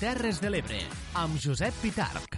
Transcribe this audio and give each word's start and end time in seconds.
Terres 0.00 0.40
de 0.42 0.50
l'Ebre, 0.50 0.80
amb 1.14 1.36
Josep 1.38 1.74
Pitarc. 1.78 2.34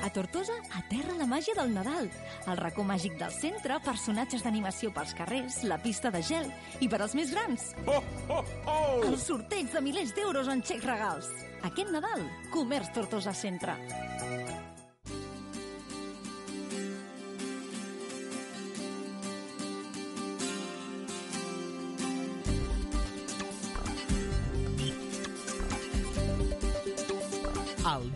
A 0.00 0.08
Tortosa 0.14 0.54
aterra 0.78 1.18
la 1.18 1.26
màgia 1.28 1.52
del 1.58 1.74
Nadal. 1.74 2.08
El 2.48 2.56
racó 2.56 2.80
màgic 2.86 3.18
del 3.20 3.34
centre, 3.36 3.76
personatges 3.84 4.42
d'animació 4.46 4.88
pels 4.96 5.12
carrers, 5.18 5.60
la 5.68 5.76
pista 5.82 6.08
de 6.14 6.22
gel 6.24 6.48
i 6.80 6.88
per 6.88 7.02
als 7.04 7.12
més 7.18 7.34
grans. 7.34 7.68
Ho, 7.84 7.98
ho, 8.32 8.40
ho! 8.64 8.78
El 9.04 9.18
sorteig 9.20 9.68
de 9.74 9.84
milers 9.84 10.14
d'euros 10.16 10.48
en 10.48 10.64
xecs 10.64 10.88
regals. 10.88 11.28
Aquest 11.68 11.92
Nadal, 11.92 12.24
Comerç 12.54 12.94
Tortosa 12.96 13.36
Centre. 13.36 13.76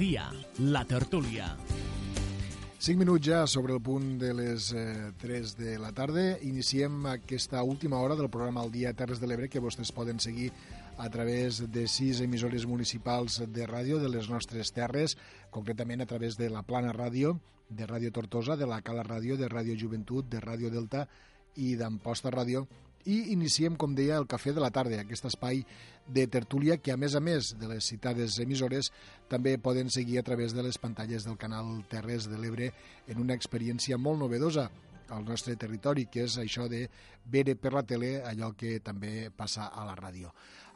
Dia, 0.03 0.33
la 0.59 0.83
tertúlia. 0.85 1.53
5 2.83 2.99
minuts 2.99 3.23
ja 3.23 3.45
sobre 3.47 3.77
el 3.77 3.79
punt 3.79 4.17
de 4.19 4.33
les 4.35 4.73
eh, 4.75 5.13
3 5.23 5.53
de 5.55 5.77
la 5.79 5.93
tarda. 5.95 6.25
Iniciem 6.43 7.07
aquesta 7.07 7.63
última 7.63 8.01
hora 8.03 8.17
del 8.19 8.27
programa 8.27 8.65
El 8.67 8.73
Dia 8.75 8.91
Terres 8.99 9.23
de 9.23 9.31
l'Ebre 9.31 9.47
que 9.47 9.63
vostès 9.63 9.95
poden 9.95 10.19
seguir 10.19 10.51
a 10.99 11.07
través 11.07 11.63
de 11.71 11.87
sis 11.87 12.19
emissores 12.21 12.67
municipals 12.67 13.39
de 13.47 13.69
ràdio 13.71 14.03
de 14.03 14.11
les 14.11 14.27
nostres 14.27 14.75
terres, 14.75 15.15
concretament 15.55 16.03
a 16.03 16.11
través 16.11 16.35
de 16.35 16.51
la 16.51 16.67
Plana 16.67 16.91
Ràdio, 16.91 17.37
de 17.71 17.87
Ràdio 17.87 18.11
Tortosa, 18.11 18.59
de 18.59 18.67
la 18.67 18.83
Cala 18.83 19.07
Ràdio, 19.07 19.39
de 19.39 19.47
Ràdio 19.47 19.79
Joventut, 19.79 20.27
de 20.27 20.43
Ràdio 20.43 20.75
Delta 20.75 21.07
i 21.55 21.77
d'Amposta 21.79 22.35
Ràdio 22.35 22.67
i 23.05 23.33
iniciem, 23.33 23.77
com 23.77 23.95
deia, 23.99 24.19
el 24.21 24.29
Cafè 24.31 24.53
de 24.55 24.63
la 24.63 24.71
Tarda, 24.75 25.01
aquest 25.03 25.27
espai 25.27 25.63
de 26.07 26.27
tertúlia 26.27 26.79
que, 26.79 26.93
a 26.93 26.99
més 26.99 27.15
a 27.15 27.21
més 27.21 27.53
de 27.59 27.69
les 27.71 27.87
citades 27.87 28.39
emissores, 28.43 28.91
també 29.31 29.57
poden 29.59 29.91
seguir 29.91 30.19
a 30.19 30.27
través 30.27 30.55
de 30.55 30.63
les 30.63 30.79
pantalles 30.79 31.25
del 31.25 31.39
canal 31.39 31.85
Terres 31.91 32.29
de 32.31 32.39
l'Ebre 32.39 32.73
en 33.09 33.23
una 33.23 33.37
experiència 33.39 33.99
molt 33.99 34.21
novedosa 34.21 34.69
al 35.13 35.25
nostre 35.25 35.57
territori, 35.61 36.07
que 36.09 36.25
és 36.27 36.39
això 36.41 36.67
de 36.73 36.87
veure 37.31 37.55
per 37.61 37.73
la 37.75 37.85
tele 37.87 38.15
allò 38.25 38.53
que 38.57 38.79
també 38.81 39.31
passa 39.37 39.69
a 39.69 39.85
la 39.87 39.97
ràdio. 39.99 40.33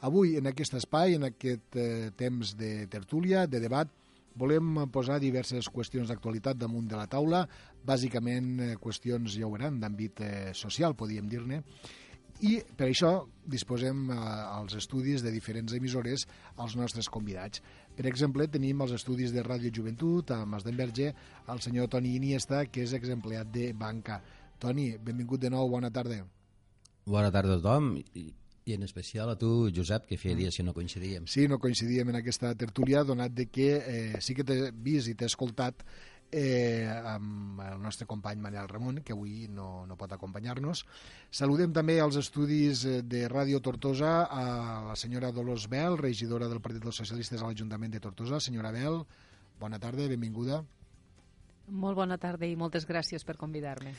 Avui, 0.07 0.37
en 0.37 0.47
aquest 0.51 0.77
espai, 0.77 1.17
en 1.17 1.25
aquest 1.31 1.79
eh, 1.81 2.11
temps 2.17 2.53
de 2.59 2.87
tertúlia, 2.93 3.47
de 3.49 3.61
debat, 3.63 3.89
volem 4.37 4.85
posar 4.93 5.17
diverses 5.23 5.71
qüestions 5.73 6.11
d'actualitat 6.13 6.59
damunt 6.61 6.89
de 6.91 6.99
la 6.99 7.09
taula, 7.09 7.47
bàsicament 7.87 8.51
eh, 8.61 8.73
qüestions, 8.81 9.39
ja 9.41 9.49
ho 9.49 9.57
d'àmbit 9.57 10.21
eh, 10.21 10.51
social, 10.53 10.95
podríem 10.95 11.29
dir-ne, 11.29 11.63
i 12.45 12.59
per 12.77 12.91
això 12.91 13.13
disposem 13.47 14.11
eh, 14.11 14.17
als 14.19 14.77
estudis 14.77 15.23
de 15.25 15.33
diferents 15.33 15.73
emissores 15.77 16.27
als 16.57 16.77
nostres 16.77 17.09
convidats. 17.13 17.63
Per 17.97 18.07
exemple, 18.11 18.49
tenim 18.53 18.83
els 18.85 18.93
estudis 18.99 19.33
de 19.33 19.45
Ràdio 19.47 19.73
Joventut 19.73 20.33
a 20.35 20.43
Masdenverge 20.45 21.13
el 21.53 21.63
senyor 21.65 21.89
Toni 21.93 22.17
Iniesta, 22.19 22.65
que 22.67 22.85
és 22.85 22.97
exempleat 22.97 23.53
de 23.53 23.71
Banca. 23.73 24.21
Toni, 24.59 24.91
benvingut 24.99 25.41
de 25.41 25.53
nou, 25.53 25.69
bona 25.71 25.93
tarda. 25.93 26.25
Bona 27.07 27.31
tarda 27.31 27.55
a 27.55 27.61
tothom 27.61 27.95
i, 27.97 28.27
i 28.67 28.75
en 28.75 28.83
especial 28.83 29.31
a 29.31 29.37
tu, 29.39 29.71
Josep, 29.71 30.09
que 30.09 30.19
feia 30.19 30.37
dies 30.37 30.57
que 30.59 30.65
no 30.67 30.75
coincidíem. 30.75 31.29
Sí, 31.31 31.47
no 31.47 31.61
coincidíem 31.63 32.11
en 32.11 32.19
aquesta 32.19 32.51
tertúlia, 32.59 33.05
donat 33.07 33.33
de 33.33 33.47
que 33.47 33.69
eh, 33.79 34.21
sí 34.21 34.35
que 34.35 34.45
t'he 34.45 34.73
vist 34.73 35.13
i 35.13 35.15
t'he 35.15 35.29
escoltat 35.31 35.87
eh, 36.33 36.87
amb 37.13 37.61
el 37.63 37.81
nostre 37.83 38.07
company 38.07 38.41
Manel 38.41 38.69
Ramon, 38.69 39.03
que 39.05 39.15
avui 39.15 39.47
no, 39.49 39.87
no 39.87 39.97
pot 39.97 40.13
acompanyar-nos. 40.13 40.85
Saludem 41.31 41.73
també 41.73 41.99
als 42.01 42.17
estudis 42.21 42.85
eh, 42.85 43.01
de 43.03 43.27
Ràdio 43.33 43.61
Tortosa 43.63 44.27
a 44.27 44.47
la 44.89 44.97
senyora 44.97 45.33
Dolors 45.33 45.69
Bel, 45.69 45.99
regidora 45.99 46.49
del 46.49 46.61
Partit 46.61 46.83
dels 46.85 46.99
Socialistes 47.03 47.43
a 47.43 47.51
l'Ajuntament 47.51 47.93
de 47.93 48.01
Tortosa. 48.01 48.41
Senyora 48.41 48.73
Bel, 48.75 49.03
bona 49.61 49.79
tarda, 49.83 50.09
benvinguda. 50.09 50.63
Molt 51.67 51.97
bona 51.99 52.17
tarda 52.19 52.47
i 52.47 52.55
moltes 52.57 52.87
gràcies 52.87 53.25
per 53.27 53.37
convidar-me. 53.37 53.93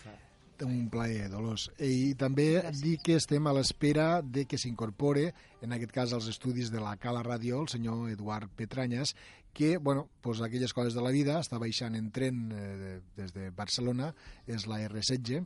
Un 0.66 0.88
plaer, 0.90 1.28
Dolors. 1.30 1.68
I 1.78 2.16
també 2.18 2.48
Gràcies. 2.56 2.80
dir 2.82 2.96
que 3.06 3.14
estem 3.20 3.46
a 3.46 3.52
l'espera 3.54 4.24
de 4.24 4.46
que 4.50 4.58
s'incorpore, 4.58 5.28
en 5.62 5.76
aquest 5.76 5.92
cas 5.94 6.14
als 6.18 6.26
estudis 6.32 6.72
de 6.74 6.82
la 6.82 6.96
Cala 6.98 7.22
Ràdio, 7.22 7.60
el 7.62 7.68
senyor 7.70 8.10
Eduard 8.10 8.50
Petranyes, 8.58 9.14
que, 9.57 9.78
bueno, 9.78 10.07
pues 10.22 10.40
aquelles 10.40 10.72
coses 10.72 10.94
de 10.94 11.01
la 11.01 11.09
vida, 11.09 11.40
està 11.41 11.57
baixant 11.57 11.95
en 11.97 12.12
tren 12.13 12.44
eh, 12.53 13.00
des 13.18 13.31
de 13.34 13.47
Barcelona, 13.50 14.12
és 14.45 14.68
la 14.69 14.78
R16, 14.85 15.40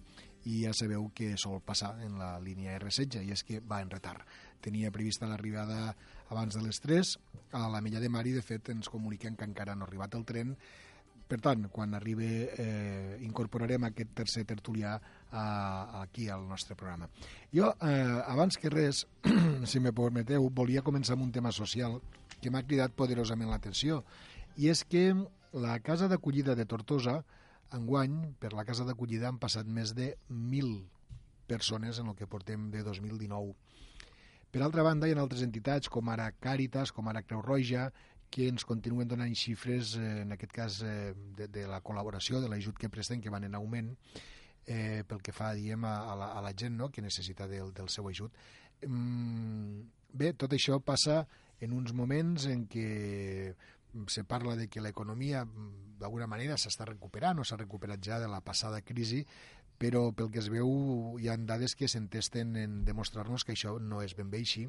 i 0.51 0.57
ja 0.65 0.73
sabeu 0.75 1.05
que 1.15 1.29
sol 1.39 1.61
passar 1.63 1.93
en 2.03 2.17
la 2.19 2.33
línia 2.43 2.75
R16, 2.75 3.23
i 3.23 3.31
és 3.31 3.45
que 3.47 3.61
va 3.63 3.79
en 3.79 3.93
retard. 3.93 4.27
Tenia 4.59 4.91
prevista 4.91 5.29
l'arribada 5.31 5.93
abans 6.27 6.59
de 6.59 6.65
les 6.65 6.83
3 6.83 7.13
a 7.55 7.69
la 7.71 7.79
Milla 7.79 8.03
de 8.03 8.11
Mar 8.11 8.25
i, 8.27 8.35
de 8.35 8.43
fet, 8.43 8.73
ens 8.75 8.91
comuniquen 8.91 9.39
que 9.39 9.47
encara 9.47 9.77
no 9.79 9.87
ha 9.87 9.87
arribat 9.87 10.19
el 10.19 10.27
tren, 10.27 10.57
per 11.31 11.39
tant, 11.39 11.69
quan 11.71 11.95
arribi 11.95 12.27
eh, 12.43 13.15
incorporarem 13.23 13.87
aquest 13.87 14.11
tercer 14.19 14.43
tertulià 14.49 14.97
a, 15.31 16.01
aquí 16.01 16.29
al 16.29 16.47
nostre 16.47 16.75
programa. 16.75 17.09
Jo, 17.53 17.73
eh, 17.81 18.21
abans 18.27 18.57
que 18.57 18.69
res, 18.69 19.05
si 19.71 19.79
me 19.79 19.93
permeteu, 19.95 20.49
volia 20.49 20.83
començar 20.85 21.17
amb 21.17 21.25
un 21.27 21.31
tema 21.31 21.51
social 21.55 21.99
que 22.41 22.51
m'ha 22.51 22.65
cridat 22.67 22.95
poderosament 22.97 23.49
l'atenció, 23.51 24.03
i 24.57 24.69
és 24.71 24.83
que 24.83 25.11
la 25.53 25.79
casa 25.79 26.09
d'acollida 26.11 26.55
de 26.55 26.65
Tortosa, 26.65 27.21
enguany, 27.75 28.35
per 28.39 28.53
la 28.53 28.65
casa 28.67 28.85
d'acollida 28.87 29.29
han 29.29 29.39
passat 29.39 29.67
més 29.67 29.95
de 29.95 30.15
1.000 30.29 30.81
persones 31.47 31.99
en 31.99 32.11
el 32.11 32.15
que 32.15 32.27
portem 32.27 32.69
de 32.71 32.83
2019. 32.83 33.55
Per 34.51 34.61
altra 34.63 34.83
banda, 34.83 35.07
hi 35.07 35.15
ha 35.15 35.21
altres 35.23 35.43
entitats 35.45 35.91
com 35.91 36.09
ara 36.11 36.31
Càritas, 36.43 36.91
com 36.91 37.07
ara 37.07 37.23
Creu 37.23 37.43
Roja, 37.43 37.89
que 38.31 38.47
ens 38.47 38.63
continuen 38.67 39.07
donant 39.11 39.31
xifres, 39.35 39.95
eh, 39.99 40.21
en 40.23 40.31
aquest 40.35 40.53
cas, 40.55 40.81
eh, 40.87 41.13
de, 41.37 41.47
de 41.51 41.65
la 41.67 41.81
col·laboració, 41.83 42.39
de 42.39 42.49
l'ajut 42.51 42.77
que 42.79 42.89
presten, 42.91 43.21
que 43.23 43.31
van 43.31 43.47
en 43.47 43.55
augment, 43.59 43.91
eh, 44.65 45.03
pel 45.07 45.21
que 45.21 45.33
fa, 45.35 45.53
diem, 45.57 45.85
a, 45.85 45.95
a, 46.11 46.15
la, 46.17 46.31
a 46.37 46.41
la 46.45 46.53
gent 46.57 46.77
no?, 46.77 46.89
que 46.91 47.01
necessita 47.01 47.47
del, 47.47 47.73
del 47.73 47.89
seu 47.89 48.07
ajut. 48.09 48.35
Mm, 48.87 49.81
bé, 50.13 50.33
tot 50.33 50.53
això 50.53 50.79
passa 50.83 51.23
en 51.61 51.73
uns 51.77 51.93
moments 51.93 52.47
en 52.49 52.65
què 52.69 53.53
se 54.07 54.23
parla 54.23 54.55
de 54.55 54.67
que 54.71 54.81
l'economia 54.81 55.43
d'alguna 55.99 56.27
manera 56.27 56.57
s'està 56.57 56.87
recuperant 56.87 57.41
o 57.41 57.45
s'ha 57.45 57.59
recuperat 57.59 58.01
ja 58.01 58.19
de 58.19 58.29
la 58.31 58.41
passada 58.41 58.81
crisi, 58.81 59.21
però 59.81 60.11
pel 60.13 60.29
que 60.31 60.39
es 60.41 60.49
veu 60.53 61.17
hi 61.19 61.29
ha 61.29 61.37
dades 61.37 61.75
que 61.75 61.89
s'entesten 61.89 62.55
en 62.57 62.81
demostrar-nos 62.85 63.45
que 63.45 63.55
això 63.55 63.77
no 63.81 64.01
és 64.05 64.15
ben 64.17 64.29
bé 64.29 64.41
així 64.45 64.67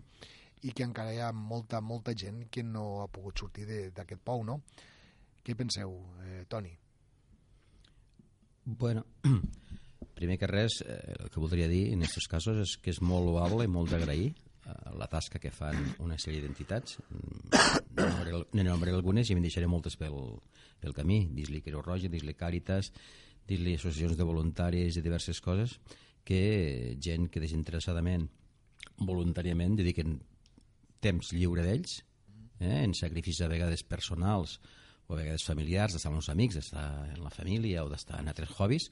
i 0.62 0.72
que 0.72 0.86
encara 0.86 1.12
hi 1.14 1.20
ha 1.20 1.32
molta, 1.32 1.80
molta 1.80 2.14
gent 2.14 2.47
que 2.50 2.62
no 2.62 3.03
ha 3.03 3.09
pogut 3.12 3.38
sortir 3.38 3.66
d'aquest 3.92 4.22
pou, 4.24 4.44
no? 4.47 4.60
Què 5.42 5.56
penseu, 5.59 5.97
eh, 6.22 6.44
Toni? 6.48 6.70
Bueno, 8.64 9.04
primer 10.15 10.39
que 10.39 10.50
res, 10.50 10.81
eh, 10.84 11.17
el 11.19 11.31
que 11.31 11.41
voldria 11.41 11.69
dir 11.71 11.93
en 11.93 12.05
aquests 12.06 12.31
casos 12.31 12.62
és 12.65 12.77
que 12.83 12.93
és 12.95 13.03
molt 13.03 13.27
loable 13.31 13.65
i 13.65 13.73
molt 13.73 13.93
d'agrair 13.93 14.31
eh, 14.31 14.78
la 14.99 15.09
tasca 15.11 15.41
que 15.43 15.50
fan 15.50 15.78
una 16.05 16.19
sèrie 16.19 16.45
d'entitats. 16.45 16.99
Ne 18.53 18.65
nombraré 18.65 18.95
algunes 18.97 19.28
i 19.28 19.34
me'n 19.37 19.45
deixaré 19.45 19.69
moltes 19.69 19.99
pel, 20.01 20.17
pel 20.81 20.95
camí. 20.97 21.27
Dis-li 21.34 21.61
Creu 21.65 21.83
Roja, 21.84 22.09
dis-li 22.12 22.37
Càritas 22.39 22.93
dis-li 23.49 23.75
associacions 23.77 24.17
de 24.19 24.27
voluntaris 24.27 24.97
i 24.97 25.03
diverses 25.03 25.41
coses 25.43 25.78
que 26.25 26.97
gent 27.03 27.28
que 27.33 27.43
desinteressadament 27.43 28.28
voluntàriament 29.03 29.75
dediquen 29.78 30.21
temps 31.03 31.33
lliure 31.34 31.65
d'ells 31.67 31.99
eh, 32.61 32.84
en 32.84 32.95
sacrificis 32.95 33.43
a 33.43 33.51
vegades 33.51 33.83
personals 33.83 34.61
o 35.09 35.17
a 35.17 35.19
vegades 35.19 35.45
familiars, 35.45 35.93
d'estar 35.93 36.12
amb 36.12 36.21
els 36.21 36.31
amics, 36.31 36.61
d'estar 36.61 36.87
en 37.11 37.25
la 37.25 37.33
família 37.34 37.83
o 37.83 37.91
d'estar 37.91 38.21
en 38.22 38.31
altres 38.31 38.55
hobbies 38.59 38.89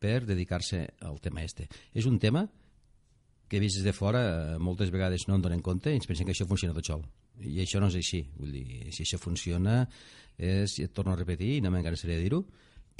per 0.00 0.24
dedicar-se 0.26 0.86
al 1.06 1.20
tema 1.20 1.44
este. 1.44 1.68
És 1.94 2.08
un 2.08 2.18
tema 2.18 2.46
que 3.50 3.60
vist 3.60 3.80
des 3.80 3.88
de 3.88 3.92
fora 3.92 4.22
eh, 4.22 4.58
moltes 4.62 4.92
vegades 4.94 5.26
no 5.28 5.36
en 5.36 5.44
donen 5.44 5.62
compte 5.62 5.90
i 5.90 5.98
ens 5.98 6.06
pensen 6.06 6.28
que 6.28 6.34
això 6.36 6.46
funciona 6.48 6.76
tot 6.76 6.86
sol. 6.86 7.04
I 7.40 7.60
això 7.64 7.80
no 7.80 7.88
és 7.90 7.98
així. 7.98 8.22
Vull 8.38 8.52
dir, 8.54 8.64
si 8.94 9.04
això 9.04 9.18
funciona, 9.20 9.82
és, 10.36 10.78
et 10.80 10.92
torno 10.94 11.14
a 11.14 11.18
repetir, 11.18 11.56
i 11.56 11.62
no 11.64 11.72
m'encansaré 11.72 12.16
de 12.18 12.24
dir-ho, 12.26 12.44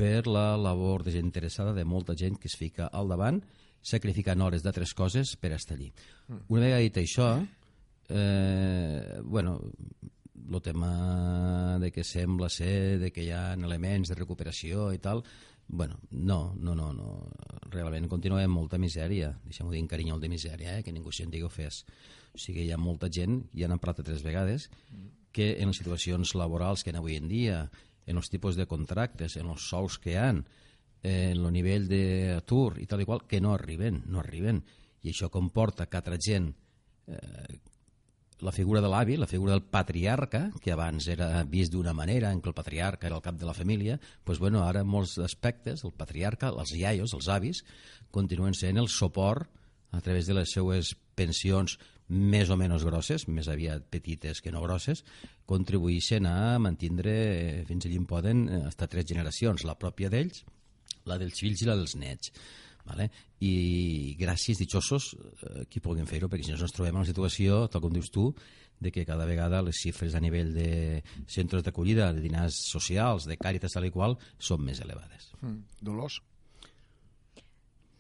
per 0.01 0.27
la 0.27 0.55
labor 0.57 1.05
desinteressada 1.05 1.75
de 1.77 1.85
molta 1.85 2.17
gent 2.17 2.39
que 2.41 2.49
es 2.49 2.57
fica 2.57 2.89
al 2.89 3.11
davant 3.13 3.43
sacrificant 3.83 4.41
hores 4.45 4.65
d'altres 4.65 4.93
coses 4.97 5.35
per 5.41 5.53
estar 5.57 5.77
allí. 5.77 5.91
Mm. 6.29 6.41
Una 6.49 6.65
vegada 6.67 6.85
dit 6.85 6.99
això, 7.01 7.29
eh, 8.09 9.21
bueno, 9.25 9.59
el 10.51 10.63
tema 10.63 11.79
de 11.81 11.91
que 11.93 12.05
sembla 12.05 12.49
ser 12.49 12.99
de 12.99 13.11
que 13.13 13.25
hi 13.25 13.31
ha 13.31 13.53
elements 13.55 14.11
de 14.11 14.19
recuperació 14.19 14.91
i 14.93 14.99
tal, 14.99 15.23
bueno, 15.73 16.01
no, 16.11 16.55
no, 16.59 16.75
no, 16.75 16.93
no. 16.93 17.31
realment 17.71 18.09
continua 18.11 18.43
amb 18.43 18.57
molta 18.59 18.79
misèria, 18.83 19.31
deixem-ho 19.47 19.71
dir 19.71 19.79
en 19.79 19.89
carinyol 19.91 20.19
de 20.21 20.29
misèria, 20.29 20.79
eh? 20.79 20.83
que 20.83 20.91
ningú 20.91 21.13
se'n 21.15 21.31
digui 21.31 21.49
fes. 21.55 21.85
O 22.35 22.39
sigui, 22.39 22.65
hi 22.67 22.73
ha 22.75 22.79
molta 22.79 23.07
gent, 23.07 23.45
ja 23.55 23.69
n'han 23.71 23.79
parlat 23.79 24.03
tres 24.09 24.25
vegades, 24.27 24.67
que 25.31 25.53
en 25.63 25.71
les 25.71 25.79
situacions 25.79 26.35
laborals 26.35 26.83
que 26.83 26.91
hi 26.91 26.99
ha 26.99 27.03
avui 27.03 27.15
en 27.21 27.31
dia, 27.31 27.61
en 28.11 28.19
els 28.19 28.31
tipus 28.33 28.59
de 28.59 28.67
contractes, 28.67 29.37
en 29.39 29.53
els 29.55 29.69
sous 29.71 30.01
que 30.03 30.17
hi 30.17 30.19
ha, 30.19 30.33
en 30.35 31.39
el 31.39 31.47
nivell 31.55 31.87
d'atur 31.89 32.81
i 32.83 32.87
tal 32.91 33.05
i 33.05 33.07
qual, 33.07 33.23
que 33.31 33.41
no 33.41 33.55
arriben, 33.55 34.03
no 34.11 34.21
arriben. 34.21 34.59
I 35.07 35.15
això 35.15 35.31
comporta 35.31 35.87
que 35.87 35.97
altra 35.97 36.19
gent 36.21 36.51
eh, 37.07 37.61
la 38.43 38.53
figura 38.53 38.81
de 38.81 38.89
l'avi, 38.89 39.17
la 39.21 39.29
figura 39.29 39.53
del 39.53 39.63
patriarca, 39.63 40.47
que 40.63 40.73
abans 40.73 41.07
era 41.13 41.45
vist 41.45 41.73
d'una 41.73 41.95
manera, 41.97 42.33
en 42.33 42.41
què 42.43 42.51
el 42.51 42.57
patriarca 42.57 43.09
era 43.09 43.17
el 43.19 43.25
cap 43.25 43.39
de 43.39 43.49
la 43.49 43.55
família, 43.55 43.99
doncs, 44.27 44.41
bueno, 44.43 44.65
ara 44.65 44.85
molts 44.85 45.19
aspectes 45.23 45.85
el 45.85 45.95
patriarca, 45.97 46.51
els 46.51 46.75
iaios, 46.77 47.15
els 47.17 47.29
avis, 47.29 47.65
continuen 48.11 48.57
sent 48.57 48.81
el 48.81 48.89
suport 48.89 49.49
a 49.93 50.01
través 50.01 50.27
de 50.27 50.37
les 50.39 50.53
seues 50.53 50.95
pensions 51.19 51.77
més 52.11 52.51
o 52.51 52.57
menys 52.59 52.85
grosses, 52.87 53.27
més 53.31 53.49
aviat 53.49 53.85
petites 53.91 54.41
que 54.43 54.51
no 54.51 54.63
grosses, 54.65 55.05
contribueixen 55.47 56.27
a 56.27 56.59
mantindre 56.59 57.13
eh, 57.13 57.61
fins 57.69 57.87
allí 57.87 58.01
en 58.01 58.07
poden 58.11 58.49
eh, 58.49 58.65
estar 58.71 58.89
tres 58.91 59.07
generacions, 59.07 59.65
la 59.67 59.79
pròpia 59.79 60.11
d'ells, 60.11 60.43
la 61.07 61.19
dels 61.23 61.39
fills 61.39 61.63
i 61.63 61.71
la 61.71 61.79
dels 61.79 61.95
nets. 61.99 62.33
Vale? 62.91 63.11
I 63.47 64.17
gràcies, 64.19 64.59
ditxosos, 64.59 65.13
eh, 65.15 65.67
qui 65.71 65.83
puguin 65.83 66.09
fer-ho, 66.11 66.29
perquè 66.29 66.49
si 66.49 66.55
no 66.55 66.59
ens 66.59 66.75
trobem 66.75 66.97
en 66.97 67.05
una 67.05 67.09
situació, 67.09 67.63
tal 67.71 67.85
com 67.85 67.95
dius 67.95 68.11
tu, 68.11 68.31
de 68.81 68.91
que 68.91 69.05
cada 69.07 69.29
vegada 69.29 69.61
les 69.63 69.79
xifres 69.79 70.17
a 70.17 70.23
nivell 70.25 70.55
de 70.57 71.03
centres 71.29 71.63
d'acollida, 71.63 72.11
de 72.17 72.25
dinars 72.25 72.57
socials, 72.73 73.29
de 73.29 73.37
càritas 73.39 73.77
tal 73.77 73.87
i 73.87 73.93
qual, 73.95 74.17
són 74.39 74.65
més 74.65 74.81
elevades. 74.83 75.31
Mm. 75.41 75.63
Dolors? 75.85 76.19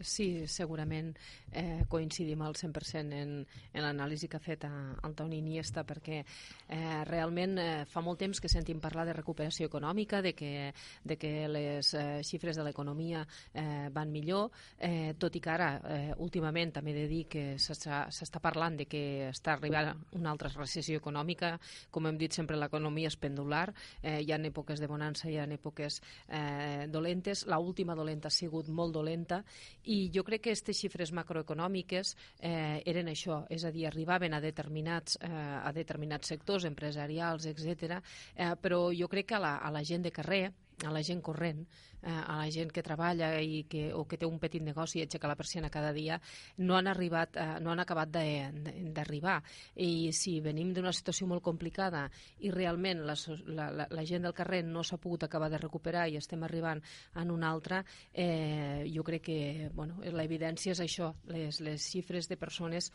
Sí, 0.00 0.46
segurament 0.48 1.12
eh, 1.52 1.84
coincidim 1.88 2.40
al 2.42 2.54
100% 2.56 3.12
en, 3.12 3.32
en 3.44 3.82
l'anàlisi 3.84 4.30
que 4.32 4.38
ha 4.38 4.42
fet 4.42 4.64
Antoni 4.64 5.40
Iniesta 5.42 5.84
perquè 5.84 6.22
eh, 6.22 7.02
realment 7.04 7.58
eh, 7.60 7.66
fa 7.90 8.00
molt 8.00 8.22
temps 8.22 8.40
que 8.40 8.48
sentim 8.48 8.80
parlar 8.80 9.04
de 9.08 9.16
recuperació 9.18 9.68
econòmica, 9.68 10.22
de 10.24 10.32
que, 10.32 10.72
de 11.04 11.16
que 11.20 11.32
les 11.52 11.92
eh, 11.92 12.22
xifres 12.24 12.56
de 12.56 12.64
l'economia 12.64 13.26
eh, 13.52 13.90
van 13.92 14.12
millor, 14.12 14.48
eh, 14.78 15.12
tot 15.20 15.36
i 15.36 15.42
que 15.44 15.52
ara 15.52 15.70
eh, 15.84 16.14
últimament 16.16 16.72
també 16.78 16.94
he 16.94 17.02
de 17.02 17.08
dir 17.10 17.24
que 17.28 17.44
s'està 17.60 18.40
parlant 18.40 18.78
de 18.80 18.88
que 18.88 19.02
està 19.28 19.58
arribant 19.58 19.92
una 20.16 20.32
altra 20.32 20.48
recessió 20.54 20.96
econòmica, 20.96 21.56
com 21.90 22.08
hem 22.08 22.16
dit 22.20 22.32
sempre 22.32 22.56
l'economia 22.56 23.12
és 23.12 23.18
pendular, 23.20 23.66
eh, 24.00 24.20
hi 24.24 24.32
ha 24.32 24.40
èpoques 24.40 24.80
de 24.80 24.88
bonança, 24.88 25.28
hi 25.28 25.36
ha 25.36 25.44
èpoques 25.50 26.00
eh, 26.28 26.86
dolentes, 26.88 27.44
la 27.46 27.60
última 27.60 27.94
dolenta 27.98 28.28
ha 28.28 28.34
sigut 28.34 28.68
molt 28.72 28.94
dolenta 28.96 29.42
i 29.84 29.89
jo 30.14 30.24
crec 30.26 30.44
que 30.44 30.50
aquestes 30.50 30.78
xifres 30.80 31.12
macroeconòmiques 31.16 32.14
eh, 32.38 32.80
eren 32.90 33.10
això, 33.12 33.42
és 33.52 33.64
a 33.64 33.72
dir, 33.74 33.86
arribaven 33.88 34.34
a 34.36 34.40
determinats, 34.42 35.18
eh, 35.22 35.30
a 35.30 35.72
determinats 35.76 36.32
sectors 36.32 36.66
empresarials, 36.68 37.46
etc. 37.50 38.00
Eh, 38.34 38.52
però 38.60 38.88
jo 38.96 39.08
crec 39.08 39.30
que 39.30 39.38
a 39.38 39.44
la, 39.44 39.54
a 39.58 39.70
la 39.74 39.84
gent 39.86 40.06
de 40.06 40.12
carrer, 40.14 40.44
a 40.86 40.92
la 40.92 41.02
gent 41.02 41.20
corrent, 41.22 41.64
eh, 42.02 42.10
a 42.10 42.36
la 42.40 42.50
gent 42.50 42.70
que 42.72 42.82
treballa 42.82 43.32
i 43.40 43.64
que, 43.68 43.90
o 43.94 44.04
que 44.08 44.18
té 44.20 44.26
un 44.26 44.38
petit 44.40 44.62
negoci 44.64 45.00
i 45.00 45.04
aixeca 45.04 45.28
la 45.28 45.36
persiana 45.36 45.70
cada 45.70 45.92
dia, 45.92 46.20
no 46.58 46.76
han 46.76 46.88
arribat, 46.90 47.36
eh, 47.36 47.58
no 47.60 47.72
han 47.72 47.82
acabat 47.84 48.10
d'arribar. 48.10 49.40
I 49.76 50.12
si 50.16 50.38
venim 50.40 50.72
d'una 50.74 50.92
situació 50.96 51.28
molt 51.30 51.44
complicada 51.44 52.06
i 52.40 52.52
realment 52.54 53.04
la, 53.06 53.16
la, 53.46 53.70
la, 53.70 53.88
la 53.90 54.06
gent 54.06 54.26
del 54.26 54.36
carrer 54.36 54.62
no 54.64 54.84
s'ha 54.84 55.00
pogut 55.00 55.24
acabar 55.24 55.50
de 55.50 55.60
recuperar 55.60 56.08
i 56.08 56.18
estem 56.20 56.42
arribant 56.44 56.82
en 57.20 57.30
una 57.30 57.50
altra, 57.50 57.84
eh, 58.12 58.86
jo 58.94 59.04
crec 59.04 59.24
que 59.30 59.70
bueno, 59.74 60.00
l'evidència 60.00 60.72
és 60.72 60.80
això, 60.80 61.12
les, 61.28 61.60
les 61.60 61.90
xifres 61.92 62.28
de 62.28 62.38
persones 62.40 62.90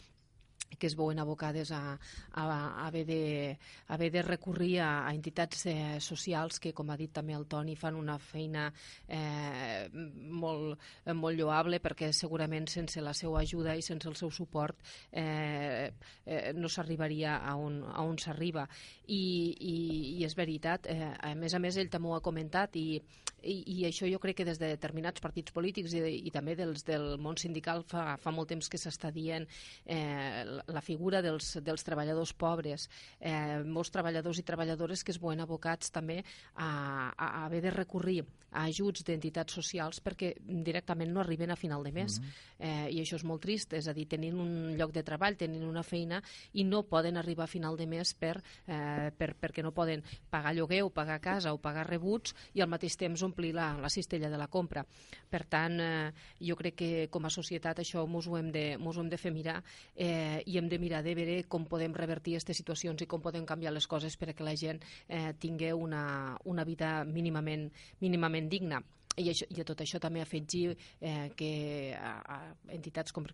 que 0.80 0.88
es 0.88 0.96
veuen 0.96 1.20
abocades 1.20 1.72
a, 1.72 1.98
a, 2.32 2.44
a, 2.44 2.88
haver, 2.88 3.06
de, 3.06 3.58
a 3.88 3.94
haver 3.94 4.12
de 4.12 4.22
recurrir 4.22 4.80
a, 4.82 5.08
a 5.08 5.14
entitats 5.14 5.66
eh, 5.72 6.00
socials 6.00 6.60
que, 6.60 6.74
com 6.74 6.90
ha 6.90 6.98
dit 7.00 7.14
també 7.14 7.36
el 7.38 7.48
Toni, 7.48 7.76
fan 7.76 7.96
una 7.96 8.18
feina 8.20 8.68
eh, 9.08 9.88
molt, 9.92 10.80
molt 11.14 11.38
lloable 11.38 11.80
perquè 11.84 12.12
segurament 12.14 12.68
sense 12.72 13.02
la 13.02 13.14
seva 13.14 13.42
ajuda 13.42 13.76
i 13.76 13.84
sense 13.86 14.10
el 14.10 14.18
seu 14.20 14.32
suport 14.32 14.80
eh, 15.12 15.92
eh, 16.26 16.54
no 16.56 16.70
s'arribaria 16.70 17.38
a 17.38 17.56
on, 17.60 17.82
a 17.86 18.04
on 18.04 18.18
s'arriba. 18.22 18.68
I, 19.06 19.22
i, 19.60 19.76
I 20.20 20.26
és 20.26 20.36
veritat, 20.38 20.90
eh, 20.90 21.14
a 21.14 21.36
més 21.38 21.54
a 21.54 21.62
més 21.62 21.78
ell 21.78 21.92
també 21.94 22.10
ho 22.10 22.16
ha 22.18 22.24
comentat 22.26 22.76
i, 22.80 23.02
i, 23.46 23.56
i 23.76 23.86
això 23.88 24.10
jo 24.10 24.20
crec 24.22 24.40
que 24.40 24.48
des 24.48 24.60
de 24.62 24.72
determinats 24.74 25.22
partits 25.22 25.54
polítics 25.56 25.94
i, 25.94 26.02
i 26.26 26.34
també 26.34 26.56
dels 26.58 26.86
del 26.88 27.16
món 27.22 27.38
sindical 27.38 27.84
fa, 27.88 28.16
fa 28.22 28.34
molt 28.34 28.50
temps 28.52 28.70
que 28.72 28.80
s'està 28.82 29.12
dient 29.14 29.46
eh, 29.86 30.44
la 30.68 30.82
figura 30.82 31.22
dels, 31.22 31.58
dels 31.64 31.84
treballadors 31.86 32.34
pobres, 32.34 32.90
eh, 33.20 33.62
molts 33.66 33.92
treballadors 33.94 34.40
i 34.40 34.46
treballadores 34.48 35.04
que 35.04 35.14
es 35.14 35.22
veuen 35.22 35.44
abocats 35.44 35.92
també 35.92 36.22
a, 36.56 37.12
a, 37.16 37.46
haver 37.46 37.62
de 37.66 37.74
recurrir 37.74 38.24
a 38.56 38.66
ajuts 38.70 39.04
d'entitats 39.04 39.54
socials 39.58 40.00
perquè 40.04 40.32
directament 40.40 41.12
no 41.12 41.20
arriben 41.22 41.52
a 41.52 41.60
final 41.60 41.84
de 41.84 41.92
mes. 41.92 42.20
Mm 42.20 42.24
-hmm. 42.24 42.32
eh, 42.60 42.90
I 42.92 43.02
això 43.02 43.16
és 43.16 43.24
molt 43.24 43.42
trist, 43.42 43.74
és 43.74 43.88
a 43.88 43.94
dir, 43.94 44.08
tenint 44.08 44.40
un 44.40 44.78
lloc 44.78 44.92
de 44.92 45.04
treball, 45.04 45.36
tenint 45.36 45.64
una 45.64 45.84
feina 45.84 46.22
i 46.54 46.64
no 46.64 46.84
poden 46.84 47.18
arribar 47.18 47.44
a 47.44 47.48
final 47.48 47.76
de 47.78 47.88
mes 47.88 48.14
per, 48.14 48.42
eh, 48.68 49.12
per, 49.18 49.36
perquè 49.36 49.62
no 49.62 49.72
poden 49.72 50.04
pagar 50.30 50.56
lloguer 50.56 50.84
o 50.84 50.90
pagar 50.90 51.20
casa 51.20 51.54
o 51.54 51.58
pagar 51.58 51.88
rebuts 51.88 52.34
i 52.54 52.62
al 52.62 52.70
mateix 52.70 52.96
temps 52.98 53.22
omplir 53.22 53.54
la, 53.54 53.78
la 53.78 53.90
cistella 53.90 54.30
de 54.30 54.38
la 54.38 54.48
compra. 54.48 54.86
Per 55.30 55.46
tant, 55.46 55.80
eh, 55.80 56.14
jo 56.40 56.56
crec 56.56 56.76
que 56.76 57.10
com 57.10 57.26
a 57.26 57.30
societat 57.30 57.80
això 57.80 58.06
ens 58.06 58.28
ho 58.28 58.38
hem 58.38 58.52
de, 58.52 58.78
mos 58.78 58.98
ho 58.98 59.02
hem 59.02 59.10
de 59.10 59.18
fer 59.18 59.32
mirar 59.32 59.64
eh, 59.96 60.42
i 60.46 60.58
hem 60.58 60.70
de 60.70 60.80
mirar 60.82 61.04
de 61.06 61.16
veure 61.18 61.38
com 61.50 61.66
podem 61.70 61.94
revertir 61.94 62.36
aquestes 62.36 62.62
situacions 62.62 63.02
i 63.02 63.10
com 63.10 63.22
podem 63.22 63.46
canviar 63.46 63.74
les 63.74 63.88
coses 63.88 64.18
perquè 64.18 64.46
la 64.46 64.56
gent 64.60 64.82
eh, 65.08 65.34
tingui 65.40 65.72
una, 65.74 66.38
una 66.46 66.66
vida 66.68 66.98
mínimament, 67.06 67.70
mínimament 68.02 68.50
digna 68.52 68.84
i, 69.16 69.30
això, 69.32 69.48
i 69.52 69.62
a 69.62 69.66
tot 69.68 69.82
això 69.84 70.00
també 70.02 70.22
afegir 70.22 70.74
eh, 71.00 71.30
que 71.38 71.52
a, 71.96 72.14
a 72.36 72.40
entitats 72.76 73.16
com 73.16 73.26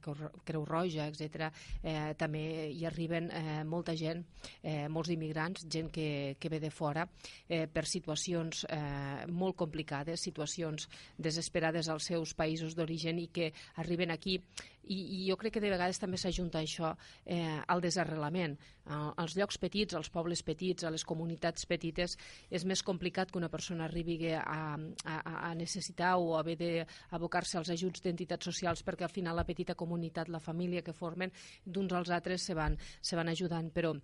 Creu 0.46 0.66
Roja, 0.68 1.08
etc., 1.10 1.50
eh, 1.82 2.14
també 2.20 2.44
hi 2.70 2.86
arriben 2.86 3.30
eh, 3.32 3.62
molta 3.68 3.96
gent, 3.98 4.24
eh, 4.62 4.88
molts 4.90 5.12
immigrants, 5.14 5.66
gent 5.72 5.92
que, 5.94 6.38
que 6.40 6.52
ve 6.54 6.62
de 6.62 6.72
fora, 6.74 7.08
eh, 7.48 7.66
per 7.72 7.86
situacions 7.90 8.66
eh, 8.70 9.26
molt 9.32 9.58
complicades, 9.58 10.22
situacions 10.22 10.88
desesperades 11.18 11.90
als 11.90 12.12
seus 12.14 12.36
països 12.38 12.78
d'origen 12.78 13.20
i 13.22 13.30
que 13.34 13.52
arriben 13.82 14.14
aquí 14.14 14.40
i, 14.84 14.98
i 14.98 15.30
jo 15.30 15.38
crec 15.40 15.56
que 15.58 15.64
de 15.64 15.72
vegades 15.72 16.00
també 16.02 16.18
s'ajunta 16.18 16.62
això 16.62 16.94
eh, 17.26 17.60
al 17.68 17.82
desarrelament. 17.84 18.58
Eh, 18.86 19.00
als 19.24 19.36
llocs 19.38 19.60
petits, 19.62 19.96
als 19.98 20.10
pobles 20.14 20.44
petits, 20.44 20.84
a 20.84 20.92
les 20.94 21.06
comunitats 21.08 21.68
petites, 21.70 22.18
és 22.50 22.66
més 22.66 22.84
complicat 22.84 23.32
que 23.32 23.40
una 23.42 23.52
persona 23.52 23.86
arribi 23.86 24.20
a, 24.34 24.78
a, 25.06 25.18
a 25.50 25.52
necessitar 25.56 26.16
o 26.18 26.36
haver 26.38 26.58
d'abocar-se 26.62 27.58
als 27.60 27.74
ajuts 27.74 28.04
d'entitats 28.04 28.52
socials 28.52 28.84
perquè 28.84 29.08
al 29.08 29.14
final 29.14 29.38
la 29.38 29.48
petita 29.48 29.76
comunitat, 29.76 30.30
la 30.30 30.40
família 30.44 30.82
que 30.82 30.94
formen, 30.94 31.32
d'uns 31.66 31.94
als 31.94 32.10
altres 32.10 32.48
se 32.48 32.58
van, 32.58 32.78
se 33.02 33.16
van 33.16 33.30
ajudant, 33.32 33.72
però 33.72 33.96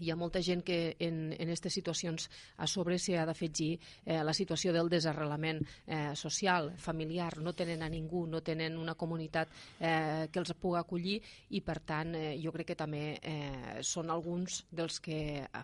hi 0.00 0.10
ha 0.10 0.16
molta 0.16 0.42
gent 0.42 0.62
que 0.64 0.96
en 1.02 1.32
aquestes 1.34 1.74
situacions 1.74 2.28
a 2.56 2.66
sobre 2.66 2.98
s'hi 2.98 3.16
ha 3.16 3.26
d'afegir 3.28 3.72
eh, 3.76 4.22
la 4.24 4.34
situació 4.34 4.72
del 4.72 4.90
desarrelament 4.92 5.62
eh, 5.86 6.14
social, 6.16 6.72
familiar, 6.78 7.38
no 7.38 7.52
tenen 7.52 7.82
a 7.82 7.90
ningú, 7.92 8.26
no 8.26 8.42
tenen 8.42 8.78
una 8.78 8.94
comunitat 8.94 9.52
eh, 9.80 10.28
que 10.32 10.40
els 10.40 10.54
pugui 10.54 10.80
acollir 10.80 11.18
i 11.50 11.62
per 11.64 11.78
tant 11.86 12.14
eh, 12.16 12.36
jo 12.42 12.52
crec 12.54 12.72
que 12.72 12.78
també 12.78 13.04
eh, 13.18 13.80
són 13.82 14.10
alguns 14.10 14.62
dels 14.70 15.00
que 15.02 15.18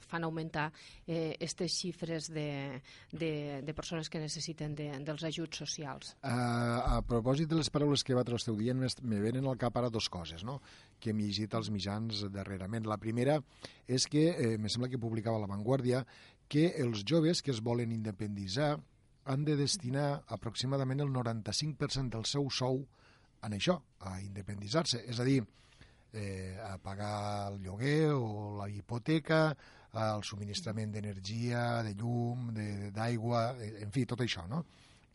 fan 0.08 0.26
augmentar 0.26 0.68
aquestes 0.68 1.70
eh, 1.72 1.74
xifres 1.78 2.30
de, 2.32 2.48
de, 3.12 3.32
de 3.64 3.74
persones 3.74 4.10
que 4.10 4.20
necessiten 4.22 4.74
de, 4.78 4.90
dels 5.04 5.24
ajuts 5.24 5.62
socials. 5.64 6.14
Uh, 6.22 6.98
a 6.98 7.00
propòsit 7.06 7.48
de 7.50 7.58
les 7.58 7.70
paraules 7.72 8.04
que 8.04 8.16
vosaltres 8.16 8.44
esteu 8.44 8.58
dient, 8.58 8.82
me 9.02 9.20
venen 9.22 9.46
al 9.48 9.58
cap 9.60 9.76
ara 9.78 9.90
dos 9.92 10.08
coses, 10.12 10.44
no? 10.44 10.58
Que 11.00 11.10
hem 11.10 11.22
llegit 11.22 11.54
als 11.54 11.70
mitjans 11.70 12.24
darrerament. 12.34 12.86
La 12.86 12.98
primera 12.98 13.38
és 13.86 14.06
que, 14.06 14.28
eh, 14.30 14.58
me 14.58 14.68
sembla 14.68 14.88
que 14.88 14.98
publicava 14.98 15.38
La 15.38 15.50
Vanguardia, 15.50 16.04
que 16.48 16.74
els 16.78 17.04
joves 17.04 17.42
que 17.42 17.50
es 17.50 17.60
volen 17.60 17.92
independitzar 17.92 18.78
han 19.24 19.44
de 19.44 19.56
destinar 19.56 20.24
aproximadament 20.26 21.00
el 21.00 21.12
95% 21.12 22.16
del 22.16 22.24
seu 22.24 22.48
sou 22.50 22.86
en 23.42 23.52
això, 23.52 23.82
a 24.00 24.20
independitzar-se. 24.20 25.04
És 25.06 25.20
a 25.20 25.24
dir, 25.24 25.42
eh, 26.12 26.56
a 26.64 26.78
pagar 26.78 27.52
el 27.52 27.60
lloguer 27.62 28.12
o 28.14 28.56
la 28.58 28.68
hipoteca, 28.68 29.56
el 29.92 30.22
subministrament 30.24 30.92
d'energia, 30.92 31.82
de 31.82 31.94
llum, 31.94 32.52
d'aigua, 32.94 33.56
eh, 33.60 33.82
en 33.82 33.92
fi, 33.92 34.06
tot 34.06 34.20
això, 34.20 34.46
no? 34.48 34.64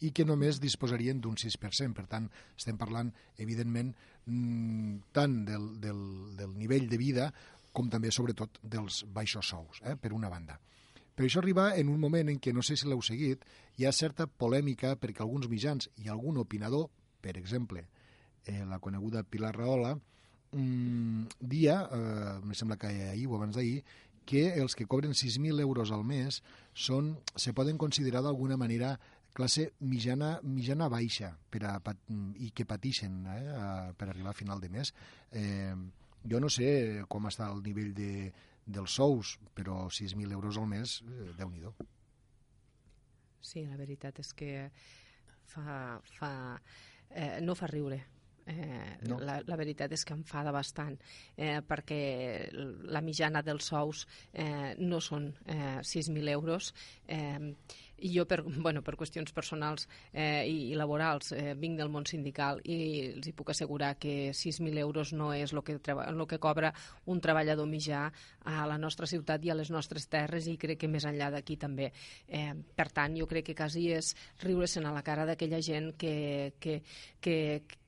i 0.03 0.11
que 0.11 0.25
només 0.27 0.59
disposarien 0.59 1.21
d'un 1.23 1.37
6%. 1.39 1.95
Per 1.95 2.05
tant, 2.11 2.27
estem 2.57 2.77
parlant, 2.79 3.13
evidentment, 3.39 3.93
tant 4.25 5.33
del, 5.47 5.65
del, 5.83 5.99
del 6.37 6.53
nivell 6.55 6.87
de 6.89 6.97
vida 6.97 7.31
com 7.73 7.89
també, 7.89 8.11
sobretot, 8.13 8.61
dels 8.61 9.01
baixos 9.11 9.49
sous, 9.49 9.81
eh, 9.83 9.97
per 9.97 10.13
una 10.13 10.29
banda. 10.29 10.59
Per 11.13 11.25
això 11.25 11.41
arriba 11.41 11.73
en 11.77 11.89
un 11.89 11.99
moment 12.01 12.29
en 12.29 12.39
què, 12.41 12.53
no 12.53 12.63
sé 12.65 12.77
si 12.77 12.87
l'heu 12.87 13.01
seguit, 13.05 13.43
hi 13.77 13.85
ha 13.85 13.91
certa 13.93 14.27
polèmica 14.27 14.95
perquè 15.01 15.21
alguns 15.25 15.49
mitjans 15.49 15.89
i 16.01 16.09
algun 16.09 16.39
opinador, 16.41 16.87
per 17.21 17.35
exemple, 17.37 17.85
eh, 18.45 18.63
la 18.69 18.79
coneguda 18.79 19.23
Pilar 19.23 19.55
Rahola, 19.57 19.95
mm, 20.51 21.25
dia, 21.39 21.81
eh, 21.91 22.39
me 22.43 22.55
sembla 22.55 22.77
que 22.77 22.87
ahir 22.87 23.27
o 23.27 23.35
abans 23.35 23.55
d'ahir, 23.55 23.83
que 24.25 24.53
els 24.61 24.75
que 24.75 24.87
cobren 24.87 25.13
6.000 25.13 25.59
euros 25.59 25.91
al 25.91 26.05
mes 26.05 26.41
són, 26.73 27.17
se 27.35 27.53
poden 27.53 27.77
considerar 27.77 28.21
d'alguna 28.23 28.57
manera 28.57 28.99
classe 29.33 29.71
mitjana, 29.81 30.35
mitjana 30.45 30.87
baixa 30.93 31.31
per 31.49 31.63
a, 31.65 31.75
i 32.37 32.51
que 32.53 32.65
pateixen 32.69 33.23
eh, 33.27 33.93
per 33.97 34.09
arribar 34.09 34.31
a 34.31 34.37
final 34.37 34.61
de 34.61 34.69
mes. 34.69 34.93
Eh, 35.31 35.73
jo 36.29 36.39
no 36.39 36.49
sé 36.53 37.03
com 37.09 37.25
està 37.27 37.49
el 37.51 37.63
nivell 37.65 37.93
de, 37.97 38.31
dels 38.65 38.93
sous, 38.99 39.37
però 39.55 39.87
6.000 39.89 40.31
euros 40.37 40.57
al 40.61 40.69
mes, 40.71 41.01
eh, 41.03 41.31
déu-n'hi-do. 41.39 41.73
Sí, 43.43 43.65
la 43.67 43.75
veritat 43.75 44.21
és 44.23 44.31
que 44.37 44.51
fa, 45.51 45.99
fa, 46.17 46.33
eh, 47.09 47.39
no 47.43 47.55
fa 47.59 47.67
riure. 47.67 47.99
Eh, 48.45 48.97
No. 49.07 49.15
la, 49.23 49.37
la 49.47 49.55
veritat 49.55 49.91
és 49.95 50.01
que 50.03 50.11
em 50.11 50.23
fada 50.27 50.51
bastant 50.51 50.97
eh, 51.37 51.61
perquè 51.63 52.49
la 52.91 52.99
mitjana 52.99 53.39
dels 53.41 53.69
sous 53.71 54.01
eh, 54.33 54.73
no 54.83 54.99
són 54.99 55.29
eh, 55.47 55.79
6.000 55.79 56.27
euros 56.33 56.73
eh, 57.07 57.39
i 57.97 58.11
jo 58.17 58.25
per, 58.27 58.41
bueno, 58.43 58.81
per 58.83 58.95
qüestions 58.99 59.33
personals 59.35 59.87
eh, 60.11 60.43
i, 60.49 60.71
i 60.71 60.77
laborals 60.79 61.31
eh, 61.35 61.53
vinc 61.59 61.77
del 61.79 61.91
món 61.93 62.07
sindical 62.09 62.61
i 62.63 62.77
els 63.13 63.29
hi 63.29 63.35
puc 63.37 63.53
assegurar 63.53 63.93
que 64.01 64.31
6.000 64.33 64.81
euros 64.81 65.13
no 65.13 65.31
és 65.33 65.53
el 65.53 65.63
que, 65.63 65.77
el 65.77 66.25
que 66.27 66.41
cobra 66.41 66.73
un 67.05 67.21
treballador 67.21 67.69
mitjà 67.69 68.05
a 68.43 68.65
la 68.67 68.77
nostra 68.77 69.07
ciutat 69.07 69.45
i 69.45 69.53
a 69.53 69.57
les 69.57 69.71
nostres 69.71 70.07
terres 70.11 70.49
i 70.51 70.57
crec 70.57 70.83
que 70.83 70.91
més 70.91 71.05
enllà 71.07 71.29
d'aquí 71.31 71.57
també. 71.57 71.91
Eh, 72.27 72.51
per 72.75 72.89
tant, 72.91 73.15
jo 73.17 73.27
crec 73.29 73.51
que 73.51 73.57
quasi 73.57 73.89
és 73.93 74.13
riure-se'n 74.43 74.87
a 74.89 74.95
la 74.95 75.05
cara 75.05 75.27
d'aquella 75.29 75.61
gent 75.63 75.93
que, 75.99 76.53
que, 76.59 76.81
que, 77.21 77.37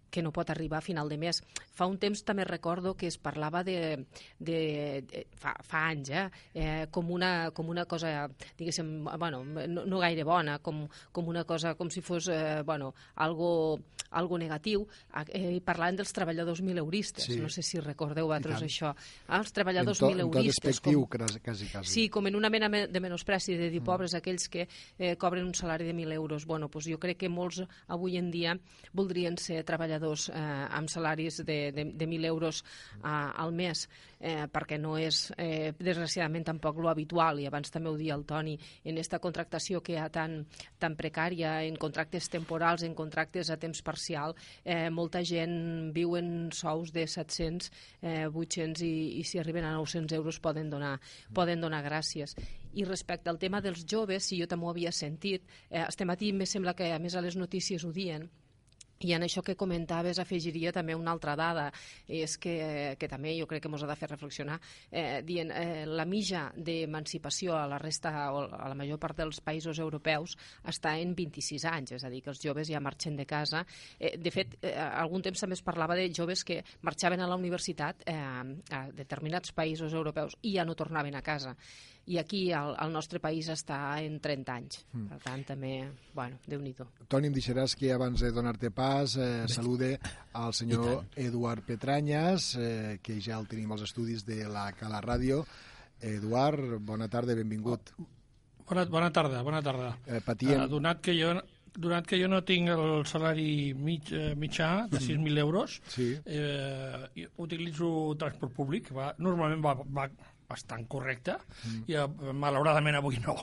que 0.09 0.21
no 0.23 0.31
pot 0.31 0.49
arribar 0.49 0.77
a 0.79 0.81
final 0.81 1.09
de 1.09 1.17
mes. 1.17 1.41
Fa 1.75 1.85
un 1.87 1.97
temps 1.99 2.23
també 2.23 2.43
recordo 2.45 2.93
que 2.95 3.07
es 3.07 3.17
parlava 3.17 3.63
de, 3.63 4.05
de, 4.39 5.03
de 5.07 5.25
fa, 5.35 5.53
fa 5.63 5.87
anys, 5.89 6.09
eh, 6.09 6.29
eh, 6.53 6.87
com, 6.91 7.09
una, 7.11 7.51
com 7.51 7.67
una 7.69 7.85
cosa, 7.85 8.29
diguéssim, 8.57 9.03
bueno, 9.19 9.43
no, 9.43 9.85
no 9.85 9.99
gaire 9.99 10.23
bona, 10.23 10.59
com, 10.59 10.85
com 11.11 11.27
una 11.27 11.43
cosa, 11.43 11.75
com 11.75 11.89
si 11.91 12.01
fos, 12.01 12.29
eh, 12.29 12.61
bueno, 12.63 12.93
algo, 13.15 13.79
algo 14.11 14.37
negatiu, 14.39 14.85
eh, 15.33 15.59
parlaven 15.65 15.97
dels 15.97 16.13
treballadors 16.13 16.61
mileuristes, 16.61 17.25
Sí. 17.25 17.39
no 17.41 17.49
sé 17.49 17.61
si 17.63 17.79
recordeu 17.79 18.27
vosaltres 18.27 18.61
això, 18.63 18.93
ah, 19.27 19.39
els 19.39 19.51
treballadors 19.51 19.99
en 20.01 20.05
to, 20.07 20.11
en 20.11 20.17
to 20.19 20.27
mileuristes. 20.29 20.63
despectiu, 20.63 21.07
quasi, 21.09 21.39
quasi. 21.39 21.67
quasi. 21.71 21.89
Sí, 21.91 22.09
com 22.09 22.27
en 22.27 22.35
una 22.35 22.49
mena 22.49 22.69
me- 22.69 22.87
de 22.87 22.99
menospreci, 22.99 23.55
de 23.55 23.69
dir 23.69 23.81
Mm. 23.81 23.85
pobres 23.85 24.13
aquells 24.13 24.47
que 24.47 24.67
eh, 24.99 25.15
cobren 25.17 25.45
un 25.45 25.53
salari 25.53 25.85
de 25.85 25.93
1.000 25.93 26.11
euros. 26.13 26.45
Bueno, 26.45 26.69
doncs 26.71 26.85
jo 26.87 26.99
crec 26.99 27.17
que 27.17 27.29
molts 27.29 27.63
avui 27.87 28.17
en 28.17 28.29
dia 28.31 28.57
voldrien 28.93 29.37
ser 29.37 29.63
treballadors 29.65 29.94
eh, 30.03 30.67
amb 30.69 30.89
salaris 30.89 31.41
de, 31.45 31.71
de, 31.71 31.85
de 31.93 32.07
1.000 32.07 32.25
euros 32.25 32.63
eh, 32.63 33.07
al 33.07 33.53
mes, 33.53 33.87
eh, 34.19 34.47
perquè 34.51 34.77
no 34.81 34.95
és, 34.97 35.31
eh, 35.37 35.73
desgraciadament, 35.77 36.45
tampoc 36.47 36.79
lo 36.81 36.89
habitual, 36.89 37.39
i 37.39 37.47
abans 37.47 37.71
també 37.71 37.89
ho 37.89 37.97
dia 37.97 38.15
el 38.15 38.25
Toni, 38.25 38.55
en 38.83 38.97
esta 38.97 39.19
contractació 39.19 39.81
que 39.81 39.93
hi 39.93 39.99
ha 40.01 40.09
tan, 40.09 40.45
tan 40.79 40.95
precària, 40.97 41.57
en 41.65 41.77
contractes 41.81 42.29
temporals, 42.33 42.83
en 42.83 42.95
contractes 42.95 43.51
a 43.51 43.57
temps 43.61 43.81
parcial, 43.85 44.35
eh, 44.63 44.89
molta 44.89 45.23
gent 45.23 45.91
viu 45.95 46.15
en 46.17 46.49
sous 46.53 46.91
de 46.95 47.05
700, 47.07 47.71
eh, 48.01 48.25
800 48.27 48.85
i, 48.85 49.19
i 49.19 49.23
si 49.23 49.39
arriben 49.39 49.65
a 49.65 49.75
900 49.77 50.15
euros 50.17 50.39
poden 50.39 50.69
donar, 50.69 50.99
poden 51.33 51.61
donar 51.61 51.83
gràcies. 51.85 52.35
I 52.75 52.83
respecte 52.83 53.29
al 53.29 53.39
tema 53.39 53.61
dels 53.61 53.85
joves, 53.87 54.25
si 54.25 54.39
jo 54.41 54.47
també 54.51 54.65
ho 54.65 54.73
havia 54.73 54.91
sentit, 54.91 55.45
eh, 55.69 55.85
este 55.87 56.05
matí 56.05 56.33
me 56.33 56.45
sembla 56.45 56.75
que 56.75 56.91
a 56.93 56.99
més 56.99 57.15
a 57.15 57.23
les 57.23 57.37
notícies 57.37 57.85
ho 57.85 57.93
dien, 57.95 58.29
i 58.99 59.13
en 59.13 59.25
això 59.25 59.43
que 59.43 59.57
comentaves 59.59 60.19
afegiria 60.21 60.71
també 60.75 60.95
una 60.95 61.11
altra 61.11 61.35
dada, 61.35 61.67
és 62.07 62.37
que, 62.41 62.95
que 62.99 63.09
també 63.11 63.35
jo 63.37 63.47
crec 63.49 63.65
que 63.65 63.71
ens 63.71 63.83
ha 63.83 63.89
de 63.89 63.97
fer 63.99 64.09
reflexionar, 64.11 64.59
eh, 64.91 65.21
dient 65.25 65.51
eh, 65.51 65.85
la 65.85 66.05
mitja 66.07 66.47
d'emancipació 66.55 67.57
a 67.57 67.65
la 67.67 67.79
resta 67.81 68.13
o 68.31 68.45
a 68.45 68.69
la 68.69 68.77
major 68.77 68.99
part 69.01 69.17
dels 69.19 69.41
països 69.43 69.79
europeus 69.83 70.37
està 70.63 70.95
en 70.99 71.15
26 71.17 71.65
anys, 71.71 71.95
és 71.99 72.05
a 72.05 72.11
dir, 72.13 72.21
que 72.23 72.31
els 72.31 72.41
joves 72.41 72.69
ja 72.71 72.83
marxen 72.83 73.17
de 73.19 73.25
casa. 73.27 73.65
Eh, 73.99 74.15
de 74.17 74.31
fet, 74.31 74.57
eh, 74.61 74.75
algun 74.75 75.25
temps 75.25 75.43
també 75.43 75.59
es 75.59 75.65
parlava 75.65 75.97
de 75.97 76.07
joves 76.13 76.45
que 76.47 76.61
marxaven 76.81 77.21
a 77.21 77.27
la 77.27 77.39
universitat 77.39 78.05
eh, 78.05 78.15
a 78.15 78.85
determinats 78.95 79.51
països 79.55 79.93
europeus 79.93 80.37
i 80.43 80.55
ja 80.55 80.65
no 80.65 80.75
tornaven 80.75 81.15
a 81.15 81.23
casa 81.25 81.55
i 82.07 82.19
aquí 82.21 82.51
al, 82.53 82.75
al 82.77 82.91
nostre 82.93 83.19
país 83.19 83.47
està 83.49 83.79
en 84.03 84.19
30 84.21 84.53
anys. 84.53 84.81
Mm. 84.93 85.05
Per 85.09 85.19
tant, 85.23 85.43
també, 85.47 85.71
bueno, 86.13 86.37
déu-n'hi-do. 86.45 86.85
Toni, 87.09 87.31
em 87.31 87.33
deixaràs 87.33 87.73
que 87.79 87.91
abans 87.95 88.21
de 88.21 88.31
donar-te 88.35 88.69
pas 88.75 89.15
eh, 89.17 89.45
salude 89.49 89.95
al 90.37 90.53
senyor 90.53 91.05
Eduard 91.15 91.65
Petranyes, 91.65 92.51
eh, 92.61 92.99
que 93.01 93.17
ja 93.21 93.39
el 93.39 93.49
tenim 93.49 93.71
als 93.73 93.87
estudis 93.87 94.25
de 94.27 94.43
la 94.49 94.67
Cala 94.77 95.01
Ràdio. 95.01 95.41
Eduard, 96.05 96.77
bona 96.85 97.07
tarda, 97.09 97.33
benvingut. 97.37 97.95
Bona, 98.67 98.85
bona 98.85 99.11
tarda, 99.13 99.41
bona 99.45 99.61
tarda. 99.65 99.95
Eh, 100.05 100.21
patien... 100.25 100.65
Uh, 100.65 100.69
donat, 100.69 101.01
que 101.01 101.13
jo, 101.17 101.33
donat 101.75 102.05
que 102.09 102.19
jo 102.21 102.29
no 102.29 102.43
tinc 102.45 102.69
el 102.73 103.05
salari 103.09 103.73
mig, 103.73 104.11
eh, 104.13 104.33
mitjà 104.37 104.87
de 104.91 105.01
6.000 105.01 105.41
euros, 105.41 105.81
Sí. 105.89 106.11
eh, 106.25 107.27
utilitzo 107.37 108.15
transport 108.17 108.53
públic, 108.53 108.93
va, 108.93 109.13
normalment 109.17 109.65
va, 109.65 109.75
va 109.85 110.09
bastant 110.49 110.87
correcte, 110.91 111.37
mm. 111.37 111.83
i 111.91 111.97
eh, 111.99 112.33
malauradament 112.33 112.99
avui 112.99 113.19
no. 113.23 113.35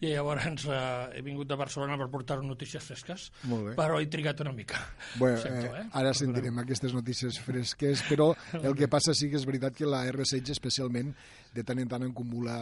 I 0.00 0.14
llavors 0.14 0.66
eh, 0.68 0.80
he 1.18 1.22
vingut 1.26 1.50
de 1.50 1.58
Barcelona 1.58 1.98
per 2.00 2.08
portar 2.12 2.40
notícies 2.44 2.84
fresques, 2.84 3.28
Molt 3.50 3.70
bé. 3.70 3.76
però 3.78 4.00
he 4.00 4.10
trigat 4.10 4.44
una 4.44 4.54
mica. 4.56 4.80
Bueno, 5.18 5.38
Sento, 5.42 5.70
eh, 5.74 5.84
eh? 5.84 5.86
ara 6.00 6.14
sentirem 6.16 6.58
aquestes 6.64 6.94
notícies 6.96 7.38
fresques, 7.42 8.04
però 8.08 8.32
el 8.60 8.74
que 8.78 8.90
passa 8.90 9.14
sí 9.14 9.30
que 9.30 9.40
és 9.40 9.46
veritat 9.48 9.76
que 9.76 9.88
la 9.88 10.04
R16 10.10 10.54
especialment 10.54 11.14
de 11.54 11.64
tant 11.66 11.80
en 11.82 11.90
tant 11.90 12.06
acumula 12.06 12.58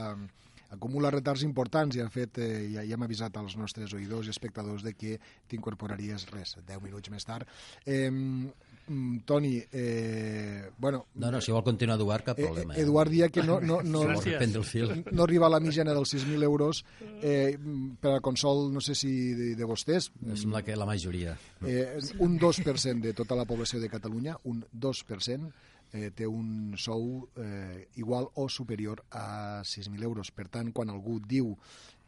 acumula 0.72 1.10
retards 1.12 1.42
importants 1.44 1.96
i 1.96 2.00
han 2.00 2.10
fet, 2.12 2.38
eh, 2.40 2.68
ja, 2.72 2.84
ja 2.88 2.96
hem 2.96 3.04
avisat 3.04 3.36
als 3.36 3.58
nostres 3.60 3.92
oïdors 3.92 4.28
i 4.28 4.32
espectadors 4.32 4.84
de 4.86 4.94
que 4.96 5.18
t'incorporaries 5.50 6.24
res, 6.32 6.56
10 6.64 6.80
minuts 6.80 7.12
més 7.12 7.28
tard. 7.28 7.48
Eh, 7.84 8.08
Toni, 9.24 9.62
eh, 9.72 10.70
bueno, 10.78 11.06
No, 11.14 11.30
no, 11.30 11.40
si 11.40 11.52
vol 11.52 11.62
continuar 11.64 11.98
Eduard, 11.98 12.24
cap 12.24 12.38
eh, 12.38 12.44
problema. 12.44 12.76
Eduard 12.76 13.10
dia 13.10 13.28
que 13.28 13.42
no, 13.42 13.60
no, 13.60 13.82
no, 13.82 14.02
fil. 14.62 15.04
no 15.12 15.22
arriba 15.22 15.46
a 15.46 15.50
la 15.50 15.60
mitjana 15.60 15.94
dels 15.94 16.14
6.000 16.14 16.42
euros 16.42 16.84
eh, 17.22 17.56
per 18.00 18.12
al 18.16 18.20
consol, 18.20 18.72
no 18.72 18.80
sé 18.80 18.94
si 18.94 19.12
de, 19.34 19.54
de 19.56 19.68
vostès, 19.68 20.10
Em 20.26 20.36
sembla 20.36 20.62
que 20.62 20.76
la 20.76 20.86
majoria. 20.86 21.36
Eh, 21.66 21.98
un 22.18 22.38
2% 22.40 23.00
de 23.00 23.12
tota 23.14 23.36
la 23.38 23.46
població 23.46 23.80
de 23.80 23.90
Catalunya, 23.90 24.36
un 24.44 24.64
2%, 24.72 25.52
eh, 25.92 26.10
té 26.14 26.26
un 26.26 26.74
sou 26.80 27.28
eh, 27.36 27.88
igual 28.00 28.28
o 28.34 28.48
superior 28.48 29.04
a 29.10 29.62
6.000 29.62 30.02
euros. 30.02 30.32
Per 30.32 30.48
tant, 30.48 30.72
quan 30.72 30.90
algú 30.90 31.20
diu 31.20 31.56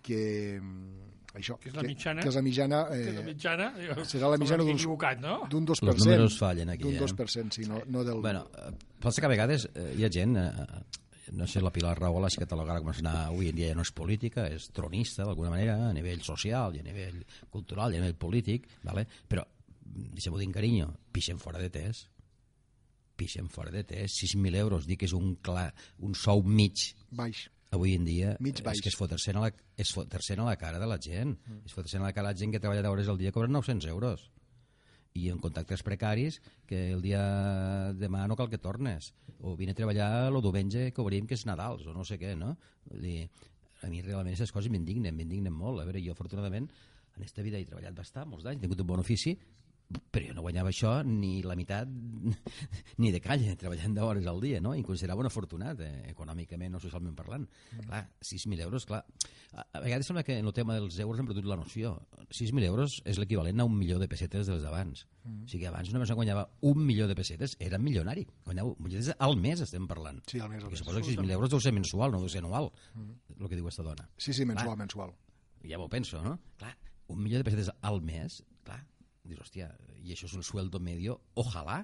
que 0.05 0.61
mm, 0.61 1.24
això, 1.35 1.57
Que 1.61 1.71
és 1.71 1.77
la 1.77 1.83
mitjana. 1.83 2.23
que 2.23 2.31
és 2.31 2.37
la 2.39 2.43
mitjana, 2.43 2.81
Que 2.89 3.13
la 3.13 3.21
eh, 3.21 3.25
mitjana... 3.27 3.69
digo, 3.79 4.05
serà 4.09 4.31
la 4.31 4.39
mitjana 4.41 4.67
equivocat, 4.71 5.21
no? 5.21 5.41
d'un 5.51 5.67
2%. 5.67 5.93
Els 5.93 6.05
números 6.05 6.39
fallen 6.39 6.71
aquí, 6.75 6.85
D'un 6.85 6.95
eh? 6.97 7.01
2%, 7.01 7.59
sí, 7.59 7.67
no, 7.71 7.83
no 7.87 8.05
del... 8.05 8.21
Bueno, 8.25 8.47
eh, 8.55 8.71
passa 9.01 9.21
que 9.21 9.27
a 9.27 9.33
vegades 9.33 9.69
eh, 9.75 9.95
hi 9.99 10.05
ha 10.07 10.11
gent, 10.13 10.37
eh, 10.37 10.53
no 11.33 11.47
sé, 11.51 11.61
la 11.65 11.73
Pilar 11.75 11.97
Rahola 11.99 12.31
si 12.31 12.39
catalogarà 12.43 12.81
com 12.81 12.93
es 12.93 13.03
anar 13.03 13.27
avui 13.29 13.49
en 13.51 13.57
dia 13.57 13.73
ja 13.73 13.77
no 13.79 13.85
és 13.87 13.93
política, 13.93 14.47
és 14.53 14.71
tronista 14.77 15.25
d'alguna 15.25 15.51
manera, 15.51 15.77
a 15.89 15.93
nivell 15.97 16.23
social 16.23 16.77
i 16.77 16.83
a 16.83 16.87
nivell 16.87 17.23
cultural 17.51 17.95
i 17.95 17.99
a 17.99 18.05
nivell 18.05 18.19
polític, 18.21 18.69
vale? 18.85 19.07
però 19.29 19.45
deixem-ho 19.85 20.39
dir 20.39 20.49
en 20.49 20.55
carinyo, 20.55 20.91
pixem 21.13 21.39
fora 21.39 21.61
de 21.63 21.71
test 21.71 22.11
pixem 23.17 23.49
fora 23.49 23.71
de 23.71 23.85
test, 23.87 24.19
6.000 24.25 24.57
euros, 24.59 24.89
dic 24.91 25.05
que 25.05 25.07
és 25.07 25.15
un, 25.15 25.37
clar, 25.43 25.69
un 26.03 26.17
sou 26.19 26.43
mig 26.43 26.89
Baix. 27.15 27.45
Avui 27.75 27.97
en 27.99 28.07
dia 28.07 28.37
Mig 28.41 28.63
baix. 28.63 28.79
és 28.79 28.85
que 28.85 28.93
és 28.93 28.99
fotre-se'n 28.99 29.39
a, 29.41 29.47
la, 29.47 29.51
és 29.77 29.91
fotre 29.95 30.21
a 30.39 30.47
la 30.47 30.57
cara 30.61 30.81
de 30.81 30.89
la 30.89 30.99
gent 30.99 31.35
mm. 31.35 31.67
és 31.67 31.75
fotre 31.75 31.99
a 31.99 32.07
la 32.07 32.15
cara 32.15 32.31
de 32.31 32.35
la 32.35 32.41
gent 32.41 32.55
que 32.55 32.63
treballa 32.63 32.83
10 32.83 32.95
hores 32.95 33.11
al 33.13 33.21
dia 33.21 33.33
cobren 33.35 33.53
900 33.53 33.91
euros 33.91 34.29
i 35.15 35.29
en 35.31 35.39
contactes 35.39 35.85
precaris 35.87 36.41
que 36.67 36.91
el 36.91 37.03
dia 37.03 37.23
demà 37.95 38.25
no 38.27 38.37
cal 38.37 38.51
que 38.51 38.59
tornes 38.59 39.13
o 39.41 39.55
vine 39.57 39.75
a 39.75 39.79
treballar 39.79 40.09
el 40.27 40.41
diumenge 40.43 40.89
que 40.91 41.03
obrim 41.03 41.29
que 41.31 41.39
és 41.39 41.47
Nadals 41.47 41.87
o 41.87 41.95
no 41.95 42.03
sé 42.05 42.19
què 42.19 42.35
no? 42.39 42.57
Vull 42.91 43.05
dir, 43.05 43.29
a 43.83 43.91
mi 43.93 44.03
realment 44.03 44.33
aquestes 44.33 44.53
coses 44.55 44.73
m'indignen 44.75 45.15
m'indignen 45.15 45.55
molt, 45.55 45.81
a 45.81 45.87
veure, 45.87 46.03
jo 46.03 46.17
afortunadament 46.17 46.67
en 47.15 47.23
aquesta 47.23 47.45
vida 47.47 47.61
he 47.61 47.69
treballat 47.69 47.95
bastant, 47.95 48.27
molts 48.27 48.47
anys, 48.51 48.59
he 48.59 48.67
tingut 48.67 48.83
un 48.83 48.91
bon 48.91 49.03
ofici 49.05 49.37
però 50.11 50.27
jo 50.27 50.35
no 50.35 50.43
guanyava 50.43 50.71
això 50.73 50.95
ni 51.07 51.43
la 51.45 51.55
meitat 51.59 51.89
ni 53.03 53.13
de 53.15 53.21
calle, 53.23 53.55
treballant 53.61 53.95
10 53.95 54.05
hores 54.07 54.27
al 54.31 54.41
dia, 54.43 54.61
no? 54.65 54.75
I 54.75 54.81
em 54.81 54.87
considerava 54.87 55.23
un 55.23 55.29
afortunat, 55.29 55.81
eh, 55.85 56.11
econòmicament 56.11 56.75
o 56.75 56.81
socialment 56.83 57.15
parlant. 57.19 57.47
Mm. 57.75 57.87
Clar, 57.89 58.05
6.000 58.21 58.67
euros, 58.67 58.87
clar... 58.89 59.05
A, 59.55 59.63
a 59.71 59.81
vegades 59.85 60.09
sembla 60.09 60.25
que 60.27 60.35
en 60.41 60.49
el 60.49 60.53
tema 60.57 60.75
dels 60.75 60.97
euros 60.99 61.21
hem 61.21 61.29
perdut 61.29 61.47
la 61.47 61.55
noció. 61.61 61.93
6.000 62.27 62.65
euros 62.67 62.97
és 63.07 63.21
l'equivalent 63.23 63.61
a 63.63 63.67
un 63.69 63.77
milió 63.79 64.01
de 64.03 64.09
pessetes 64.11 64.49
dels 64.51 64.65
d'abans. 64.67 65.05
Mm. 65.23 65.45
O 65.45 65.53
sigui, 65.53 65.69
abans 65.71 65.93
una 65.93 66.01
persona 66.03 66.19
guanyava 66.19 66.49
un 66.67 66.81
milió 66.83 67.07
de 67.07 67.15
pessetes, 67.15 67.55
era 67.63 67.79
milionari. 67.79 68.27
Guanyava 68.49 68.73
un 68.73 68.89
milió 68.89 69.05
al 69.19 69.37
mes, 69.39 69.63
estem 69.63 69.87
parlant. 69.87 70.25
Sí, 70.27 70.41
al 70.41 70.51
mes, 70.51 70.65
al 70.65 70.73
mes. 70.73 70.81
suposo 70.83 71.05
que 71.05 71.13
6.000 71.15 71.37
euros 71.37 71.53
deu 71.53 71.61
ser 71.63 71.75
mensual, 71.77 72.11
no 72.11 72.25
deu 72.25 72.33
ser 72.33 72.43
anual, 72.43 72.73
mm. 72.95 73.39
el 73.39 73.47
que 73.49 73.55
diu 73.61 73.69
aquesta 73.69 73.87
dona 73.87 74.09
Sí, 74.17 74.33
sí, 74.33 74.45
mensual, 74.45 74.75
Clar. 74.75 74.81
mensual. 74.83 75.15
ja 75.65 75.79
m'ho 75.79 75.89
penso, 75.89 76.21
no? 76.25 76.39
Clar, 76.59 76.75
un 77.09 77.23
milió 77.23 77.39
de 77.39 77.45
pessetes 77.47 77.71
al 77.81 78.03
mes, 78.03 78.43
clar, 78.67 78.83
dius, 79.25 79.41
hòstia, 79.45 79.71
i 80.03 80.13
això 80.15 80.29
és 80.29 80.37
un 80.37 80.45
sueldo 80.47 80.81
medio, 80.81 81.19
ojalà, 81.41 81.81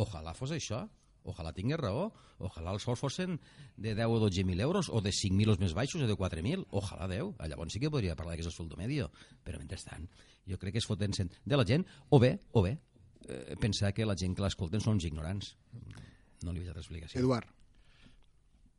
ojalà 0.00 0.34
fos 0.36 0.52
això, 0.56 0.82
ojalà 1.28 1.52
tingués 1.52 1.80
raó, 1.80 2.08
ojalà 2.40 2.72
els 2.74 2.84
sous 2.86 3.00
fossin 3.00 3.36
de 3.76 3.94
10 3.94 4.08
o 4.08 4.20
12.000 4.24 4.64
euros, 4.64 4.88
o 4.88 5.02
de 5.04 5.12
5.000 5.12 5.54
els 5.54 5.60
més 5.60 5.74
baixos, 5.76 6.02
o 6.02 6.08
de 6.08 6.16
4.000, 6.16 6.66
ojalà 6.80 7.08
10, 7.10 7.34
llavors 7.52 7.76
sí 7.76 7.82
que 7.82 7.92
podria 7.92 8.16
parlar 8.16 8.36
que 8.38 8.44
és 8.44 8.50
el 8.50 8.56
sueldo 8.56 8.78
medio, 8.80 9.10
però 9.44 9.60
mentrestant, 9.60 10.08
jo 10.48 10.58
crec 10.58 10.76
que 10.76 10.82
es 10.82 10.88
foten 10.88 11.12
de 11.12 11.56
la 11.56 11.66
gent, 11.68 11.84
o 12.08 12.18
bé, 12.18 12.38
o 12.52 12.62
bé, 12.64 12.78
eh, 13.28 13.56
pensar 13.60 13.92
que 13.92 14.06
la 14.06 14.16
gent 14.16 14.34
que 14.34 14.42
l'escolten 14.42 14.80
són 14.80 14.96
uns 14.96 15.04
ignorants. 15.04 15.54
No 16.42 16.52
li 16.52 16.62
veig 16.62 16.70
altra 16.72 16.80
explicació. 16.80 17.20
Eduard, 17.20 17.48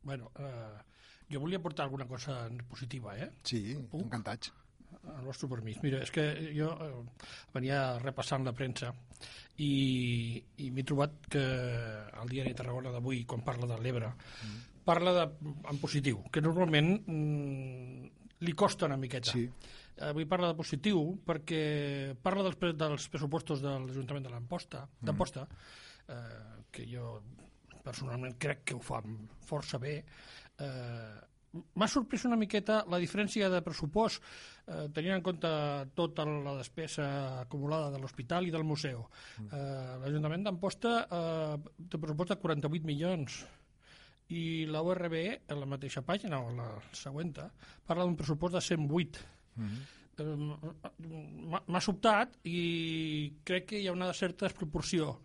bueno, 0.02 0.32
eh, 0.38 0.82
jo 1.30 1.40
volia 1.40 1.62
portar 1.62 1.86
alguna 1.86 2.06
cosa 2.08 2.50
positiva, 2.68 3.16
eh? 3.16 3.30
Sí, 3.44 3.76
Puc? 3.90 4.02
encantats. 4.02 4.52
El 5.18 5.24
vostre 5.26 5.48
permís. 5.50 5.80
Mira, 5.84 6.02
és 6.04 6.12
que 6.14 6.24
jo 6.56 6.70
eh, 6.72 6.90
venia 7.54 7.98
repassant 8.02 8.46
la 8.46 8.54
premsa 8.56 8.92
i, 9.62 10.38
i 10.64 10.70
m'he 10.72 10.84
trobat 10.88 11.28
que 11.32 11.42
el 11.42 12.32
diari 12.32 12.52
de 12.52 12.58
Tarragona 12.58 12.92
d'avui, 12.94 13.24
quan 13.28 13.44
parla 13.46 13.68
de 13.70 13.78
l'Ebre, 13.82 14.12
mm. 14.12 14.58
parla 14.86 15.14
de, 15.18 15.28
en 15.70 15.80
positiu, 15.82 16.24
que 16.32 16.42
normalment 16.44 16.94
mm, 17.00 18.10
li 18.46 18.56
costa 18.58 18.88
una 18.90 18.98
miqueta. 19.00 19.34
Sí. 19.34 19.46
Avui 20.02 20.26
parla 20.26 20.50
de 20.50 20.58
positiu 20.58 21.02
perquè 21.26 21.62
parla 22.24 22.46
dels, 22.48 22.58
dels 22.78 23.08
pressupostos 23.12 23.60
de 23.62 23.74
l'Ajuntament 23.84 24.24
de 24.26 24.32
l'Amposta, 24.32 24.86
d'Amposta, 25.00 25.46
eh, 26.08 26.62
que 26.72 26.88
jo 26.88 27.18
personalment 27.82 28.38
crec 28.40 28.64
que 28.70 28.78
ho 28.78 28.82
fan 28.82 29.20
força 29.46 29.78
bé. 29.82 29.98
Eh, 30.62 31.31
M'ha 31.52 31.86
sorprès 31.90 32.22
una 32.24 32.36
miqueta 32.40 32.78
la 32.88 32.98
diferència 33.02 33.48
de 33.52 33.58
pressupost 33.64 34.22
eh, 34.22 34.86
tenint 34.96 35.18
en 35.18 35.24
compte 35.26 35.50
tota 35.94 36.24
la 36.24 36.54
despesa 36.56 37.04
acumulada 37.42 37.90
de 37.92 37.98
l'hospital 38.00 38.46
i 38.48 38.54
del 38.54 38.64
museu. 38.64 39.02
Eh, 39.42 39.98
L'Ajuntament 40.00 40.46
d'Amposta 40.46 40.92
eh, 41.04 41.58
té 41.92 41.98
pressupost 42.00 42.32
de 42.32 42.38
48 42.40 42.88
milions 42.88 43.42
i 44.32 44.64
la 44.64 44.80
URB, 44.80 45.14
en 45.52 45.60
la 45.60 45.66
mateixa 45.68 46.00
pàgina 46.00 46.38
o 46.40 46.54
la 46.56 46.70
següent, 46.96 47.34
parla 47.84 48.06
d'un 48.06 48.16
pressupost 48.16 48.54
de 48.56 48.62
108. 48.64 49.20
Eh, 49.60 50.24
m'ha- 50.24 51.62
M'ha 51.68 51.80
sobtat 51.84 52.38
i 52.48 53.34
crec 53.44 53.66
que 53.74 53.80
hi 53.82 53.88
ha 53.88 53.92
una 53.92 54.08
certa 54.16 54.46
desproporció 54.48 55.18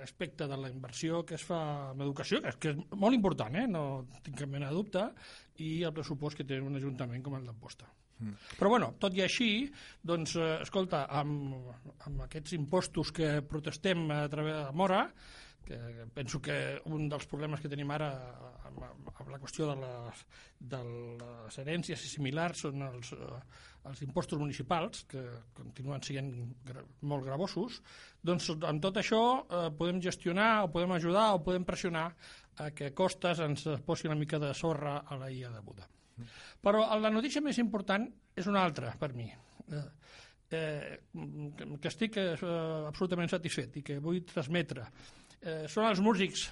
respecte 0.00 0.46
de 0.48 0.56
la 0.60 0.68
inversió 0.68 1.22
que 1.26 1.36
es 1.38 1.44
fa 1.44 1.60
en 1.92 2.02
educació, 2.04 2.42
que 2.44 2.52
és, 2.52 2.58
que 2.60 2.74
és 2.74 2.98
molt 3.00 3.16
important, 3.16 3.54
eh? 3.56 3.66
no 3.70 3.84
tinc 4.24 4.36
cap 4.42 4.50
mena 4.52 4.68
de 4.68 4.76
dubte, 4.76 5.06
i 5.64 5.82
el 5.88 5.94
pressupost 5.96 6.38
que 6.38 6.46
té 6.48 6.60
un 6.60 6.76
ajuntament 6.76 7.24
com 7.24 7.38
el 7.38 7.48
d'Amposta. 7.48 7.88
Mm. 8.18 8.34
Però 8.58 8.70
bueno, 8.72 8.92
tot 9.00 9.14
i 9.14 9.22
així, 9.22 9.50
doncs, 10.02 10.34
eh, 10.36 10.54
escolta, 10.64 11.04
amb, 11.20 11.70
amb 12.06 12.24
aquests 12.26 12.56
impostos 12.58 13.12
que 13.14 13.38
protestem 13.46 14.08
a 14.14 14.24
través 14.30 14.58
de 14.58 14.72
Mora, 14.76 15.04
que 15.68 16.06
penso 16.16 16.40
que 16.40 16.56
un 16.88 17.08
dels 17.12 17.26
problemes 17.28 17.60
que 17.60 17.68
tenim 17.68 17.90
ara 17.92 18.08
amb, 18.68 18.80
amb 19.12 19.32
la 19.32 19.40
qüestió 19.42 19.68
de 19.68 19.76
les, 19.82 20.22
de 20.72 20.80
les 20.88 21.58
herències 21.60 22.04
i 22.04 22.12
similars 22.12 22.64
són 22.64 22.86
els, 22.86 23.12
eh, 23.12 23.40
els 23.90 24.02
impostos 24.06 24.40
municipals, 24.40 25.04
que 25.10 25.22
continuen 25.56 26.04
sent 26.06 26.32
gra 26.68 26.84
molt 27.12 27.26
gravosos, 27.28 27.82
doncs 28.24 28.50
amb 28.56 28.82
tot 28.84 29.00
això 29.02 29.22
eh, 29.40 29.68
podem 29.76 30.00
gestionar 30.04 30.50
o 30.64 30.72
podem 30.72 30.96
ajudar 30.96 31.28
o 31.34 31.44
podem 31.44 31.68
pressionar 31.68 32.08
a 32.58 32.72
que 32.74 32.94
Costes 32.96 33.44
ens 33.44 33.68
posi 33.86 34.08
una 34.08 34.18
mica 34.18 34.40
de 34.42 34.54
sorra 34.56 35.02
a 35.06 35.20
la 35.20 35.30
illa 35.30 35.52
de 35.54 35.62
Buda. 35.62 35.86
Però 36.64 36.82
la 36.98 37.12
notícia 37.14 37.42
més 37.44 37.60
important 37.62 38.08
és 38.34 38.48
una 38.50 38.64
altra 38.66 38.94
per 38.98 39.12
mi. 39.14 39.28
Eh, 39.28 39.84
eh, 40.50 40.98
que 41.78 41.90
estic 41.90 42.18
eh, 42.18 42.34
absolutament 42.88 43.30
satisfet 43.30 43.78
i 43.78 43.84
que 43.86 44.00
vull 44.02 44.24
transmetre. 44.26 44.88
Eh, 45.42 45.66
són 45.70 45.86
els 45.86 46.00
músics 46.00 46.48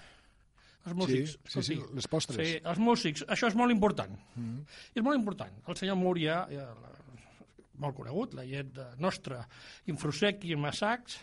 els 0.87 0.95
músics. 0.95 1.33
Sí, 1.45 1.63
sí, 1.63 1.63
sí, 1.67 1.77
les 1.99 2.07
postres. 2.07 2.39
Sí, 2.39 2.59
els 2.63 2.79
músics. 2.79 3.25
Això 3.27 3.49
és 3.51 3.57
molt 3.59 3.75
important. 3.75 4.13
Mm 4.37 4.45
-hmm. 4.45 4.77
És 4.95 5.03
molt 5.03 5.19
important. 5.19 5.53
El 5.67 5.77
senyor 5.77 5.97
Múria, 5.97 6.47
la, 6.51 6.75
molt 7.75 7.97
conegut, 7.97 8.35
la 8.35 8.45
llet 8.45 8.79
nostra, 8.99 9.47
Infrusec 9.87 10.45
i 10.45 10.57
Massacs, 10.57 11.19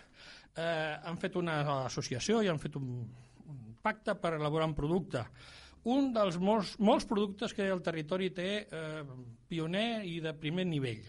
eh, 0.56 0.98
han 1.04 1.18
fet 1.18 1.36
una 1.36 1.86
associació 1.86 2.42
i 2.44 2.48
han 2.48 2.60
fet 2.60 2.76
un, 2.76 3.10
un 3.48 3.76
pacte 3.82 4.16
per 4.16 4.34
elaborar 4.34 4.68
un 4.68 4.76
producte. 4.76 5.26
Un 5.84 6.14
dels 6.14 6.38
molts, 6.40 6.78
molts 6.80 7.06
productes 7.06 7.54
que 7.54 7.68
el 7.68 7.82
territori 7.82 8.30
té 8.30 8.68
eh, 8.72 9.04
pioner 9.48 10.06
i 10.06 10.20
de 10.20 10.34
primer 10.34 10.66
nivell. 10.66 11.04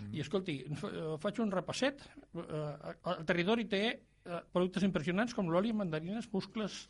Mm. 0.00 0.14
I 0.14 0.20
escolti, 0.20 0.64
fa- 0.80 1.18
faig 1.18 1.40
un 1.40 1.50
repasset. 1.50 2.00
Eh, 2.34 2.94
el 3.18 3.24
territori 3.24 3.64
té 3.64 4.00
eh, 4.24 4.40
productes 4.52 4.86
impressionants 4.86 5.34
com 5.36 5.50
l'oli, 5.50 5.72
mandarines, 5.76 6.28
muscles, 6.32 6.88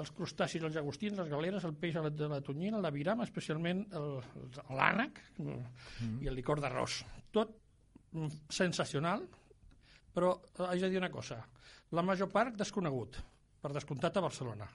els 0.00 0.12
crustacis, 0.14 0.62
els 0.62 0.74
llagostins, 0.76 1.18
les 1.18 1.30
galeres, 1.30 1.64
el 1.66 1.74
peix 1.74 1.96
de 2.14 2.28
la 2.30 2.40
tonyina, 2.46 2.78
el 2.78 2.90
viram, 2.94 3.22
especialment 3.24 3.86
el- 3.98 4.20
l'ànec 4.70 5.18
mm. 5.38 6.20
i 6.22 6.30
el 6.30 6.38
licor 6.38 6.62
d'arròs. 6.62 7.00
Tot 7.34 7.56
mm, 8.12 8.46
sensacional, 8.48 9.26
però 10.14 10.36
eh, 10.38 10.68
haig 10.68 10.84
de 10.84 10.92
dir 10.92 11.02
una 11.02 11.10
cosa. 11.10 11.40
La 11.90 12.06
major 12.06 12.30
part 12.30 12.54
desconegut, 12.54 13.18
per 13.60 13.72
descomptat 13.74 14.16
a 14.16 14.22
Barcelona. 14.22 14.68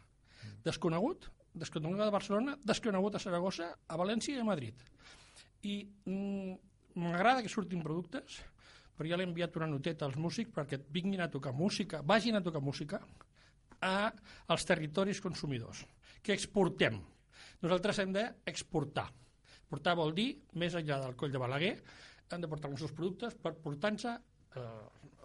Desconegut, 0.66 1.30
desconegut 1.56 2.02
a 2.04 2.12
Barcelona, 2.12 2.58
desconegut 2.68 3.16
a 3.16 3.22
Saragossa, 3.24 3.72
a 3.88 3.98
València 3.98 4.36
i 4.36 4.42
a 4.42 4.48
Madrid. 4.48 4.84
I 5.64 5.78
mm, 6.06 6.58
m'agrada 7.00 7.42
que 7.42 7.50
surtin 7.50 7.82
productes, 7.86 8.42
però 8.96 9.10
ja 9.10 9.20
l'he 9.20 9.28
enviat 9.28 9.58
una 9.60 9.70
noteta 9.70 10.08
als 10.08 10.18
músics 10.20 10.54
perquè 10.56 10.80
vinguin 10.96 11.24
a 11.26 11.30
tocar 11.32 11.54
música, 11.54 12.02
vagin 12.02 12.40
a 12.40 12.44
tocar 12.44 12.64
música 12.64 13.02
a, 13.82 14.12
als 14.48 14.66
territoris 14.66 15.22
consumidors, 15.22 15.84
que 16.24 16.34
exportem. 16.34 17.02
Nosaltres 17.62 18.00
hem 18.02 18.14
d'exportar. 18.16 19.10
Portar 19.70 19.96
vol 19.98 20.14
dir, 20.16 20.30
més 20.62 20.76
enllà 20.78 21.02
del 21.04 21.16
coll 21.20 21.34
de 21.34 21.42
Balaguer, 21.42 21.76
hem 22.32 22.42
de 22.42 22.50
portar 22.50 22.70
els 22.70 22.78
nostres 22.78 22.96
productes 22.98 23.36
per 23.42 23.56
portar-nos 23.62 24.06
eh, 24.10 24.68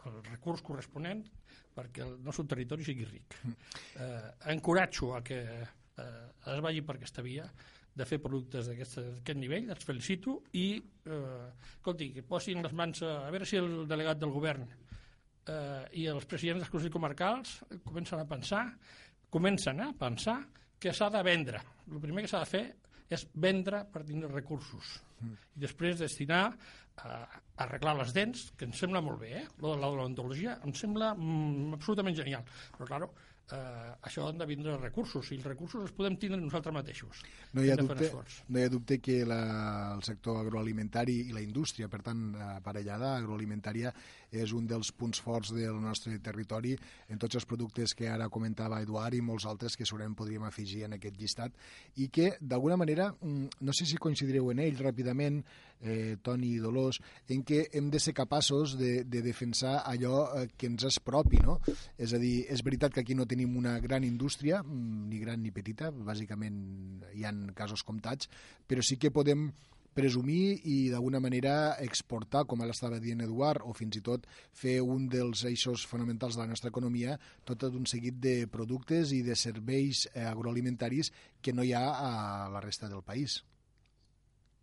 el 0.09 0.23
recurs 0.31 0.65
corresponent 0.65 1.23
perquè 1.77 2.05
el 2.05 2.17
nostre 2.25 2.47
territori 2.51 2.85
sigui 2.87 3.07
ric. 3.09 3.37
Eh, 4.01 4.31
encoratjo 4.55 5.15
a 5.17 5.23
que 5.25 5.41
eh, 5.61 6.53
es 6.55 6.65
vagi 6.65 6.83
per 6.83 6.97
aquesta 6.99 7.23
via 7.23 7.47
de 7.95 8.07
fer 8.07 8.21
productes 8.23 8.71
d'aquest 8.71 9.39
nivell, 9.39 9.71
els 9.75 9.85
felicito 9.85 10.39
i, 10.57 10.79
eh, 10.79 11.49
escolti, 11.77 12.13
que 12.15 12.25
posin 12.27 12.63
les 12.65 12.75
mans 12.77 13.03
a, 13.03 13.17
a 13.27 13.33
veure 13.35 13.49
si 13.49 13.59
el 13.61 13.85
delegat 13.91 14.21
del 14.21 14.33
govern 14.35 14.67
eh, 14.71 15.85
i 15.99 16.07
els 16.11 16.29
presidents 16.31 16.65
dels 16.65 16.73
consells 16.73 16.95
comarcals 16.95 17.57
comencen 17.85 18.23
a 18.23 18.29
pensar, 18.31 18.65
comencen 19.31 19.83
a 19.85 19.91
pensar 19.99 20.39
que 20.81 20.95
s'ha 20.97 21.11
de 21.13 21.23
vendre. 21.27 21.61
El 21.91 22.01
primer 22.01 22.25
que 22.25 22.33
s'ha 22.33 22.45
de 22.45 22.51
fer 22.51 22.65
és 23.11 23.27
vendre 23.35 23.83
per 23.91 24.07
tindre 24.07 24.31
recursos 24.31 25.01
i 25.21 25.61
després 25.61 25.99
destinar 26.01 26.45
a 27.01 27.17
arreglar 27.65 27.95
les 27.99 28.13
dents, 28.17 28.47
que 28.57 28.67
em 28.69 28.73
sembla 28.77 29.03
molt 29.05 29.21
bé, 29.23 29.31
eh? 29.41 29.45
Lo 29.63 29.75
de 29.75 29.81
l'odontologia 29.81 30.59
em 30.67 30.73
sembla 30.77 31.13
mm, 31.15 31.75
absolutament 31.77 32.17
genial. 32.17 32.45
Però, 32.77 32.89
claro, 32.89 33.11
eh, 33.53 33.93
això 34.07 34.27
han 34.29 34.39
de 34.41 34.47
vindre 34.49 34.77
recursos, 34.79 35.31
i 35.31 35.39
els 35.39 35.47
recursos 35.47 35.83
els 35.85 35.95
podem 35.97 36.17
tindre 36.21 36.41
nosaltres 36.41 36.75
mateixos. 36.75 37.23
No 37.57 37.65
hi 37.65 37.73
ha 37.73 37.79
dubte, 37.81 38.11
no 38.49 38.61
hi 38.61 38.67
ha 38.67 38.73
dubte 38.73 39.01
que 39.03 39.21
la, 39.29 39.41
el 39.97 40.03
sector 40.07 40.41
agroalimentari 40.43 41.19
i 41.29 41.37
la 41.37 41.45
indústria, 41.45 41.89
per 41.93 42.03
tant, 42.07 42.31
aparellada 42.57 43.15
agroalimentària, 43.17 43.93
és 44.31 44.53
un 44.55 44.67
dels 44.71 44.93
punts 44.95 45.21
forts 45.21 45.51
del 45.55 45.81
nostre 45.83 46.17
territori 46.23 46.77
en 47.11 47.19
tots 47.19 47.41
els 47.41 47.47
productes 47.51 47.97
que 47.99 48.09
ara 48.09 48.29
comentava 48.31 48.81
Eduard 48.85 49.17
i 49.19 49.25
molts 49.25 49.47
altres 49.51 49.77
que 49.77 49.87
segurament 49.89 50.15
podríem 50.19 50.45
afegir 50.47 50.85
en 50.87 50.95
aquest 50.97 51.19
llistat 51.19 51.57
i 51.97 52.09
que, 52.15 52.37
d'alguna 52.41 52.79
manera, 52.79 53.11
mm, 53.11 53.65
no 53.67 53.75
sé 53.75 53.87
si 53.87 53.99
coincidireu 53.99 54.51
en 54.53 54.63
ell 54.63 54.79
ràpidament, 54.79 55.43
eh, 55.81 56.17
Toni 56.23 56.55
i 56.55 56.61
Dolors, 56.61 57.01
en 57.33 57.43
què 57.45 57.63
hem 57.73 57.89
de 57.91 58.01
ser 58.01 58.13
capaços 58.15 58.77
de, 58.79 59.05
de 59.09 59.23
defensar 59.25 59.81
allò 59.89 60.27
eh, 60.37 60.47
que 60.57 60.69
ens 60.69 60.85
és 60.85 61.01
propi, 61.01 61.41
no? 61.43 61.59
És 61.99 62.13
a 62.13 62.21
dir, 62.21 62.45
és 62.53 62.63
veritat 62.65 62.93
que 62.95 63.01
aquí 63.01 63.17
no 63.17 63.27
tenim 63.27 63.40
una 63.45 63.79
gran 63.81 64.05
indústria, 64.05 64.63
mm, 64.63 65.09
ni 65.09 65.19
gran 65.19 65.43
ni 65.43 65.51
petita, 65.51 65.91
bàsicament 65.91 67.05
hi 67.15 67.25
han 67.25 67.53
casos 67.55 67.83
comptats, 67.83 68.29
però 68.67 68.83
sí 68.83 68.97
que 68.97 69.11
podem 69.11 69.51
presumir 69.95 70.61
i 70.71 70.89
d'alguna 70.91 71.21
manera 71.21 71.77
exportar, 71.83 72.45
com 72.47 72.63
l'estava 72.63 73.01
dient 73.03 73.21
Eduard, 73.25 73.65
o 73.67 73.75
fins 73.75 73.99
i 73.99 74.03
tot 74.07 74.27
fer 74.57 74.79
un 74.81 75.09
dels 75.11 75.45
eixos 75.45 75.87
fonamentals 75.91 76.39
de 76.39 76.45
la 76.45 76.51
nostra 76.53 76.71
economia, 76.71 77.19
tot 77.45 77.67
un 77.71 77.87
seguit 77.91 78.21
de 78.23 78.47
productes 78.47 79.13
i 79.13 79.23
de 79.27 79.37
serveis 79.37 80.07
eh, 80.15 80.25
agroalimentaris 80.25 81.13
que 81.43 81.53
no 81.53 81.67
hi 81.67 81.75
ha 81.75 81.87
a 81.91 82.49
la 82.53 82.63
resta 82.65 82.89
del 82.89 83.03
país. 83.03 83.43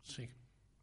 Sí. 0.07 0.29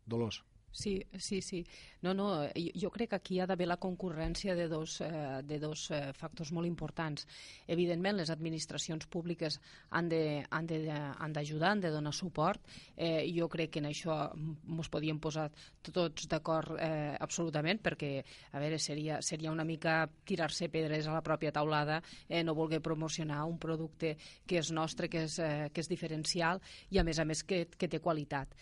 Dolors. 0.07 0.43
Sí, 0.75 1.07
sí, 1.17 1.41
sí. 1.41 1.65
No, 2.03 2.13
no, 2.15 2.49
jo, 2.51 2.71
jo 2.75 2.89
crec 2.91 3.13
que 3.13 3.17
aquí 3.21 3.37
hi 3.37 3.39
ha 3.45 3.47
d'haver 3.47 3.69
la 3.71 3.77
concurrència 3.79 4.57
de 4.59 4.67
dos, 4.69 4.97
eh, 5.07 5.39
de 5.47 5.61
dos 5.63 5.85
eh, 5.95 6.11
factors 6.19 6.51
molt 6.53 6.67
importants. 6.67 7.29
Evidentment, 7.71 8.19
les 8.19 8.33
administracions 8.35 9.07
públiques 9.07 9.61
han 9.95 10.11
d'ajudar, 10.11 11.71
han 11.71 11.85
de 11.87 11.95
donar 11.95 12.13
suport. 12.13 12.61
Eh, 12.97 13.23
jo 13.31 13.49
crec 13.49 13.71
que 13.71 13.85
en 13.85 13.89
això 13.93 14.19
ens 14.35 14.91
podíem 14.91 15.23
posar 15.23 15.47
tots 15.93 16.27
d'acord 16.27 16.75
eh, 16.75 17.15
absolutament, 17.23 17.79
perquè, 17.79 18.13
a 18.51 18.59
veure, 18.59 18.83
seria, 18.83 19.23
seria 19.23 19.55
una 19.55 19.65
mica 19.65 20.01
tirar-se 20.27 20.73
pedres 20.75 21.07
a 21.07 21.15
la 21.15 21.23
pròpia 21.23 21.55
taulada, 21.55 22.03
eh, 22.29 22.43
no 22.43 22.59
voler 22.59 22.83
promocionar 22.83 23.45
un 23.47 23.61
producte 23.63 24.17
que 24.45 24.59
és 24.59 24.75
nostre, 24.75 25.09
que 25.09 25.29
és, 25.29 25.39
eh, 25.39 25.71
que 25.71 25.87
és 25.87 25.89
diferencial 25.89 26.59
i, 26.91 26.99
a 26.99 27.07
més 27.07 27.23
a 27.23 27.25
més, 27.25 27.47
que, 27.47 27.69
que 27.79 27.87
té 27.89 28.03
qualitat 28.03 28.59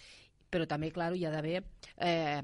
però 0.53 0.67
també, 0.69 0.91
clar, 0.93 1.11
hi 1.17 1.25
ha 1.25 1.33
d'haver 1.33 1.63
eh, 1.97 2.43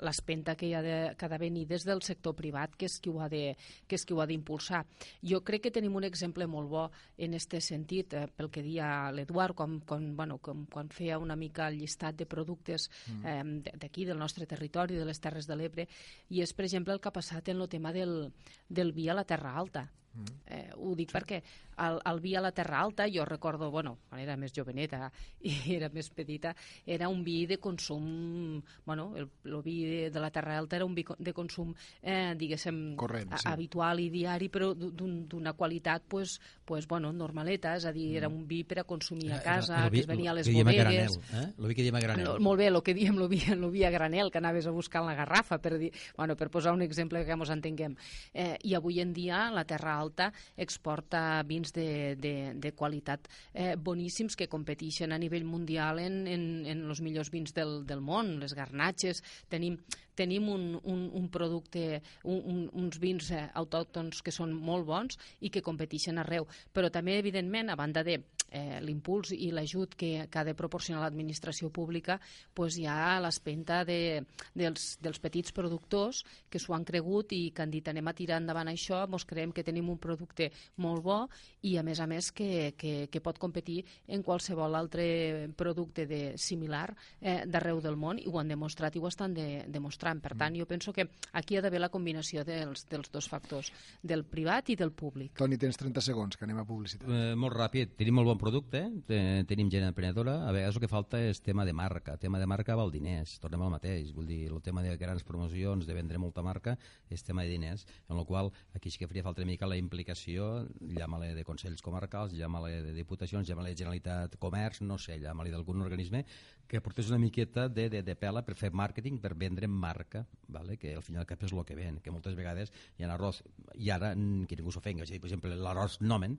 l'espenta 0.00 0.56
que 0.56 0.70
hi 0.70 0.74
ha 0.74 0.80
de, 0.84 0.96
que 1.18 1.26
ha 1.26 1.32
de 1.32 1.38
venir 1.42 1.66
des 1.68 1.84
del 1.84 2.00
sector 2.06 2.34
privat, 2.38 2.76
que 2.80 2.88
és 2.88 2.96
qui 3.02 3.12
ho 3.12 3.20
ha 3.20 3.28
de, 3.28 3.42
que 3.86 3.98
és 3.98 4.06
qui 4.06 4.16
ho 4.16 4.22
ha 4.22 4.28
d'impulsar. 4.30 4.80
Jo 5.20 5.42
crec 5.44 5.66
que 5.66 5.74
tenim 5.76 5.98
un 6.00 6.08
exemple 6.08 6.48
molt 6.48 6.72
bo 6.72 6.86
en 7.18 7.36
aquest 7.36 7.58
sentit, 7.66 8.16
eh, 8.16 8.24
pel 8.32 8.48
que 8.50 8.64
dia 8.64 9.10
l'Eduard, 9.12 9.56
quan, 9.58 9.80
quan, 9.84 10.10
bueno, 10.16 10.40
quan, 10.40 10.64
quan 10.72 10.88
feia 10.94 11.20
una 11.20 11.36
mica 11.36 11.68
el 11.68 11.80
llistat 11.82 12.16
de 12.16 12.26
productes 12.26 12.88
mm. 13.12 13.26
eh, 13.26 13.76
d'aquí, 13.84 14.08
del 14.08 14.18
nostre 14.18 14.48
territori, 14.48 14.96
de 14.96 15.04
les 15.04 15.20
Terres 15.20 15.48
de 15.50 15.60
l'Ebre, 15.60 15.88
i 16.30 16.40
és, 16.40 16.54
per 16.56 16.64
exemple, 16.64 16.96
el 16.96 17.00
que 17.00 17.12
ha 17.12 17.18
passat 17.20 17.52
en 17.52 17.60
el 17.60 17.68
tema 17.68 17.92
del, 17.92 18.30
del 18.68 18.94
vi 18.96 19.10
a 19.10 19.18
la 19.20 19.28
Terra 19.28 19.56
Alta. 19.60 19.90
Mm. 20.14 20.38
Eh, 20.46 20.70
ho 20.74 20.94
dic 20.98 21.12
sí. 21.12 21.14
perquè 21.14 21.42
el, 21.80 22.00
el 22.04 22.20
vi 22.20 22.34
a 22.34 22.42
la 22.42 22.50
Terra 22.52 22.80
Alta, 22.80 23.06
jo 23.08 23.24
recordo, 23.24 23.70
bueno, 23.70 23.96
quan 24.08 24.20
era 24.20 24.36
més 24.36 24.52
joveneta 24.52 25.06
i 25.48 25.76
era 25.76 25.88
més 25.92 26.10
petita, 26.12 26.54
era 26.84 27.08
un 27.08 27.22
vi 27.24 27.44
de 27.46 27.60
consum, 27.62 28.60
bueno, 28.84 29.10
el, 29.16 29.28
el 29.46 29.62
vi 29.64 29.76
de, 29.86 30.00
de 30.10 30.22
la 30.22 30.30
Terra 30.34 30.58
Alta 30.58 30.76
era 30.76 30.84
un 30.84 30.94
vi 30.94 31.04
de 31.18 31.32
consum, 31.32 31.72
eh, 32.02 32.34
diguéssim, 32.36 32.96
Corrent, 33.00 33.36
sí. 33.36 33.48
habitual 33.48 34.02
i 34.02 34.10
diari, 34.12 34.50
però 34.52 34.72
d'una 34.74 35.54
qualitat, 35.54 36.04
pues, 36.08 36.38
pues, 36.66 36.86
bueno, 36.90 37.12
normaleta, 37.12 37.76
és 37.78 37.86
a 37.86 37.94
dir, 37.94 38.10
era 38.18 38.28
mm. 38.28 38.42
un 38.42 38.46
vi 38.50 38.62
per 38.64 38.82
a 38.82 38.84
consumir 38.84 39.32
a 39.32 39.40
casa, 39.42 39.84
el 39.86 39.94
vi, 39.94 40.00
que 40.00 40.04
es 40.04 40.10
venia 40.10 40.34
a 40.34 40.36
les 40.36 40.50
bodegues. 40.50 41.18
Eh? 41.32 41.46
El 41.56 41.70
vi 41.70 41.78
que 41.78 41.86
diem 41.86 41.96
a 41.96 42.04
granel. 42.04 42.34
El, 42.34 42.44
molt 42.44 42.60
bé, 42.60 42.68
el 42.70 42.80
que 42.84 42.94
diem, 42.96 43.16
el 43.22 43.30
vi, 43.30 43.40
el 43.54 43.64
vi 43.72 43.86
a 43.86 43.94
granel, 43.94 44.30
que 44.30 44.42
anaves 44.42 44.66
a 44.66 44.74
buscar 44.74 45.02
en 45.02 45.10
la 45.12 45.16
garrafa, 45.18 45.60
per, 45.62 45.76
dir, 45.80 45.92
bueno, 46.16 46.36
per 46.36 46.50
posar 46.50 46.74
un 46.74 46.82
exemple 46.82 47.24
que 47.24 47.36
ens 47.38 47.54
entenguem. 47.54 47.96
Eh, 48.34 48.56
I 48.66 48.76
avui 48.78 49.00
en 49.00 49.14
dia 49.16 49.46
la 49.54 49.64
Terra 49.64 49.99
Alta 50.00 50.30
exporta 50.56 51.42
vins 51.46 51.74
de, 51.76 52.16
de, 52.16 52.34
de 52.56 52.72
qualitat 52.76 53.28
eh, 53.52 53.74
boníssims 53.76 54.36
que 54.36 54.48
competeixen 54.50 55.12
a 55.12 55.20
nivell 55.20 55.46
mundial 55.46 56.00
en, 56.02 56.22
en, 56.26 56.46
en 56.66 56.84
els 56.88 57.02
millors 57.04 57.30
vins 57.32 57.54
del, 57.56 57.82
del 57.86 58.02
món, 58.04 58.38
les 58.40 58.56
garnatxes, 58.56 59.22
tenim, 59.52 59.78
tenim 60.16 60.48
un, 60.52 60.66
un, 60.82 61.06
un 61.16 61.28
producte, 61.32 62.02
un, 62.24 62.40
un, 62.40 62.60
uns 62.82 63.00
vins 63.02 63.30
eh, 63.32 63.46
autòctons 63.60 64.24
que 64.24 64.34
són 64.34 64.52
molt 64.56 64.88
bons 64.88 65.20
i 65.40 65.52
que 65.52 65.64
competeixen 65.64 66.20
arreu. 66.20 66.48
Però 66.74 66.90
també, 66.92 67.18
evidentment, 67.20 67.70
a 67.70 67.78
banda 67.78 68.04
de 68.06 68.18
eh, 68.50 68.80
l'impuls 68.84 69.32
i 69.36 69.50
l'ajut 69.54 69.94
que, 69.94 70.26
que 70.30 70.38
ha 70.38 70.44
de 70.44 70.54
proporcionar 70.58 71.02
l'administració 71.04 71.70
pública, 71.70 72.18
pues 72.54 72.76
hi 72.78 72.86
ha 72.90 73.18
l'espenta 73.22 73.84
de, 73.88 74.22
dels, 74.54 74.96
dels 75.02 75.22
petits 75.22 75.54
productors 75.56 76.24
que 76.50 76.60
s'ho 76.60 76.74
han 76.76 76.84
cregut 76.84 77.32
i 77.36 77.50
que 77.54 77.64
han 77.64 77.72
dit 77.72 77.88
anem 77.88 78.10
a 78.10 78.16
tirar 78.16 78.40
endavant 78.40 78.70
això, 78.70 79.04
ens 79.06 79.26
creiem 79.28 79.54
que 79.56 79.64
tenim 79.66 79.88
un 79.90 79.98
producte 79.98 80.50
molt 80.82 81.04
bo 81.04 81.20
i 81.66 81.76
a 81.78 81.84
més 81.86 82.00
a 82.00 82.06
més 82.10 82.30
que, 82.32 82.74
que, 82.78 83.08
que 83.10 83.22
pot 83.24 83.38
competir 83.38 83.80
en 84.08 84.24
qualsevol 84.26 84.74
altre 84.78 85.50
producte 85.56 86.06
de 86.10 86.20
similar 86.40 86.88
eh, 87.20 87.44
d'arreu 87.46 87.80
del 87.84 87.98
món 88.00 88.18
i 88.18 88.26
ho 88.28 88.38
han 88.40 88.50
demostrat 88.50 88.96
i 88.96 89.02
ho 89.02 89.08
estan 89.08 89.34
de, 89.34 89.64
demostrant. 89.68 90.20
Per 90.22 90.34
tant, 90.38 90.56
jo 90.56 90.66
penso 90.68 90.94
que 90.96 91.06
aquí 91.38 91.56
ha 91.56 91.64
d'haver 91.64 91.82
la 91.82 91.90
combinació 91.92 92.44
dels, 92.46 92.86
dels 92.90 93.12
dos 93.12 93.28
factors, 93.30 93.70
del 94.02 94.24
privat 94.24 94.70
i 94.72 94.76
del 94.80 94.92
públic. 94.92 95.34
Toni, 95.38 95.58
tens 95.60 95.78
30 95.80 96.04
segons, 96.04 96.36
que 96.36 96.46
anem 96.46 96.62
a 96.62 96.66
publicitat. 96.68 97.08
Eh, 97.08 97.34
molt 97.38 97.56
ràpid, 97.56 97.94
tenim 98.00 98.18
molt 98.20 98.32
bon 98.32 98.39
producte, 98.40 98.80
eh, 99.12 99.44
tenim 99.46 99.68
gent 99.70 99.84
emprenedora, 99.84 100.48
a 100.48 100.52
vegades 100.56 100.78
el 100.78 100.82
que 100.82 100.88
falta 100.88 101.20
és 101.20 101.42
tema 101.44 101.66
de 101.68 101.74
marca. 101.76 102.16
Tema 102.16 102.38
de 102.40 102.46
marca 102.48 102.74
val 102.74 102.90
diners, 102.90 103.36
tornem 103.38 103.60
al 103.62 103.70
mateix. 103.74 104.14
Vull 104.16 104.26
dir, 104.26 104.48
el 104.48 104.62
tema 104.64 104.82
de 104.82 104.96
grans 104.96 105.22
promocions, 105.28 105.86
de 105.86 105.94
vendre 105.94 106.18
molta 106.18 106.42
marca, 106.42 106.78
és 107.10 107.22
tema 107.22 107.44
de 107.44 107.50
diners, 107.52 107.86
en 108.08 108.16
el 108.16 108.24
qual 108.24 108.50
aquí 108.74 108.90
sí 108.90 108.98
que 108.98 109.06
faria 109.06 109.22
falta 109.22 109.42
una 109.42 109.50
mica 109.52 109.68
la 109.68 109.76
implicació, 109.76 110.66
llama-le 110.80 111.34
de 111.34 111.44
consells 111.44 111.82
comarcals, 111.82 112.32
llama-le 112.32 112.82
de 112.82 112.94
diputacions, 112.96 113.46
llama-le 113.46 113.74
de 113.74 113.76
Generalitat 113.76 114.38
Comerç, 114.38 114.80
no 114.80 114.96
sé, 114.98 115.18
llama-li 115.20 115.52
d'algun 115.52 115.82
organisme 115.82 116.24
que 116.70 116.80
portés 116.80 117.10
una 117.10 117.18
miqueta 117.18 117.68
de, 117.68 117.88
de, 117.90 118.02
de 118.06 118.14
pela 118.14 118.44
per 118.46 118.54
fer 118.54 118.70
màrqueting, 118.70 119.18
per 119.18 119.34
vendre 119.34 119.66
marca, 119.66 120.24
vale? 120.46 120.78
que 120.78 120.94
al 120.94 121.02
final 121.02 121.26
cap 121.26 121.42
és 121.42 121.52
el 121.52 121.64
que 121.66 121.74
ven, 121.74 121.98
que 122.00 122.12
moltes 122.14 122.36
vegades 122.38 122.70
hi 122.96 123.04
ha 123.04 123.10
arròs, 123.12 123.42
i 123.74 123.90
ara, 123.90 124.14
que 124.14 124.56
ningú 124.56 124.70
s'ofenga, 124.70 125.02
és 125.02 125.10
dir, 125.10 125.18
per 125.18 125.32
exemple, 125.32 125.56
l'arròs 125.58 125.98
Nomen, 126.00 126.38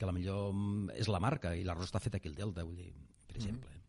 que 0.00 0.08
la 0.08 0.16
millor 0.16 0.48
mm, 0.54 0.96
és 0.96 1.12
la 1.12 1.20
marca 1.22 1.52
i 1.56 1.66
l'arròs 1.66 1.92
està 1.92 2.00
fet 2.02 2.16
aquí 2.16 2.32
al 2.32 2.38
Delta, 2.38 2.64
vull 2.64 2.80
dir, 2.80 2.90
per 3.28 3.36
mm. 3.36 3.42
exemple. 3.42 3.68
Mm. 3.68 3.80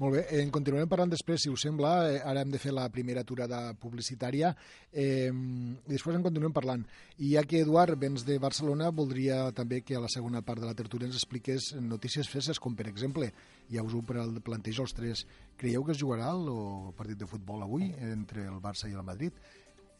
Molt 0.00 0.16
bé, 0.16 0.22
en 0.40 0.50
continuarem 0.54 0.88
parlant 0.90 1.10
després, 1.12 1.42
si 1.44 1.50
us 1.52 1.62
sembla. 1.66 1.92
Eh, 2.10 2.18
ara 2.26 2.42
hem 2.42 2.50
de 2.52 2.60
fer 2.62 2.72
la 2.74 2.88
primera 2.92 3.22
aturada 3.24 3.60
publicitària 3.80 4.52
eh, 4.90 5.30
i 5.30 5.92
després 5.92 6.16
en 6.16 6.24
continuem 6.26 6.54
parlant. 6.56 6.82
I 7.18 7.34
ja 7.36 7.44
que 7.46 7.60
Eduard 7.64 7.98
vens 8.00 8.24
de 8.26 8.38
Barcelona, 8.42 8.90
voldria 8.90 9.42
també 9.56 9.82
que 9.86 9.98
a 9.98 10.02
la 10.02 10.10
segona 10.12 10.42
part 10.46 10.62
de 10.62 10.70
la 10.70 10.76
tertúlia 10.78 11.10
ens 11.10 11.20
expliqués 11.20 11.72
notícies 11.78 12.30
feses, 12.32 12.58
com 12.58 12.76
per 12.78 12.88
exemple, 12.90 13.30
ja 13.70 13.84
us 13.86 13.94
ho 13.94 14.02
plantejo 14.02 14.86
els 14.86 14.96
tres, 14.96 15.26
creieu 15.60 15.84
que 15.86 15.94
es 15.94 16.02
jugarà 16.02 16.32
el 16.34 16.50
partit 16.98 17.20
de 17.20 17.30
futbol 17.30 17.62
avui 17.66 17.92
entre 18.10 18.48
el 18.48 18.58
Barça 18.64 18.90
i 18.90 18.96
el 18.96 19.06
Madrid? 19.06 19.36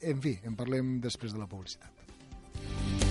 En 0.01 0.21
fi, 0.25 0.39
en 0.49 0.57
parlem 0.57 0.99
després 1.05 1.37
de 1.37 1.43
la 1.43 1.51
publicitat. 1.51 3.10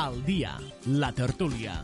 Al 0.00 0.22
dia, 0.24 0.54
la 0.96 1.10
tertúlia. 1.12 1.74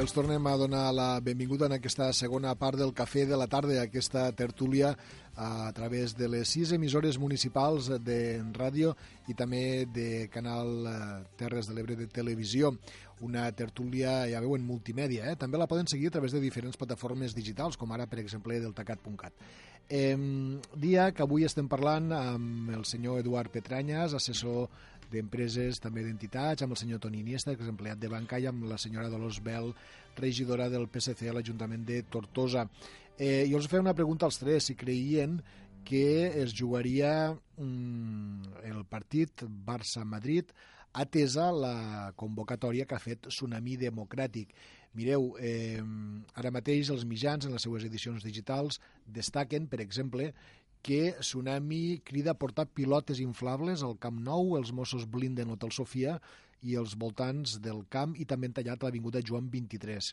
Els 0.00 0.14
tornem 0.16 0.46
a 0.48 0.54
donar 0.56 0.86
la 0.96 1.08
benvinguda 1.20 1.66
en 1.68 1.74
aquesta 1.76 2.06
segona 2.16 2.54
part 2.56 2.78
del 2.80 2.94
Cafè 2.96 3.26
de 3.28 3.36
la 3.36 3.44
Tarda, 3.52 3.82
aquesta 3.82 4.22
tertúlia 4.32 4.94
a 5.36 5.68
través 5.76 6.14
de 6.16 6.30
les 6.32 6.48
sis 6.48 6.72
emissores 6.72 7.18
municipals 7.20 7.90
de 8.00 8.16
ràdio 8.56 8.94
i 9.28 9.36
també 9.36 9.84
de 9.92 10.06
Canal 10.32 10.88
eh, 10.88 10.94
Terres 11.36 11.68
de 11.68 11.76
l'Ebre 11.76 11.98
de 12.00 12.06
televisió. 12.08 12.70
Una 13.20 13.44
tertúlia, 13.52 14.22
ja 14.32 14.40
veu, 14.40 14.56
en 14.56 14.64
multimèdia. 14.64 15.28
Eh? 15.28 15.36
També 15.36 15.60
la 15.60 15.68
poden 15.68 15.92
seguir 15.92 16.08
a 16.08 16.14
través 16.16 16.32
de 16.32 16.40
diferents 16.40 16.80
plataformes 16.80 17.36
digitals, 17.36 17.76
com 17.76 17.92
ara, 17.92 18.08
per 18.08 18.22
exemple, 18.24 18.56
deltacat.cat. 18.56 19.36
Eh, 19.92 20.16
dia 20.80 21.10
que 21.12 21.26
avui 21.26 21.44
estem 21.44 21.68
parlant 21.68 22.08
amb 22.16 22.72
el 22.72 22.88
senyor 22.88 23.20
Eduard 23.20 23.52
Petranyes, 23.52 24.16
assessor 24.16 24.72
d'empreses, 25.12 25.78
també 25.82 26.04
d'entitats, 26.06 26.64
amb 26.64 26.74
el 26.74 26.80
senyor 26.80 27.02
Toni 27.04 27.20
Iniesta, 27.20 27.54
que 27.56 27.64
és 27.64 27.70
empleat 27.70 28.00
de 28.00 28.10
banca, 28.12 28.40
i 28.40 28.48
amb 28.50 28.66
la 28.70 28.80
senyora 28.80 29.10
Dolors 29.12 29.42
Bel, 29.44 29.72
regidora 30.18 30.68
del 30.72 30.88
PSC 30.88 31.28
a 31.28 31.36
l'Ajuntament 31.36 31.84
de 31.88 32.02
Tortosa. 32.08 32.66
Eh, 33.18 33.44
jo 33.50 33.60
els 33.60 33.68
feia 33.68 33.84
una 33.84 33.96
pregunta 33.96 34.26
als 34.26 34.40
tres, 34.40 34.70
si 34.70 34.76
creien 34.78 35.40
que 35.84 36.42
es 36.42 36.54
jugaria 36.54 37.32
mm, 37.56 38.62
el 38.70 38.84
partit 38.88 39.44
Barça-Madrid 39.66 40.52
atesa 40.92 41.50
la 41.52 42.12
convocatòria 42.16 42.86
que 42.86 42.96
ha 42.96 43.02
fet 43.02 43.28
Tsunami 43.28 43.78
Democràtic. 43.80 44.52
Mireu, 44.92 45.30
eh, 45.40 45.80
ara 46.36 46.52
mateix 46.52 46.90
els 46.92 47.06
mitjans 47.08 47.46
en 47.46 47.54
les 47.56 47.64
seues 47.64 47.84
edicions 47.88 48.24
digitals 48.24 48.78
destaquen, 49.06 49.66
per 49.66 49.80
exemple, 49.80 50.32
que 50.82 51.14
Tsunami 51.20 52.00
crida 52.04 52.34
a 52.34 52.38
portar 52.38 52.66
pilotes 52.74 53.20
inflables 53.22 53.84
al 53.86 53.98
Camp 54.02 54.18
Nou, 54.26 54.56
els 54.58 54.72
Mossos 54.74 55.06
blinden 55.06 55.52
l'Hotel 55.52 55.72
Sofia 55.74 56.16
i 56.62 56.74
els 56.78 56.96
voltants 56.98 57.58
del 57.62 57.84
camp 57.90 58.16
i 58.18 58.26
també 58.26 58.50
han 58.50 58.58
tallat 58.58 58.82
l'Avinguda 58.82 59.22
Joan 59.22 59.48
23. 59.50 60.12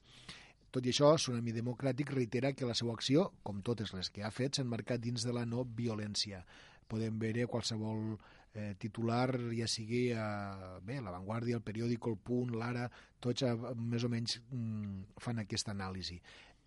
Tot 0.70 0.86
i 0.86 0.92
això, 0.94 1.16
Tsunami 1.18 1.54
Democràtic 1.56 2.12
reitera 2.14 2.54
que 2.54 2.68
la 2.70 2.78
seva 2.78 2.94
acció, 2.94 3.32
com 3.42 3.64
totes 3.66 3.94
les 3.98 4.12
que 4.14 4.22
ha 4.22 4.30
fet, 4.30 4.58
s'ha 4.58 4.66
marcat 4.66 5.02
dins 5.02 5.26
de 5.26 5.34
la 5.34 5.46
no 5.50 5.66
violència. 5.66 6.44
Podem 6.90 7.18
veure 7.22 7.48
qualsevol 7.50 8.14
eh, 8.54 8.76
titular, 8.78 9.34
ja 9.58 9.66
sigui 9.70 10.12
a, 10.14 10.80
bé, 10.86 11.00
La 11.02 11.14
Vanguardia, 11.14 11.58
El 11.58 11.66
Periòdico, 11.66 12.14
El 12.14 12.22
Punt, 12.22 12.54
l'Ara, 12.58 12.86
tots 13.22 13.46
a, 13.46 13.56
eh, 13.56 13.74
més 13.82 14.06
o 14.06 14.12
menys 14.14 14.38
mm, 14.42 15.18
fan 15.26 15.42
aquesta 15.42 15.74
anàlisi. 15.74 16.20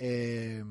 Eh, 0.02 0.62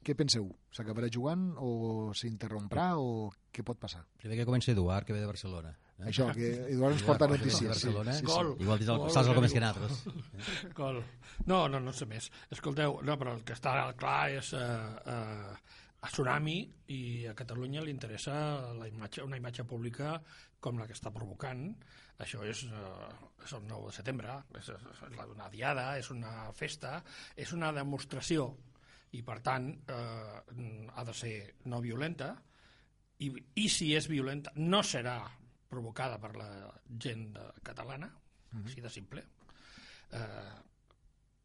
què 0.00 0.14
penseu? 0.16 0.46
S'acabarà 0.72 1.10
jugant 1.12 1.50
o 1.60 2.14
s'interromprà 2.16 2.94
o 2.96 3.28
què 3.52 3.64
pot 3.66 3.76
passar? 3.80 4.06
Primer 4.22 4.38
que 4.38 4.46
comença 4.48 4.72
Eduard, 4.72 5.04
que 5.04 5.12
ve 5.12 5.20
de 5.20 5.28
Barcelona. 5.28 5.74
Eh? 5.98 6.06
Això, 6.08 6.28
que 6.32 6.48
Eduard 6.72 6.96
ens 6.96 7.04
porta 7.04 7.28
notícies. 7.28 7.82
Sí, 7.82 7.90
sí, 7.90 8.14
sí. 8.20 8.28
Gol. 8.28 8.54
Igual 8.62 8.80
dius, 8.80 8.92
Gol, 8.94 9.10
saps 9.12 9.26
que 9.26 9.34
algo 9.34 9.42
més 9.44 9.52
diu. 9.52 9.58
que 9.58 9.64
nosaltres. 9.66 10.72
Gol. 10.78 11.02
No, 11.50 11.58
no, 11.68 11.82
no 11.84 11.92
sé 11.92 12.08
més. 12.08 12.30
Escolteu, 12.54 13.00
no, 13.04 13.18
però 13.20 13.34
el 13.36 13.44
que 13.44 13.56
està 13.58 13.74
clar 14.00 14.20
és 14.38 14.54
eh, 14.56 14.64
eh, 15.12 15.76
a 15.98 16.12
Tsunami 16.14 16.58
i 16.94 17.00
a 17.28 17.34
Catalunya 17.36 17.82
li 17.84 17.92
interessa 17.92 18.38
la 18.78 18.88
imatge, 18.88 19.26
una 19.26 19.40
imatge 19.40 19.66
pública 19.68 20.14
com 20.62 20.78
la 20.80 20.86
que 20.88 20.96
està 20.96 21.12
provocant. 21.12 21.66
Això 22.22 22.46
és, 22.46 22.64
eh, 22.70 23.10
és 23.44 23.52
el 23.58 23.68
9 23.68 23.90
de 23.90 23.98
setembre, 23.98 24.38
és, 24.56 24.72
és 24.72 25.04
una 25.26 25.50
diada, 25.52 25.90
és 25.98 26.08
una 26.14 26.48
festa, 26.56 27.02
és 27.36 27.52
una 27.52 27.74
demostració 27.76 28.48
i, 29.16 29.22
per 29.24 29.38
tant, 29.44 29.70
eh, 29.88 30.86
ha 30.94 31.04
de 31.04 31.14
ser 31.16 31.34
no 31.72 31.80
violenta 31.84 32.34
i, 33.24 33.32
i 33.62 33.66
si 33.72 33.92
és 33.96 34.08
violenta 34.10 34.52
no 34.60 34.82
serà 34.84 35.18
provocada 35.68 36.18
per 36.20 36.32
la 36.36 36.48
gent 36.88 37.30
catalana, 37.64 38.08
així 38.62 38.80
de 38.84 38.92
simple. 38.92 39.24
Eh, 40.16 40.56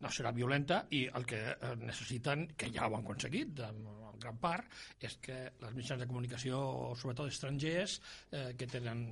no 0.03 0.11
serà 0.11 0.33
violenta 0.35 0.81
i 0.95 1.03
el 1.17 1.25
que 1.27 1.39
eh, 1.53 1.73
necessiten, 1.79 2.45
que 2.59 2.69
ja 2.75 2.87
ho 2.87 2.97
han 2.97 3.05
aconseguit 3.05 3.61
en, 3.67 3.83
en 4.11 4.19
gran 4.23 4.39
part, 4.43 4.71
és 4.99 5.15
que 5.23 5.37
les 5.63 5.75
mitjans 5.75 6.03
de 6.03 6.07
comunicació, 6.09 6.59
sobretot 6.99 7.31
estrangers, 7.31 7.99
eh, 8.31 8.49
que 8.59 8.67
tenen, 8.71 9.05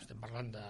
estem 0.00 0.20
parlant 0.20 0.52
de, 0.56 0.66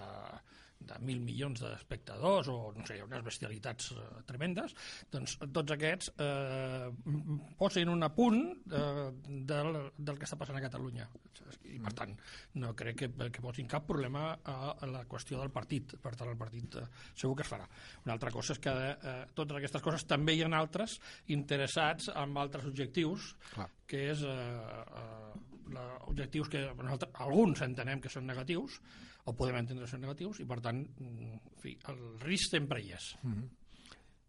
de 0.86 0.98
mil 1.02 1.20
milions 1.24 1.60
d'espectadors 1.62 2.48
o 2.52 2.56
no 2.76 2.84
sé, 2.86 2.98
unes 3.02 3.24
bestialitats 3.26 3.92
eh, 3.96 4.04
tremendes, 4.28 4.74
doncs 5.12 5.36
tots 5.54 5.74
aquests 5.74 6.12
eh, 6.22 6.90
posin 7.58 7.90
un 7.92 8.06
apunt 8.06 8.42
eh, 8.70 9.08
del, 9.26 9.80
del 9.96 10.20
que 10.20 10.28
està 10.28 10.38
passant 10.40 10.58
a 10.58 10.64
Catalunya. 10.64 11.08
I 11.66 11.80
per 11.82 11.92
tant, 11.98 12.12
no 12.62 12.72
crec 12.78 13.00
que, 13.02 13.30
que 13.32 13.42
posin 13.44 13.68
cap 13.70 13.86
problema 13.88 14.28
a, 14.36 14.56
a 14.72 14.90
la 14.90 15.04
qüestió 15.10 15.40
del 15.40 15.52
partit. 15.54 15.96
Per 16.02 16.14
tant, 16.14 16.30
el 16.32 16.38
partit 16.40 16.78
eh, 16.80 16.86
segur 17.14 17.34
que 17.38 17.46
es 17.46 17.50
farà. 17.50 17.66
Una 18.04 18.14
altra 18.16 18.32
cosa 18.34 18.54
és 18.56 18.62
que 18.62 18.74
eh, 18.94 19.16
totes 19.36 19.58
aquestes 19.58 19.84
coses 19.84 20.06
també 20.08 20.36
hi 20.36 20.44
ha 20.44 20.52
altres 20.56 20.98
interessats 21.34 22.10
en 22.14 22.36
altres 22.40 22.66
objectius, 22.68 23.32
Clar. 23.52 23.68
que 23.86 24.06
és 24.12 24.22
eh, 24.26 24.36
eh, 24.36 25.56
la, 25.74 25.88
objectius 26.12 26.50
que 26.52 26.62
nosaltres, 26.72 27.12
alguns 27.26 27.62
entenem 27.66 28.02
que 28.02 28.12
són 28.12 28.26
negatius, 28.28 28.80
o 29.26 29.34
podem 29.34 29.56
entendre 29.58 29.88
són 29.90 30.00
negatius, 30.04 30.40
i 30.40 30.46
per 30.48 30.60
tant, 30.64 30.80
mm, 30.86 31.30
en 31.52 31.60
fi, 31.62 31.76
el 31.90 32.00
risc 32.22 32.50
sempre 32.54 32.80
hi 32.82 32.92
és. 32.96 33.12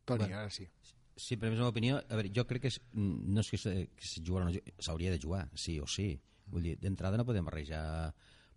Toni, 0.06 0.24
Bueno. 0.24 0.38
ara 0.40 0.50
sí. 0.50 0.68
Sí, 1.18 1.36
però 1.36 1.50
és 1.50 1.58
la 1.58 1.64
meva 1.66 1.72
opinió. 1.74 1.98
A 1.98 2.16
veure, 2.16 2.30
jo 2.34 2.46
crec 2.46 2.62
que 2.62 2.68
és, 2.70 2.80
no 2.94 3.42
és 3.42 3.50
que 3.50 3.58
se- 3.58 3.90
o 4.32 4.40
no, 4.44 4.52
s'hauria 4.80 5.10
de 5.12 5.20
jugar, 5.20 5.50
sí 5.56 5.80
o 5.80 5.88
sí. 5.88 6.20
Vull 6.48 6.64
dir, 6.64 6.78
d'entrada 6.80 7.18
no 7.18 7.26
podem 7.26 7.44
barrejar 7.46 8.14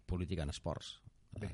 política 0.07 0.43
en 0.45 0.51
esports. 0.51 1.01
Eh, 1.41 1.49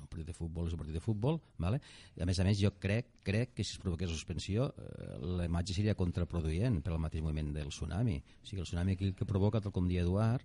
un 0.00 0.06
partit 0.08 0.26
de 0.26 0.32
futbol 0.34 0.66
és 0.66 0.72
un 0.72 0.78
partit 0.78 0.94
de 0.94 1.00
futbol, 1.00 1.40
vale? 1.58 1.80
A 2.20 2.24
més 2.26 2.38
a 2.40 2.44
més 2.44 2.58
jo 2.60 2.72
crec, 2.80 3.06
crec 3.22 3.54
que 3.54 3.64
si 3.64 3.72
es 3.76 3.78
provoqués 3.78 4.10
suspensió 4.10 4.74
eh, 4.76 5.18
la 5.20 5.44
imatge 5.44 5.74
seria 5.74 5.94
contraproduent 5.94 6.82
per 6.82 6.92
al 6.92 6.98
mateix 6.98 7.22
moviment 7.22 7.52
del 7.54 7.68
tsunami. 7.68 8.16
O 8.42 8.46
sigui, 8.46 8.60
el 8.60 8.66
tsunami 8.66 8.92
aquí 8.92 9.04
el 9.04 9.14
que 9.14 9.26
provoca, 9.26 9.60
tal 9.60 9.72
com 9.72 9.86
dia 9.88 10.02
Eduard, 10.02 10.42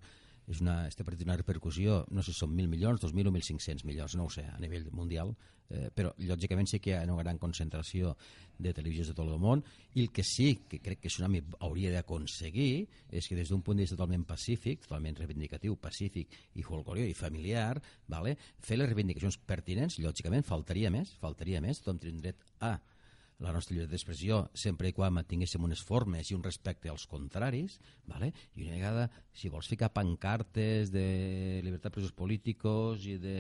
és 0.48 0.62
una, 0.62 0.84
este 0.88 1.06
partit 1.08 1.26
una 1.28 1.38
repercussió, 1.40 2.04
no 2.12 2.24
sé 2.24 2.34
si 2.34 2.44
són 2.44 2.54
1.000 2.56 2.72
milions, 2.72 3.02
2.000 3.04 3.30
o 3.30 3.34
1.500 3.34 3.86
milions, 3.88 4.16
no 4.20 4.28
ho 4.28 4.32
sé, 4.34 4.44
a 4.50 4.60
nivell 4.60 4.90
mundial, 4.92 5.34
eh, 5.70 5.90
però 5.96 6.12
lògicament 6.28 6.68
sí 6.70 6.80
que 6.84 6.92
hi 6.92 6.96
ha 6.98 7.04
una 7.08 7.24
gran 7.24 7.40
concentració 7.42 8.14
de 8.60 8.74
televisions 8.76 9.10
de 9.10 9.16
tot 9.18 9.30
el 9.30 9.40
món 9.42 9.64
i 9.96 10.04
el 10.04 10.12
que 10.14 10.26
sí 10.28 10.50
que 10.70 10.80
crec 10.84 11.02
que 11.02 11.12
Tsunami 11.12 11.42
hauria 11.66 11.94
d'aconseguir 11.96 12.86
és 13.10 13.28
que 13.28 13.38
des 13.40 13.50
d'un 13.50 13.64
punt 13.66 13.80
de 13.80 13.88
vista 13.88 13.98
totalment 13.98 14.26
pacífic, 14.30 14.84
totalment 14.86 15.18
reivindicatiu, 15.20 15.78
pacífic 15.82 16.36
i 16.60 16.66
folclòric 16.66 17.10
i 17.10 17.18
familiar, 17.18 17.82
vale? 18.08 18.36
fer 18.60 18.78
les 18.78 18.90
reivindicacions 18.92 19.40
pertinents, 19.48 20.00
lògicament 20.04 20.46
faltaria 20.46 20.92
més, 20.94 21.16
faltaria 21.22 21.62
més, 21.64 21.82
tothom 21.82 22.04
un 22.12 22.22
dret 22.22 22.44
a 22.60 22.78
la 23.44 23.52
nostra 23.52 23.76
llibertat 23.76 23.94
d'expressió 23.94 24.40
sempre 24.58 24.90
i 24.90 24.96
quan 24.96 25.14
mantinguéssim 25.18 25.64
unes 25.68 25.84
formes 25.84 26.32
i 26.32 26.38
un 26.38 26.44
respecte 26.46 26.90
als 26.92 27.06
contraris, 27.12 27.78
vale? 28.08 28.32
i 28.56 28.64
una 28.64 28.78
vegada, 28.78 29.10
si 29.36 29.52
vols 29.52 29.70
ficar 29.70 29.92
pancartes 29.94 30.92
de 30.94 31.62
llibertat 31.64 31.92
de 31.92 31.96
presos 32.00 32.16
políticos 32.16 33.06
i 33.10 33.18
de 33.20 33.38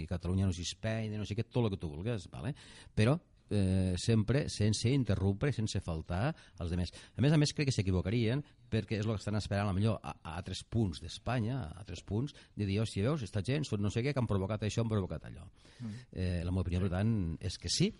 i 0.00 0.06
Catalunya 0.10 0.48
no 0.48 0.54
s'hispany, 0.54 1.10
no 1.16 1.26
sé 1.26 1.38
què, 1.38 1.46
tot 1.48 1.64
el 1.64 1.72
que 1.72 1.80
tu 1.80 1.90
vulguis, 1.90 2.28
vale? 2.32 2.54
però 2.94 3.16
eh, 3.50 3.94
sempre 3.98 4.48
sense 4.48 4.88
interrompre, 4.88 5.52
sense 5.52 5.80
faltar 5.80 6.30
als 6.58 6.70
demés. 6.70 6.92
A 7.16 7.24
més 7.24 7.32
a 7.34 7.38
més, 7.40 7.52
crec 7.52 7.68
que 7.68 7.74
s'equivocarien 7.74 8.44
perquè 8.70 9.00
és 9.00 9.06
el 9.06 9.16
que 9.16 9.20
estan 9.20 9.36
esperant 9.40 9.72
a 9.72 9.74
millor 9.74 9.98
a, 9.98 10.14
a 10.22 10.36
altres 10.38 10.62
punts 10.62 11.02
d'Espanya, 11.02 11.58
a 11.58 11.80
altres 11.82 12.04
punts, 12.06 12.36
de 12.54 12.68
dir, 12.68 12.78
hòstia, 12.80 13.08
veus, 13.08 13.24
esta 13.26 13.42
gent 13.42 13.66
no 13.80 13.90
sé 13.90 14.04
què 14.04 14.14
que 14.14 14.22
han 14.22 14.30
provocat 14.30 14.62
això, 14.62 14.84
han 14.84 14.92
provocat 14.92 15.26
allò. 15.26 15.48
Eh, 16.12 16.44
la 16.44 16.52
meva 16.52 16.62
opinió, 16.62 16.80
per 16.84 16.92
tant, 16.94 17.12
és 17.42 17.58
que 17.58 17.72
sí, 17.72 17.90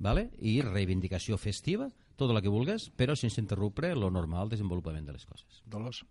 vale? 0.00 0.30
i 0.40 0.58
reivindicació 0.64 1.38
festiva, 1.38 1.90
tota 2.16 2.34
la 2.34 2.42
que 2.42 2.52
vulgues, 2.52 2.88
però 2.96 3.14
sense 3.16 3.40
interrompre 3.40 3.92
el 3.94 4.08
normal 4.12 4.50
desenvolupament 4.50 5.06
de 5.06 5.14
les 5.16 5.26
coses. 5.28 5.62
Dolors. 5.64 6.02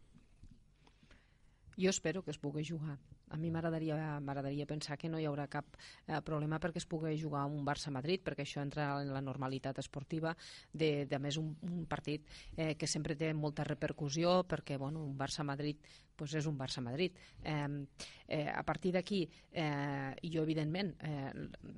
Jo 1.80 1.92
espero 1.92 2.24
que 2.24 2.32
es 2.32 2.40
pugui 2.40 2.64
jugar. 2.66 2.98
A 3.30 3.38
mi 3.38 3.52
m'agradaria 3.52 4.66
pensar 4.68 4.98
que 4.98 5.10
no 5.10 5.20
hi 5.20 5.28
haurà 5.30 5.48
cap 5.48 5.78
eh, 6.08 6.20
problema 6.26 6.60
perquè 6.60 6.82
es 6.82 6.88
pugui 6.90 7.16
jugar 7.22 7.46
un 7.46 7.64
Barça-Madrid, 7.66 8.24
perquè 8.26 8.46
això 8.46 8.64
entra 8.66 8.90
en 9.02 9.14
la 9.14 9.22
normalitat 9.22 9.80
esportiva 9.80 10.36
de, 10.74 11.06
de 11.06 11.20
més 11.20 11.38
un, 11.38 11.54
un 11.70 11.86
partit 11.90 12.26
eh, 12.58 12.76
que 12.76 12.88
sempre 12.88 13.16
té 13.16 13.34
molta 13.34 13.64
repercussió 13.68 14.44
perquè 14.50 14.78
bueno, 14.78 15.04
un 15.06 15.18
Barça-Madrid 15.18 15.82
pues 16.20 16.36
és 16.36 16.46
un 16.50 16.58
Barça-Madrid. 16.60 17.16
Eh, 17.44 17.86
eh, 18.28 18.50
a 18.52 18.64
partir 18.68 18.92
d'aquí, 18.92 19.24
eh, 19.52 20.12
jo 20.28 20.44
evidentment 20.44 20.92
eh, 21.00 21.32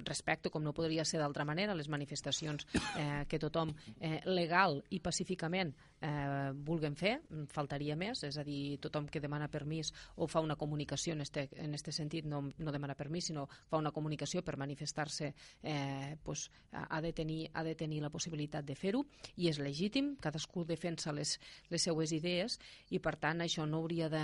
respecto, 0.04 0.50
com 0.50 0.64
no 0.66 0.74
podria 0.74 1.06
ser 1.06 1.22
d'altra 1.22 1.46
manera, 1.46 1.78
les 1.78 1.90
manifestacions 1.90 2.66
eh, 2.98 3.26
que 3.30 3.40
tothom 3.40 3.76
eh, 4.00 4.20
legal 4.26 4.82
i 4.90 5.00
pacíficament 5.00 5.76
eh, 6.02 6.52
vulguen 6.58 6.98
fer, 6.98 7.20
faltaria 7.54 7.96
més, 7.96 8.24
és 8.26 8.38
a 8.42 8.44
dir, 8.48 8.80
tothom 8.82 9.06
que 9.08 9.22
demana 9.22 9.52
permís 9.52 9.94
o 10.18 10.28
fa 10.28 10.42
una 10.42 10.58
comunicació 10.58 11.14
en 11.14 11.22
este 11.22 11.41
este, 11.42 11.60
en 11.62 11.74
este 11.74 11.92
sentit 11.92 12.26
no, 12.26 12.44
no 12.58 12.72
demana 12.72 12.96
permís, 12.96 13.28
sinó 13.30 13.48
fa 13.70 13.80
una 13.82 13.92
comunicació 13.92 14.44
per 14.44 14.58
manifestar-se, 14.58 15.34
eh, 15.64 16.18
pues, 16.24 16.50
ha, 16.72 17.02
de 17.02 17.14
tenir, 17.14 17.50
ha 17.54 17.64
de 17.64 17.76
tenir 17.76 18.02
la 18.02 18.10
possibilitat 18.10 18.66
de 18.66 18.76
fer-ho 18.76 19.04
i 19.36 19.50
és 19.52 19.60
legítim, 19.60 20.16
cadascú 20.22 20.66
defensa 20.66 21.14
les, 21.14 21.38
les 21.70 21.82
seues 21.84 22.14
idees 22.16 22.60
i 22.90 23.00
per 23.00 23.16
tant 23.22 23.42
això 23.42 23.66
no 23.68 23.82
hauria 23.82 24.10
de, 24.10 24.24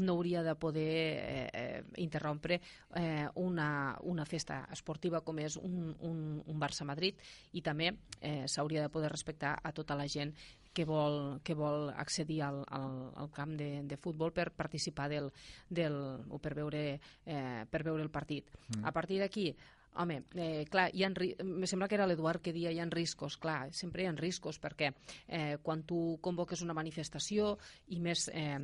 no 0.00 0.16
hauria 0.16 0.42
de 0.42 0.54
poder 0.56 0.88
eh, 0.94 1.48
eh, 1.52 1.84
interrompre 2.02 2.60
eh, 2.96 3.28
una, 3.34 3.96
una 4.02 4.26
festa 4.26 4.64
esportiva 4.72 5.22
com 5.24 5.38
és 5.42 5.56
un, 5.60 5.94
un, 6.00 6.20
un 6.44 6.60
Barça-Madrid 6.60 7.20
i 7.52 7.62
també 7.62 7.92
eh, 8.20 8.44
s'hauria 8.48 8.82
de 8.84 8.92
poder 8.92 9.12
respectar 9.12 9.58
a 9.62 9.72
tota 9.72 9.96
la 9.98 10.08
gent 10.08 10.34
que 10.74 10.84
vol, 10.84 11.38
que 11.46 11.54
vol 11.56 11.88
accedir 11.94 12.42
al, 12.42 12.64
al, 12.74 12.98
al 13.14 13.30
camp 13.32 13.54
de, 13.56 13.70
de 13.86 13.96
futbol 13.96 14.34
per 14.34 14.50
participar 14.52 15.08
del, 15.12 15.30
del, 15.70 15.96
o 16.28 16.40
per 16.42 16.54
veure, 16.58 16.82
eh, 17.24 17.62
per 17.70 17.84
veure 17.86 18.02
el 18.02 18.12
partit. 18.12 18.50
Mm. 18.74 18.84
A 18.90 18.92
partir 18.92 19.22
d'aquí, 19.22 19.52
Home, 19.94 20.24
eh, 20.34 20.64
clar, 20.66 20.88
hi 20.90 21.04
ha, 21.06 21.10
me 21.46 21.68
sembla 21.70 21.86
que 21.86 21.94
era 21.94 22.06
l'Eduard 22.10 22.42
que 22.42 22.52
dia 22.52 22.72
hi 22.74 22.80
ha 22.82 22.86
riscos, 22.90 23.36
clar, 23.38 23.68
sempre 23.70 24.02
hi 24.02 24.08
ha 24.10 24.14
riscos 24.18 24.58
perquè 24.58 24.88
eh, 24.90 25.58
quan 25.62 25.84
tu 25.86 26.18
convoques 26.20 26.64
una 26.66 26.74
manifestació 26.74 27.52
i 27.94 28.00
més 28.02 28.26
eh, 28.34 28.58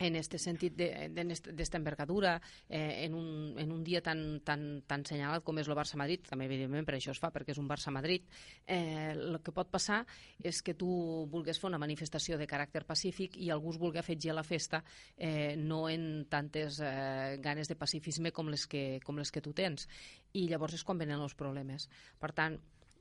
en 0.00 0.16
este 0.16 0.38
sentit 0.40 0.74
d'esta 0.74 1.78
envergadura, 1.78 2.40
eh, 2.68 3.04
en, 3.04 3.14
un, 3.14 3.54
en 3.58 3.70
un 3.70 3.84
dia 3.84 4.00
tan, 4.00 4.40
tan, 4.40 4.82
tan 4.88 5.04
senyalat 5.04 5.44
com 5.44 5.60
és 5.60 5.68
el 5.68 5.76
Barça-Madrid, 5.76 6.24
també 6.26 6.48
evidentment 6.48 6.88
per 6.88 6.96
això 6.96 7.12
es 7.12 7.20
fa, 7.20 7.30
perquè 7.34 7.52
és 7.52 7.60
un 7.60 7.68
Barça-Madrid, 7.68 8.24
eh, 8.64 9.12
el 9.12 9.38
que 9.44 9.52
pot 9.52 9.70
passar 9.70 10.00
és 10.42 10.62
que 10.64 10.74
tu 10.74 10.88
vulguis 11.30 11.60
fer 11.60 11.68
una 11.68 11.82
manifestació 11.82 12.40
de 12.40 12.48
caràcter 12.48 12.86
pacífic 12.88 13.36
i 13.36 13.52
algú 13.52 13.74
es 13.74 13.80
vulgui 13.82 14.00
afegir 14.00 14.32
a 14.32 14.38
la 14.40 14.46
festa 14.46 14.82
eh, 15.16 15.54
no 15.60 15.84
en 15.92 16.26
tantes 16.32 16.80
eh, 16.80 17.36
ganes 17.44 17.68
de 17.68 17.76
pacifisme 17.76 18.32
com 18.32 18.48
les, 18.48 18.66
que, 18.66 19.00
com 19.04 19.20
les 19.20 19.30
que 19.30 19.44
tu 19.44 19.52
tens. 19.52 19.86
I 20.32 20.48
llavors 20.48 20.80
és 20.80 20.84
quan 20.86 20.98
venen 20.98 21.20
els 21.20 21.36
problemes. 21.36 21.90
Per 22.18 22.32
tant, 22.32 22.56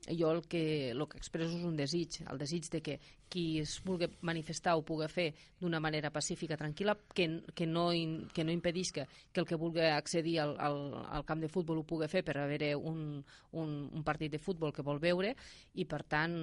jo 0.07 0.31
el 0.31 0.47
que, 0.47 0.91
el 0.91 1.07
que 1.07 1.19
expresso 1.19 1.57
és 1.57 1.65
un 1.67 1.75
desig, 1.77 2.21
el 2.29 2.39
desig 2.39 2.69
de 2.71 2.81
que 2.83 2.99
qui 3.29 3.59
es 3.61 3.77
vulgui 3.85 4.09
manifestar 4.25 4.75
ho 4.75 4.83
pugui 4.85 5.07
fer 5.11 5.27
d'una 5.61 5.79
manera 5.79 6.11
pacífica, 6.11 6.57
tranquil·la, 6.57 6.95
que, 7.13 7.27
que, 7.55 7.67
no, 7.69 7.89
in, 7.93 8.27
que 8.33 8.43
no 8.43 8.51
impedís 8.51 8.91
que, 8.95 9.05
que 9.31 9.43
el 9.43 9.47
que 9.47 9.59
vulgui 9.59 9.85
accedir 9.85 10.39
al, 10.43 10.55
al, 10.59 10.81
al 11.19 11.25
camp 11.29 11.45
de 11.45 11.51
futbol 11.51 11.81
ho 11.81 11.87
pugui 11.87 12.09
fer 12.11 12.23
per 12.25 12.39
haver 12.41 12.73
un, 12.75 13.23
un, 13.53 13.73
un 13.93 14.03
partit 14.03 14.33
de 14.33 14.41
futbol 14.41 14.73
que 14.73 14.85
vol 14.85 14.99
veure 14.99 15.35
i, 15.75 15.85
per 15.85 16.03
tant, 16.09 16.35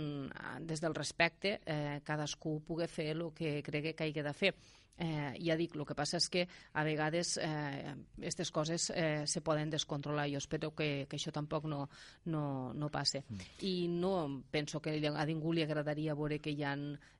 des 0.62 0.82
del 0.82 0.94
respecte, 0.94 1.58
eh, 1.66 2.00
cadascú 2.06 2.60
pugui 2.66 2.88
fer 2.88 3.12
el 3.16 3.28
que 3.36 3.60
cregui 3.66 3.96
que 3.96 4.06
hagi 4.06 4.22
de 4.22 4.36
fer 4.36 4.54
Eh, 4.98 5.36
ja 5.44 5.56
dic, 5.60 5.74
el 5.76 5.84
que 5.84 5.94
passa 5.96 6.16
és 6.16 6.26
que 6.32 6.46
a 6.72 6.82
vegades 6.86 7.34
aquestes 7.36 8.48
eh, 8.48 8.52
coses 8.52 8.86
eh, 8.94 9.26
se 9.28 9.42
poden 9.44 9.70
descontrolar. 9.70 10.28
Jo 10.32 10.40
espero 10.40 10.72
que, 10.74 11.06
que 11.10 11.18
això 11.18 11.32
tampoc 11.36 11.66
no, 11.68 11.82
no, 12.32 12.72
no 12.72 12.88
passe. 12.92 13.22
Mm. 13.28 13.50
I 13.68 13.74
no 13.92 14.14
penso 14.50 14.80
que 14.80 14.96
a 14.96 15.26
ningú 15.28 15.52
li 15.52 15.66
agradaria 15.66 16.16
veure 16.16 16.40
que 16.40 16.54
hi 16.56 16.64
ha, 16.64 16.72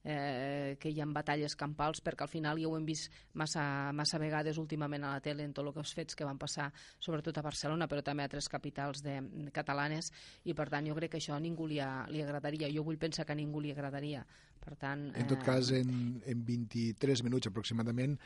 eh, 0.04 0.76
que 0.80 0.90
hi 0.90 1.00
ha 1.00 1.06
batalles 1.10 1.56
campals, 1.58 2.00
perquè 2.04 2.26
al 2.26 2.32
final 2.32 2.60
ja 2.62 2.70
ho 2.70 2.76
hem 2.78 2.86
vist 2.88 3.12
massa, 3.34 3.92
massa 3.96 4.20
vegades 4.22 4.58
últimament 4.62 5.04
a 5.04 5.14
la 5.16 5.22
tele 5.24 5.44
en 5.46 5.54
tot 5.56 5.76
els 5.76 5.94
fets 5.94 6.14
que 6.14 6.26
van 6.28 6.38
passar, 6.38 6.70
sobretot 6.98 7.38
a 7.38 7.46
Barcelona, 7.46 7.88
però 7.90 8.02
també 8.02 8.24
a 8.24 8.30
altres 8.30 8.48
capitals 8.52 9.02
de, 9.04 9.18
catalanes, 9.52 10.12
i 10.44 10.54
per 10.54 10.68
tant 10.72 10.86
jo 10.86 10.96
crec 10.98 11.16
que 11.16 11.22
això 11.22 11.36
a 11.36 11.42
ningú 11.42 11.66
li, 11.66 11.80
ha, 11.80 12.06
li 12.10 12.22
agradaria. 12.22 12.70
Jo 12.72 12.84
vull 12.86 13.00
pensar 13.00 13.26
que 13.26 13.34
a 13.34 13.38
ningú 13.38 13.60
li 13.60 13.72
agradaria. 13.74 14.24
Per 14.64 14.74
tant, 14.80 15.08
en 15.14 15.28
tot 15.30 15.42
cas, 15.46 15.70
en, 15.76 15.90
en 16.26 16.44
23 16.46 17.22
minuts 17.26 17.50
aproximadament 17.50 18.16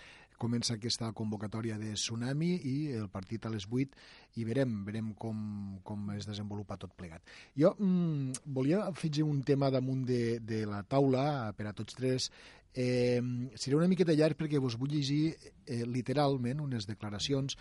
comença 0.40 0.78
aquesta 0.78 1.10
convocatòria 1.12 1.76
de 1.76 1.92
Tsunami 1.92 2.54
i 2.64 2.76
el 2.96 3.10
partit 3.12 3.44
a 3.44 3.52
les 3.52 3.66
8 3.68 4.40
i 4.40 4.46
verem, 4.48 4.78
verem 4.86 5.12
com, 5.20 5.36
com 5.84 6.08
es 6.16 6.24
desenvolupa 6.28 6.78
tot 6.80 6.94
plegat. 6.96 7.20
Jo 7.60 7.74
mm, 7.76 8.40
volia 8.56 8.86
afegir 8.86 9.26
un 9.26 9.42
tema 9.44 9.68
damunt 9.70 10.06
de, 10.08 10.40
de 10.40 10.64
la 10.68 10.80
taula 10.88 11.52
per 11.56 11.68
a 11.68 11.74
tots 11.76 11.98
tres. 11.98 12.30
Eh, 12.72 13.20
seré 13.58 13.76
una 13.76 13.90
miqueta 13.90 14.16
llarg 14.16 14.38
perquè 14.40 14.60
vos 14.62 14.78
vull 14.80 14.94
llegir 14.94 15.34
eh, 15.34 15.84
literalment 15.84 16.64
unes 16.64 16.88
declaracions. 16.88 17.58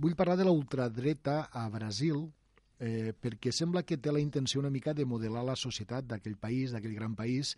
Vull 0.00 0.14
parlar 0.14 0.38
de 0.38 0.46
la 0.46 0.54
ultradreta 0.54 1.48
a 1.50 1.66
Brasil, 1.72 2.28
eh, 2.78 3.12
perquè 3.12 3.50
sembla 3.52 3.82
que 3.82 3.98
té 3.98 4.12
la 4.12 4.22
intenció 4.22 4.60
una 4.62 4.70
mica 4.70 4.94
de 4.94 5.04
modelar 5.04 5.42
la 5.44 5.58
societat 5.58 6.06
d'aquell 6.06 6.38
país, 6.38 6.70
d'aquell 6.72 6.94
gran 6.94 7.16
país, 7.18 7.56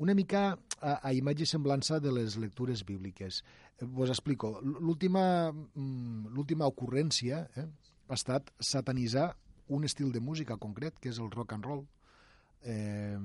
una 0.00 0.14
mica 0.16 0.56
a, 0.80 0.96
a 1.04 1.12
imatge 1.12 1.44
i 1.44 1.50
semblança 1.50 2.00
de 2.00 2.12
les 2.16 2.38
lectures 2.40 2.82
bíbliques. 2.88 3.42
Eh, 3.76 3.84
vos 3.84 4.08
explico. 4.08 4.56
Mm, 4.64 6.32
l'última 6.32 6.68
ocurrència 6.68 7.44
eh, 7.54 7.66
ha 8.08 8.16
estat 8.16 8.48
satanitzar 8.58 9.34
un 9.68 9.84
estil 9.84 10.10
de 10.12 10.24
música 10.24 10.56
concret, 10.56 10.96
que 10.98 11.12
és 11.12 11.20
el 11.20 11.30
rock 11.30 11.52
and 11.54 11.68
roll. 11.68 11.84
Eh, 12.64 13.18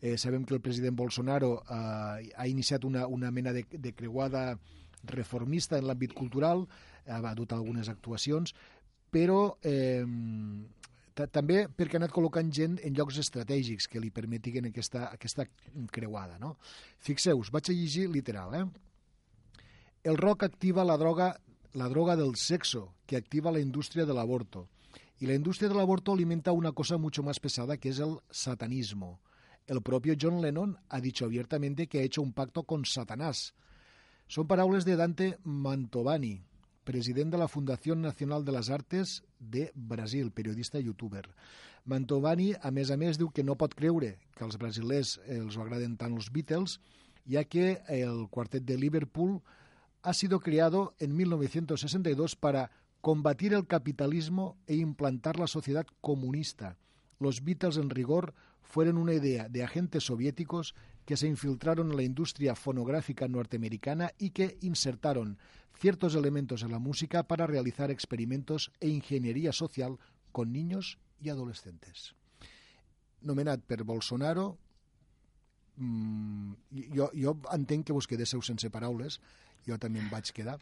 eh, 0.00 0.16
sabem 0.16 0.44
que 0.48 0.56
el 0.56 0.64
president 0.64 0.96
Bolsonaro 0.96 1.60
eh, 1.68 2.32
ha 2.34 2.48
iniciat 2.48 2.88
una, 2.88 3.06
una 3.06 3.30
mena 3.30 3.52
de, 3.52 3.66
de 3.70 3.92
creuada 3.94 4.58
reformista 5.04 5.78
en 5.78 5.86
l'àmbit 5.88 6.16
cultural, 6.16 6.64
ha 7.08 7.34
dut 7.36 7.52
algunes 7.52 7.88
actuacions, 7.88 8.54
però 9.12 9.56
eh, 9.62 10.04
també 11.14 11.64
perquè 11.68 11.98
ha 11.98 12.00
anat 12.02 12.14
col·locant 12.14 12.50
gent 12.54 12.78
en 12.86 12.94
llocs 12.96 13.18
estratègics 13.22 13.88
que 13.90 14.00
li 14.00 14.10
permetin 14.10 14.70
aquesta, 14.70 15.08
aquesta 15.10 15.46
creuada. 15.92 16.38
No? 16.38 16.56
Fixeu-vos, 16.98 17.50
vaig 17.50 17.70
a 17.70 17.76
llegir 17.76 18.08
literal. 18.08 18.54
Eh? 18.54 18.66
El 20.04 20.16
rock 20.16 20.44
activa 20.44 20.84
la 20.84 20.96
droga, 20.96 21.34
la 21.74 21.88
droga 21.88 22.16
del 22.16 22.36
sexo, 22.36 22.94
que 23.06 23.16
activa 23.16 23.52
la 23.52 23.60
indústria 23.60 24.06
de 24.06 24.14
l'aborto. 24.14 24.68
Y 25.20 25.26
la 25.26 25.34
industria 25.34 25.68
del 25.68 25.80
aborto 25.80 26.14
alimenta 26.14 26.50
una 26.52 26.72
cosa 26.72 26.96
mucho 26.96 27.22
más 27.22 27.38
pesada, 27.40 27.76
que 27.76 27.90
es 27.90 27.98
el 27.98 28.20
satanismo. 28.30 29.20
El 29.66 29.82
propio 29.82 30.14
John 30.18 30.40
Lennon 30.40 30.78
ha 30.88 31.00
dicho 31.00 31.26
abiertamente 31.26 31.86
que 31.86 31.98
ha 31.98 32.02
hecho 32.02 32.22
un 32.22 32.32
pacto 32.32 32.62
con 32.62 32.86
Satanás. 32.86 33.54
Son 34.28 34.46
paraules 34.46 34.86
de 34.86 34.96
Dante 34.96 35.38
Mantovani, 35.44 36.42
president 36.84 37.30
de 37.32 37.38
la 37.38 37.48
Fundació 37.48 37.94
Nacional 37.94 38.44
de 38.44 38.52
les 38.52 38.70
Artes 38.70 39.22
de 39.38 39.70
Brasil, 39.74 40.30
periodista 40.32 40.80
i 40.80 40.86
youtuber. 40.86 41.26
Mantovani, 41.84 42.52
a 42.60 42.70
més 42.70 42.90
a 42.90 42.98
més, 43.00 43.18
diu 43.18 43.30
que 43.30 43.44
no 43.44 43.56
pot 43.60 43.74
creure 43.74 44.16
que 44.36 44.44
als 44.44 44.58
brasilers 44.60 45.18
els 45.26 45.56
agraden 45.56 45.96
tant 46.00 46.16
els 46.16 46.30
Beatles, 46.32 46.78
ja 47.26 47.44
que 47.44 47.80
el 47.88 48.26
quartet 48.30 48.64
de 48.66 48.76
Liverpool 48.76 49.40
ha 50.02 50.14
sido 50.14 50.40
creado 50.40 50.94
en 50.98 51.16
1962 51.16 52.36
para 52.36 52.70
combatir 53.00 53.54
el 53.54 53.66
capitalismo 53.66 54.56
e 54.66 54.76
implantar 54.76 55.38
la 55.38 55.46
sociedad 55.46 55.86
comunista. 56.00 56.76
Los 57.18 57.44
Beatles, 57.44 57.76
en 57.76 57.90
rigor, 57.90 58.34
fueron 58.62 58.98
una 58.98 59.14
idea 59.14 59.48
de 59.48 59.64
agentes 59.64 60.04
soviéticos 60.04 60.74
que 61.10 61.16
se 61.16 61.26
infiltraron 61.26 61.90
en 61.90 61.96
la 61.96 62.04
industria 62.04 62.54
fonográfica 62.54 63.26
norteamericana 63.26 64.12
y 64.16 64.30
que 64.30 64.58
insertaron 64.60 65.38
ciertos 65.76 66.14
elementos 66.14 66.62
en 66.62 66.70
la 66.70 66.78
música 66.78 67.24
para 67.24 67.48
realizar 67.48 67.90
experimentos 67.90 68.70
e 68.78 68.86
ingeniería 68.86 69.50
social 69.50 69.98
con 70.30 70.52
niños 70.52 70.98
y 71.20 71.30
adolescentes. 71.30 72.14
Nomenat 73.22 73.58
per 73.66 73.82
Bolsonaro, 73.82 74.56
mmm, 75.82 76.52
jo, 76.94 77.10
jo 77.10 77.34
entenc 77.58 77.90
que 77.90 77.96
vos 77.96 78.06
quedéssiu 78.06 78.38
sense 78.46 78.70
paraules, 78.70 79.18
jo 79.66 79.82
també 79.82 79.98
em 79.98 80.06
vaig 80.14 80.30
quedar. 80.30 80.60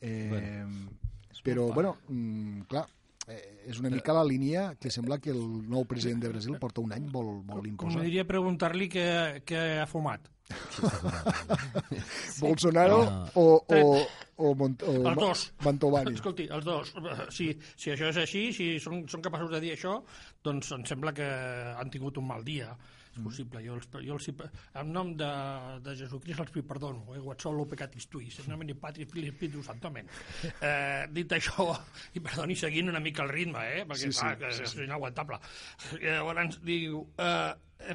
Eh, 0.00 0.30
bueno, 0.32 0.96
però, 1.44 1.68
bueno, 1.76 1.98
mm, 2.08 2.64
clar, 2.72 2.88
eh, 3.28 3.40
és 3.70 3.80
una 3.80 3.90
mica 3.92 4.14
la 4.16 4.24
línia 4.26 4.74
que 4.80 4.92
sembla 4.92 5.18
que 5.22 5.32
el 5.34 5.42
nou 5.70 5.86
president 5.88 6.22
de 6.24 6.30
Brasil 6.34 6.58
porta 6.60 6.82
un 6.84 6.94
any 6.96 7.08
vol, 7.12 7.38
vol 7.48 7.66
imposar. 7.70 7.98
Com 8.00 8.06
diria 8.06 8.26
preguntar-li 8.28 8.88
què, 8.92 9.08
què 9.48 9.64
ha 9.82 9.88
fumat. 9.90 10.30
Bolsonaro 12.40 12.98
no. 13.04 13.20
o, 13.40 13.44
o, 13.64 13.78
o, 14.36 14.50
Mont 14.60 14.82
o 14.84 14.96
els 14.98 15.20
dos. 15.20 15.44
Mantovani. 15.64 16.12
Escolti, 16.18 16.48
els 16.52 16.66
dos. 16.66 16.92
Si, 17.32 17.48
si 17.80 17.94
això 17.94 18.10
és 18.12 18.18
així, 18.20 18.42
si 18.56 18.74
són, 18.82 19.06
són 19.08 19.24
capaços 19.24 19.50
de 19.54 19.62
dir 19.64 19.72
això, 19.76 19.96
doncs 20.44 20.74
em 20.76 20.84
sembla 20.88 21.14
que 21.16 21.30
han 21.78 21.92
tingut 21.94 22.20
un 22.20 22.28
mal 22.28 22.44
dia 22.44 22.74
és 23.14 23.22
possible. 23.22 23.62
Jo, 23.64 23.76
els, 23.78 23.88
jo 24.04 24.18
els, 24.18 24.28
en 24.80 24.92
nom 24.94 25.12
de, 25.18 25.30
de 25.84 25.94
Jesucrist 26.00 26.42
els 26.44 26.52
perdono, 26.66 27.04
eh? 27.14 27.22
Guazzolo 27.22 27.66
peccatis 27.70 28.08
tuis, 28.10 28.38
en 28.42 28.50
nomine 28.52 28.76
Patri, 28.80 29.06
Fili, 29.10 29.30
Espíritu 29.32 29.62
Santo, 29.62 29.88
amén. 29.88 30.10
Eh, 30.60 31.06
dit 31.14 31.32
això, 31.36 31.70
i 32.14 32.22
perdoni, 32.24 32.56
seguint 32.58 32.90
una 32.92 33.02
mica 33.04 33.24
el 33.24 33.32
ritme, 33.32 33.64
eh? 33.78 33.82
perquè 33.88 34.10
sí, 34.10 34.18
clar, 34.18 34.36
sí, 34.38 34.50
sí, 34.50 34.62
sí. 34.62 34.80
és 34.82 34.88
inaguantable. 34.88 35.40
Eh, 36.00 36.16
llavors 36.18 36.60
diu, 36.64 37.04
eh, 37.18 37.94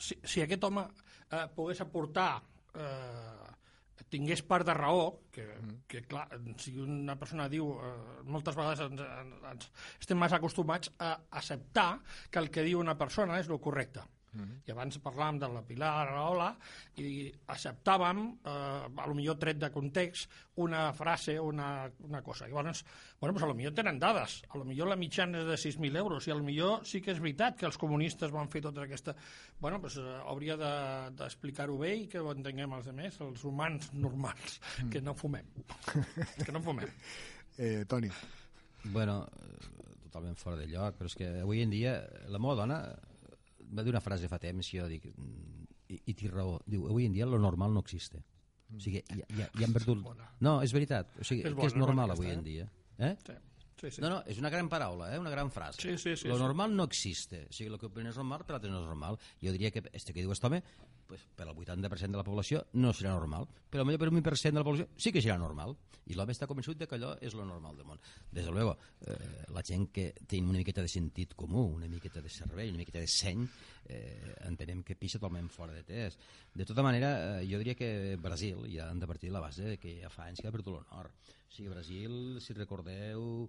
si, 0.00 0.20
si 0.24 0.44
aquest 0.44 0.66
home 0.68 0.86
eh, 0.86 1.46
pogués 1.56 1.80
aportar 1.84 2.32
eh, 2.74 3.50
tingués 4.10 4.42
part 4.42 4.66
de 4.66 4.74
raó, 4.74 5.04
que, 5.32 5.46
que 5.88 6.02
clar, 6.10 6.26
si 6.58 6.74
una 6.82 7.16
persona 7.18 7.46
diu, 7.48 7.70
eh, 7.78 8.22
moltes 8.26 8.58
vegades 8.58 8.82
ens, 8.88 9.02
ens, 9.52 9.68
estem 10.02 10.18
més 10.18 10.34
acostumats 10.36 10.90
a 10.98 11.14
acceptar 11.40 11.90
que 12.30 12.42
el 12.42 12.50
que 12.50 12.66
diu 12.66 12.82
una 12.82 12.98
persona 12.98 13.38
és 13.40 13.48
el 13.48 13.62
correcte. 13.62 14.02
-hmm. 14.32 14.62
I 14.66 14.72
abans 14.72 14.98
parlàvem 14.98 15.38
de 15.38 15.48
la 15.48 15.62
Pilar 15.62 15.90
Araola 16.06 16.56
i 16.96 17.32
acceptàvem, 17.46 18.18
eh, 18.44 19.02
a 19.02 19.06
lo 19.06 19.14
millor 19.14 19.38
tret 19.38 19.58
de 19.58 19.70
context, 19.70 20.30
una 20.56 20.92
frase 20.92 21.38
o 21.38 21.46
una, 21.48 21.90
una 22.00 22.22
cosa. 22.22 22.46
I 22.46 22.50
llavors, 22.50 22.84
bueno, 23.20 23.34
pues 23.34 23.44
a 23.44 23.46
lo 23.46 23.54
millor 23.54 23.74
tenen 23.74 23.98
dades. 23.98 24.42
A 24.50 24.58
lo 24.58 24.64
millor 24.64 24.88
la 24.88 24.96
mitjana 24.96 25.40
és 25.40 25.46
de 25.46 25.56
6.000 25.56 25.96
euros 25.96 26.26
i 26.26 26.30
a 26.30 26.34
lo 26.34 26.44
millor 26.44 26.86
sí 26.86 27.00
que 27.00 27.12
és 27.12 27.20
veritat 27.20 27.56
que 27.56 27.66
els 27.66 27.78
comunistes 27.78 28.30
van 28.30 28.48
fer 28.48 28.62
tota 28.62 28.82
aquesta... 28.82 29.14
Bueno, 29.58 29.80
pues, 29.80 29.96
eh, 29.96 30.20
hauria 30.26 30.56
d'explicar-ho 30.56 31.74
de, 31.74 31.80
bé 31.80 31.94
i 31.96 32.06
que 32.06 32.20
ho 32.20 32.30
entenguem 32.32 32.72
els 32.72 32.88
altres, 32.88 33.20
els 33.20 33.44
humans 33.44 33.92
normals, 33.92 34.60
mm. 34.82 34.90
que 34.90 35.00
no 35.00 35.14
fumem. 35.14 35.46
que 36.44 36.52
no 36.52 36.60
fumem. 36.60 36.88
Eh, 37.60 37.84
Toni. 37.84 38.08
Bueno, 38.84 39.28
totalment 40.10 40.38
fora 40.38 40.56
de 40.56 40.66
lloc, 40.70 40.96
però 40.96 41.10
és 41.10 41.16
que 41.18 41.28
avui 41.42 41.60
en 41.60 41.68
dia 41.68 41.98
la 42.32 42.40
meva 42.40 42.54
dona 42.56 42.78
va 43.76 43.84
dir 43.86 43.94
una 43.94 44.02
frase 44.04 44.28
fa 44.30 44.38
temps 44.42 44.72
jo 44.74 44.86
dic, 44.90 45.06
i, 45.90 46.00
i 46.10 46.14
té 46.14 46.30
raó, 46.30 46.58
diu, 46.66 46.86
avui 46.90 47.08
en 47.08 47.16
dia 47.16 47.28
lo 47.28 47.40
normal 47.42 47.74
no 47.74 47.82
existe. 47.84 48.22
O 48.70 48.78
sigui, 48.78 49.02
ja, 49.10 49.26
ja, 49.34 49.46
ja 49.58 49.66
han 49.66 49.74
perdut... 49.74 50.04
No, 50.46 50.60
és 50.62 50.74
veritat, 50.74 51.16
o 51.18 51.26
sigui, 51.26 51.42
és 51.48 51.56
que 51.58 51.70
és 51.72 51.78
normal 51.78 52.14
avui 52.14 52.30
en 52.30 52.44
dia. 52.46 52.68
Eh? 53.02 53.16
Sí. 53.26 53.34
Sí, 53.80 53.90
sí. 53.90 54.02
No, 54.04 54.10
no, 54.12 54.20
és 54.28 54.36
una 54.36 54.50
gran 54.52 54.68
paraula, 54.68 55.08
eh? 55.14 55.18
una 55.18 55.32
gran 55.32 55.50
frase. 55.50 55.80
Sí, 55.80 55.96
sí, 55.96 56.16
sí, 56.16 56.28
lo 56.28 56.36
sí. 56.36 56.42
normal 56.42 56.76
no 56.76 56.84
existe. 56.84 57.46
O 57.48 57.52
sigui, 57.52 57.70
el 57.72 57.78
que 57.80 57.88
opina 57.88 58.12
és 58.12 58.18
normal, 58.20 58.44
per 58.44 58.58
l'altre 58.58 58.72
no 58.72 58.82
és 58.82 58.88
normal. 58.90 59.16
Jo 59.40 59.54
diria 59.56 59.72
que 59.72 59.86
este 59.96 60.12
que 60.12 60.20
diu 60.20 60.34
este 60.34 60.50
home, 60.50 60.60
pues, 61.10 61.24
per 61.34 61.48
al 61.48 61.56
80% 61.56 62.12
de 62.12 62.20
la 62.20 62.26
població 62.26 62.60
no 62.78 62.92
serà 62.94 63.14
normal, 63.16 63.48
però 63.72 63.82
potser 63.82 63.98
per 63.98 64.10
un 64.12 64.20
1% 64.20 64.52
de 64.52 64.60
la 64.60 64.66
població 64.66 64.86
sí 65.00 65.10
que 65.10 65.22
serà 65.24 65.38
normal. 65.40 65.72
I 66.06 66.14
l'home 66.14 66.34
està 66.36 66.46
convençut 66.50 66.78
de 66.78 66.86
que 66.90 66.96
allò 66.98 67.14
és 67.24 67.34
lo 67.34 67.46
normal 67.48 67.80
del 67.80 67.88
món. 67.88 67.98
Des 68.30 68.44
de 68.44 68.52
luego, 68.52 68.76
eh, 69.00 69.16
la 69.54 69.64
gent 69.66 69.88
que 69.94 70.10
té 70.28 70.38
una 70.44 70.58
miqueta 70.58 70.84
de 70.84 70.92
sentit 70.92 71.34
comú, 71.34 71.64
una 71.74 71.88
miqueta 71.88 72.20
de 72.20 72.30
cervell, 72.30 72.70
una 72.74 72.82
miqueta 72.84 73.00
de 73.00 73.10
seny, 73.10 73.42
eh, 73.88 74.36
entenem 74.46 74.84
que 74.84 74.94
pixa 74.94 75.18
totalment 75.18 75.50
fora 75.50 75.72
de 75.72 75.82
test. 75.88 76.20
De 76.54 76.68
tota 76.68 76.82
manera, 76.82 77.40
eh, 77.40 77.48
jo 77.50 77.58
diria 77.58 77.74
que 77.74 78.16
Brasil 78.20 78.62
ja 78.70 78.90
han 78.90 79.00
de 79.00 79.06
partir 79.06 79.30
de 79.30 79.38
la 79.38 79.44
base 79.48 79.78
que 79.78 79.98
ja 80.02 80.10
fa 80.10 80.28
anys 80.28 80.40
que 80.42 80.48
ha 80.48 80.54
perdut 80.54 80.76
l'honor. 80.76 81.10
Sigui, 81.50 81.68
Brasil, 81.68 82.38
si 82.38 82.54
recordeu, 82.54 83.48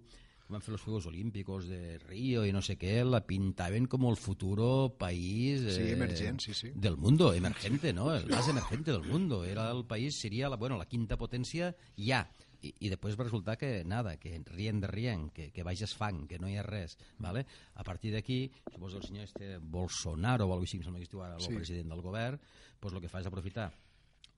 van 0.50 0.60
fer 0.60 0.72
los 0.74 0.82
Juegos 0.82 1.06
Olímpicos 1.06 1.68
de 1.68 1.98
Río 1.98 2.44
y 2.44 2.52
no 2.52 2.60
sé 2.60 2.76
qué, 2.76 3.04
la 3.04 3.24
pintaven 3.24 3.86
como 3.86 4.10
el 4.10 4.16
futuro 4.16 4.96
país 4.98 5.60
sí, 5.60 5.82
eh, 5.82 5.92
emergent, 5.92 6.40
sí, 6.40 6.52
sí. 6.52 6.72
del 6.74 6.96
mundo, 6.96 7.32
emergente, 7.32 7.92
¿no? 7.92 8.14
El 8.14 8.26
más 8.26 8.48
emergente 8.48 8.90
del 8.90 9.04
mundo. 9.04 9.44
Era 9.44 9.70
el 9.70 9.84
país, 9.84 10.18
sería 10.18 10.48
la, 10.48 10.56
bueno, 10.56 10.76
la 10.76 10.86
quinta 10.86 11.16
potencia 11.16 11.74
ja. 11.96 12.26
I, 12.62 12.70
i 12.86 12.88
després 12.92 13.16
va 13.18 13.24
resultar 13.26 13.56
que 13.58 13.82
nada, 13.82 14.12
que 14.22 14.36
rien 14.46 14.78
de 14.78 14.86
rien, 14.86 15.24
que, 15.34 15.48
que 15.50 15.64
baixes 15.66 15.96
fang, 15.98 16.28
que 16.30 16.38
no 16.38 16.46
hi 16.46 16.54
ha 16.60 16.62
res. 16.62 16.94
¿vale? 17.18 17.42
A 17.74 17.82
partir 17.82 18.12
d'aquí, 18.14 18.52
suposo 18.70 19.00
el 19.00 19.02
senyor 19.02 19.24
este 19.24 19.56
Bolsonaro 19.58 20.46
o 20.46 20.52
alguna 20.54 20.62
cosa 20.62 20.70
així, 20.70 20.78
que 20.78 20.86
sembla 20.86 21.02
que 21.02 21.08
estiu 21.08 21.24
ara 21.26 21.40
el 21.40 21.42
sí. 21.42 21.56
president 21.58 21.90
del 21.90 22.04
govern, 22.06 22.38
pues, 22.78 22.94
el 22.94 23.02
que 23.02 23.10
fa 23.10 23.18
és 23.18 23.26
aprofitar 23.26 23.66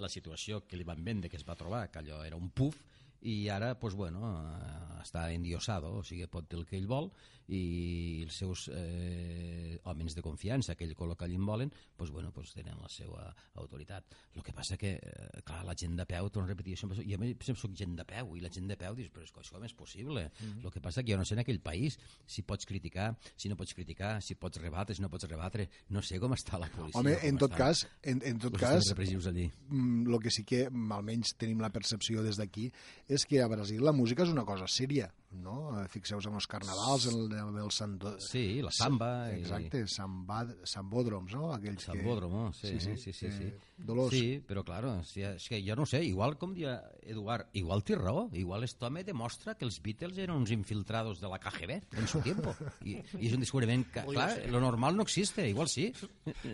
la 0.01 0.09
situació 0.09 0.63
que 0.65 0.81
li 0.81 0.89
van 0.89 1.05
vendre, 1.05 1.29
que 1.29 1.37
es 1.37 1.45
va 1.45 1.57
trobar, 1.59 1.91
que 1.93 2.01
allò 2.01 2.23
era 2.25 2.41
un 2.41 2.49
puf, 2.49 2.81
i 3.25 3.49
ara 3.49 3.75
pues, 3.81 3.95
bueno, 3.97 4.31
eh, 4.45 5.01
està 5.03 5.29
endiosado, 5.33 5.95
o 6.01 6.05
sigui, 6.05 6.27
pot 6.31 6.49
dir 6.51 6.61
el 6.61 6.67
que 6.69 6.77
ell 6.81 6.89
vol 6.91 7.11
i 7.49 8.23
els 8.25 8.39
seus 8.41 8.69
eh, 8.73 9.79
homes 9.85 10.15
de 10.17 10.23
confiança 10.25 10.75
que 10.75 10.87
ell 10.87 10.95
col·loca 10.97 11.27
allà 11.27 11.37
en 11.37 11.45
volen 11.45 11.73
pues, 11.97 12.11
bueno, 12.11 12.33
pues, 12.33 12.53
tenen 12.55 12.79
la 12.81 12.89
seva 12.89 13.27
autoritat. 13.61 14.07
El 14.35 14.43
que 14.43 14.53
passa 14.53 14.79
que, 14.81 14.95
eh, 14.97 15.43
clar, 15.45 15.65
la 15.67 15.77
gent 15.79 15.97
de 15.99 16.07
peu, 16.09 16.31
torno 16.31 16.49
a 16.49 16.53
repetir, 16.53 16.77
això, 16.77 16.89
jo 16.89 17.19
sempre 17.21 17.61
soc 17.61 17.77
gent 17.77 17.97
de 17.99 18.07
peu 18.09 18.35
i 18.37 18.43
la 18.43 18.51
gent 18.53 18.69
de 18.71 18.79
peu 18.81 18.97
dius, 18.97 19.11
però 19.13 19.27
això 19.27 19.55
com 19.55 19.65
és 19.65 19.75
possible? 19.75 20.25
Mm 20.25 20.47
-hmm. 20.47 20.65
El 20.65 20.73
que 20.73 20.81
passa 20.81 21.03
que 21.03 21.13
jo 21.13 21.19
no 21.19 21.25
sé 21.25 21.35
en 21.35 21.41
aquell 21.41 21.61
país 21.61 21.99
si 22.27 22.43
pots 22.43 22.67
criticar, 22.67 23.17
si 23.37 23.49
no 23.49 23.57
pots 23.57 23.75
criticar, 23.75 24.23
si 24.23 24.35
pots 24.35 24.59
rebatre, 24.61 24.95
si 24.95 25.03
no 25.03 25.11
pots 25.11 25.29
rebatre, 25.29 25.69
no 25.89 26.03
sé 26.03 26.19
com 26.19 26.33
està 26.33 26.59
la 26.59 26.69
policia. 26.69 27.01
Home, 27.01 27.19
en 27.23 27.39
tot 27.39 27.55
cas, 27.55 27.87
en, 28.03 28.21
en 28.25 28.39
tot 28.39 28.57
cas, 28.59 28.91
el 28.91 29.51
mm, 29.69 30.19
que 30.23 30.31
sí 30.31 30.45
que 30.45 30.65
almenys 30.67 31.35
tenim 31.37 31.61
la 31.61 31.71
percepció 31.71 32.23
des 32.23 32.37
d'aquí 32.37 32.71
és 33.09 33.27
que 33.27 33.43
a 33.43 33.49
Brasil 33.49 33.83
la 33.85 33.93
música 33.93 34.23
és 34.23 34.31
una 34.31 34.45
cosa 34.45 34.67
sèria, 34.67 35.13
no? 35.43 35.57
Eh, 35.81 35.85
fixeu-vos 35.93 36.27
en 36.31 36.39
els 36.39 36.47
carnavals, 36.51 37.07
el, 37.11 37.25
el, 37.33 37.59
el 37.63 37.71
Santo... 37.75 38.15
Sí, 38.23 38.61
la 38.65 38.73
samba. 38.75 39.11
Exacte, 39.35 39.83
i... 39.85 39.91
sambad, 39.91 40.53
sambòdroms, 40.69 41.35
no? 41.37 41.51
Aquells 41.55 41.87
Sambòdromo, 41.89 42.47
que... 42.53 42.69
sí, 42.69 42.81
sí, 42.81 42.97
sí, 43.01 43.13
sí, 43.13 43.31
sí, 43.33 43.49
eh, 43.49 43.75
Dolors. 43.77 44.15
Sí, 44.15 44.39
però 44.47 44.65
claro, 44.67 44.95
si, 45.09 45.25
és 45.27 45.49
que 45.51 45.61
jo 45.67 45.77
no 45.79 45.87
sé, 45.89 46.03
igual 46.07 46.37
com 46.41 46.55
dia 46.57 46.77
Eduard, 47.03 47.51
igual 47.59 47.85
té 47.87 47.99
raó, 47.99 48.29
igual 48.33 48.65
este 48.67 48.87
home 48.87 49.05
demostra 49.05 49.57
que 49.59 49.67
els 49.67 49.81
Beatles 49.85 50.21
eren 50.23 50.37
uns 50.37 50.55
infiltrados 50.55 51.21
de 51.21 51.33
la 51.33 51.41
KGB 51.43 51.81
en 51.99 52.09
su 52.09 52.23
tiempo. 52.25 52.55
I, 52.85 52.99
i 53.19 53.29
és 53.29 53.35
un 53.37 53.43
descobriment 53.45 53.87
que, 53.91 54.07
clar, 54.09 54.31
lo 54.53 54.63
normal 54.63 54.97
no 54.97 55.07
existe, 55.07 55.49
igual 55.49 55.69
sí, 55.73 55.91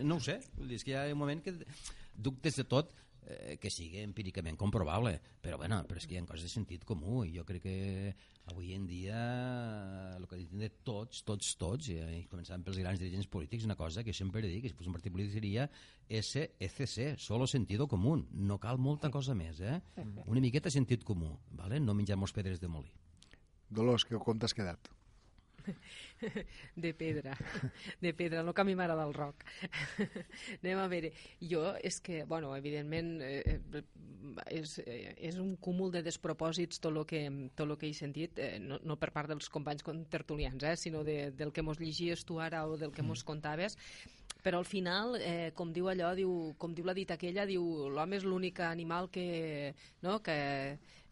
no 0.01 0.18
ho 0.18 0.24
sé, 0.24 0.41
és 0.70 0.87
que 0.87 0.95
hi 0.95 0.99
ha 0.99 1.07
un 1.12 1.20
moment 1.20 1.45
que 1.45 1.59
dubtes 2.20 2.57
de 2.61 2.66
tot 2.68 2.93
eh, 3.27 3.57
que 3.61 3.71
sigui 3.73 4.03
empíricament 4.03 4.59
comprovable, 4.59 5.16
però, 5.43 5.59
bueno, 5.61 5.81
però 5.89 6.01
és 6.01 6.07
que 6.09 6.16
hi 6.16 6.21
ha 6.21 6.27
coses 6.29 6.47
de 6.47 6.53
sentit 6.53 6.85
comú 6.89 7.25
i 7.25 7.35
jo 7.37 7.45
crec 7.49 7.64
que 7.64 8.14
avui 8.51 8.73
en 8.75 8.87
dia 8.89 9.18
el 10.16 10.27
que 10.29 10.39
diuen 10.41 10.64
de 10.64 10.71
tots, 10.87 11.23
tots, 11.27 11.53
tots, 11.61 11.91
i 11.93 12.25
començant 12.31 12.64
pels 12.66 12.81
grans 12.83 13.01
dirigents 13.03 13.29
polítics, 13.31 13.66
una 13.68 13.79
cosa 13.79 14.05
que 14.07 14.14
sempre 14.16 14.43
dic, 14.47 14.64
que 14.64 14.73
si 14.73 14.79
fos 14.79 14.91
un 14.91 14.97
partit 14.97 15.14
polític 15.14 15.37
seria 15.37 15.68
SECC, 16.09 17.18
solo 17.18 17.47
sentido 17.47 17.87
común, 17.89 18.27
no 18.33 18.59
cal 18.59 18.79
molta 18.79 19.11
cosa 19.11 19.37
més, 19.39 19.61
eh? 19.61 19.79
Una 20.27 20.43
miqueta 20.43 20.73
sentit 20.73 21.05
comú, 21.07 21.37
vale? 21.51 21.81
no 21.81 21.95
menjar-nos 21.95 22.35
pedres 22.35 22.61
de 22.61 22.68
molí. 22.68 22.91
Dolors, 23.71 24.05
que 24.05 24.18
com 24.18 24.39
t'has 24.39 24.55
quedat? 24.57 24.91
De 26.85 26.93
pedra, 26.95 27.37
de 28.01 28.13
pedra, 28.15 28.43
no 28.43 28.55
que 28.55 28.63
a 28.63 28.67
mi 28.69 28.77
m'agrada 28.79 29.07
el 29.09 29.15
rock. 29.15 29.45
Anem 30.61 30.81
a 30.81 30.87
veure, 30.93 31.13
jo 31.41 31.65
és 31.83 32.01
que, 32.05 32.23
bueno, 32.29 32.53
evidentment 32.57 33.19
eh, 33.25 33.59
és, 34.47 34.79
eh, 34.85 35.15
és 35.31 35.41
un 35.43 35.57
cúmul 35.57 35.93
de 35.95 36.05
despropòsits 36.07 36.81
tot 36.81 36.95
el 36.95 37.05
que, 37.09 37.25
tot 37.57 37.69
lo 37.69 37.79
que 37.81 37.89
he 37.89 37.97
sentit, 37.97 38.39
eh, 38.39 38.59
no, 38.63 38.81
no 38.85 38.99
per 39.01 39.13
part 39.17 39.31
dels 39.33 39.51
companys 39.53 39.85
tertulians, 40.13 40.65
eh, 40.65 40.77
sinó 40.77 41.05
de, 41.05 41.31
del 41.37 41.53
que 41.53 41.65
mos 41.67 41.81
llegies 41.81 42.25
tu 42.25 42.41
ara 42.41 42.67
o 42.67 42.77
del 42.81 42.93
que 42.93 43.07
mos 43.07 43.25
contaves, 43.25 43.77
però 44.43 44.59
al 44.59 44.65
final, 44.65 45.17
eh, 45.21 45.53
com 45.55 45.73
diu 45.73 45.91
allò, 45.93 46.15
diu, 46.17 46.55
com 46.59 46.73
diu 46.75 46.87
la 46.89 46.97
dita 46.97 47.19
aquella, 47.19 47.45
diu 47.49 47.91
l'home 47.93 48.17
és 48.17 48.25
l'únic 48.25 48.61
animal 48.65 49.11
que, 49.13 49.75
no, 50.03 50.21
que, 50.25 50.37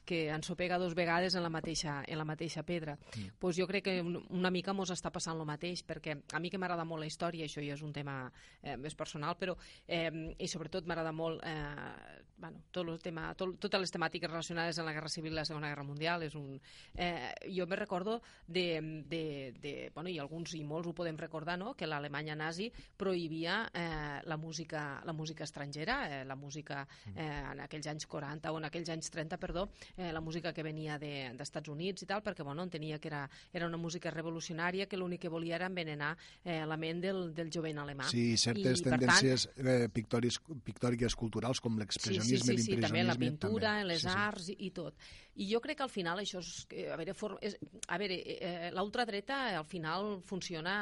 que 0.08 0.30
ensopega 0.32 0.78
dos 0.80 0.94
vegades 0.96 1.34
en 1.36 1.44
la 1.44 1.50
mateixa, 1.52 1.98
en 2.08 2.16
la 2.16 2.24
mateixa 2.24 2.62
pedra. 2.64 2.96
Mm. 2.96 3.36
Pues 3.38 3.58
jo 3.60 3.66
crec 3.68 3.84
que 3.84 3.96
una 4.00 4.50
mica 4.50 4.72
mos 4.72 4.88
està 4.94 5.12
passant 5.12 5.36
el 5.36 5.44
mateix, 5.48 5.84
perquè 5.84 6.16
a 6.32 6.40
mi 6.40 6.48
que 6.48 6.60
m'agrada 6.60 6.86
molt 6.88 7.04
la 7.04 7.10
història, 7.10 7.44
això 7.44 7.60
ja 7.60 7.76
és 7.76 7.84
un 7.84 7.92
tema 7.92 8.16
eh, 8.62 8.78
més 8.80 8.96
personal, 8.96 9.36
però 9.36 9.58
eh, 9.86 10.08
i 10.38 10.48
sobretot 10.48 10.88
m'agrada 10.88 11.12
molt 11.12 11.44
eh, 11.44 12.24
bueno, 12.38 12.62
tot 12.70 12.88
el 12.88 13.00
tema, 13.02 13.32
tot, 13.38 13.56
totes 13.60 13.82
les 13.82 13.92
temàtiques 13.94 14.30
relacionades 14.30 14.78
amb 14.78 14.88
la 14.88 14.94
Guerra 14.96 15.10
Civil 15.12 15.34
i 15.34 15.38
la 15.38 15.44
Segona 15.48 15.70
Guerra 15.72 15.86
Mundial. 15.86 16.22
És 16.26 16.36
un, 16.38 16.58
eh, 16.94 17.32
jo 17.54 17.66
me 17.66 17.76
recordo 17.76 18.20
de, 18.46 18.80
de, 19.06 19.22
de, 19.60 19.74
bueno, 19.94 20.10
i 20.10 20.18
alguns 20.22 20.54
i 20.54 20.62
molts 20.64 20.88
ho 20.88 20.94
podem 20.96 21.18
recordar, 21.18 21.58
no? 21.58 21.74
que 21.74 21.88
l'Alemanya 21.88 22.36
nazi 22.38 22.70
prohibia 22.96 23.60
eh, 23.74 24.20
la, 24.24 24.36
música, 24.36 25.02
la 25.04 25.12
música 25.12 25.44
estrangera, 25.44 25.98
eh, 26.08 26.24
la 26.24 26.36
música 26.36 26.86
eh, 27.14 27.26
en 27.52 27.60
aquells 27.64 27.90
anys 27.90 28.06
40 28.06 28.52
o 28.52 28.58
en 28.58 28.68
aquells 28.68 28.92
anys 28.94 29.10
30, 29.10 29.38
perdó, 29.38 29.68
eh, 29.96 30.12
la 30.12 30.20
música 30.20 30.52
que 30.54 30.62
venia 30.62 30.98
d'Estats 30.98 31.66
de, 31.66 31.74
Units 31.74 32.04
i 32.04 32.08
tal, 32.08 32.22
perquè 32.22 32.46
bueno, 32.46 32.62
entenia 32.62 32.98
que 32.98 33.10
era, 33.10 33.24
era 33.52 33.66
una 33.66 33.80
música 33.80 34.10
revolucionària 34.14 34.86
que 34.86 34.96
l'únic 34.96 35.26
que 35.26 35.32
volia 35.32 35.56
era 35.56 35.66
envenenar 35.66 36.14
eh, 36.44 36.64
la 36.66 36.76
ment 36.76 37.02
del, 37.02 37.34
del 37.34 37.50
jovent 37.54 37.82
alemà. 37.82 38.08
Sí, 38.10 38.36
certes 38.40 38.82
I, 38.82 38.86
tendències 38.86 39.48
tant, 39.50 39.66
eh, 39.66 39.88
pictòriques, 39.92 41.16
culturals 41.18 41.60
com 41.60 41.78
l'expressionisme, 41.80 42.27
sí, 42.28 42.38
sí, 42.38 42.56
sí, 42.58 42.64
sí, 42.74 42.80
també 42.82 43.04
la 43.06 43.16
pintura, 43.18 43.78
també. 43.78 43.88
les 43.92 44.04
sí, 44.04 44.12
arts 44.12 44.50
sí. 44.50 44.56
i, 44.58 44.68
i 44.68 44.74
tot. 44.76 45.08
I 45.38 45.46
jo 45.52 45.60
crec 45.64 45.78
que 45.80 45.86
al 45.86 45.92
final 45.92 46.20
això 46.22 46.42
és... 46.42 46.52
A 46.92 46.98
veure, 46.98 47.14
for, 47.16 47.36
és, 47.44 47.56
a 47.88 47.98
veure 48.00 48.18
eh, 48.18 48.68
l'ultradreta 48.74 49.40
al 49.58 49.66
final 49.68 50.18
funciona, 50.26 50.76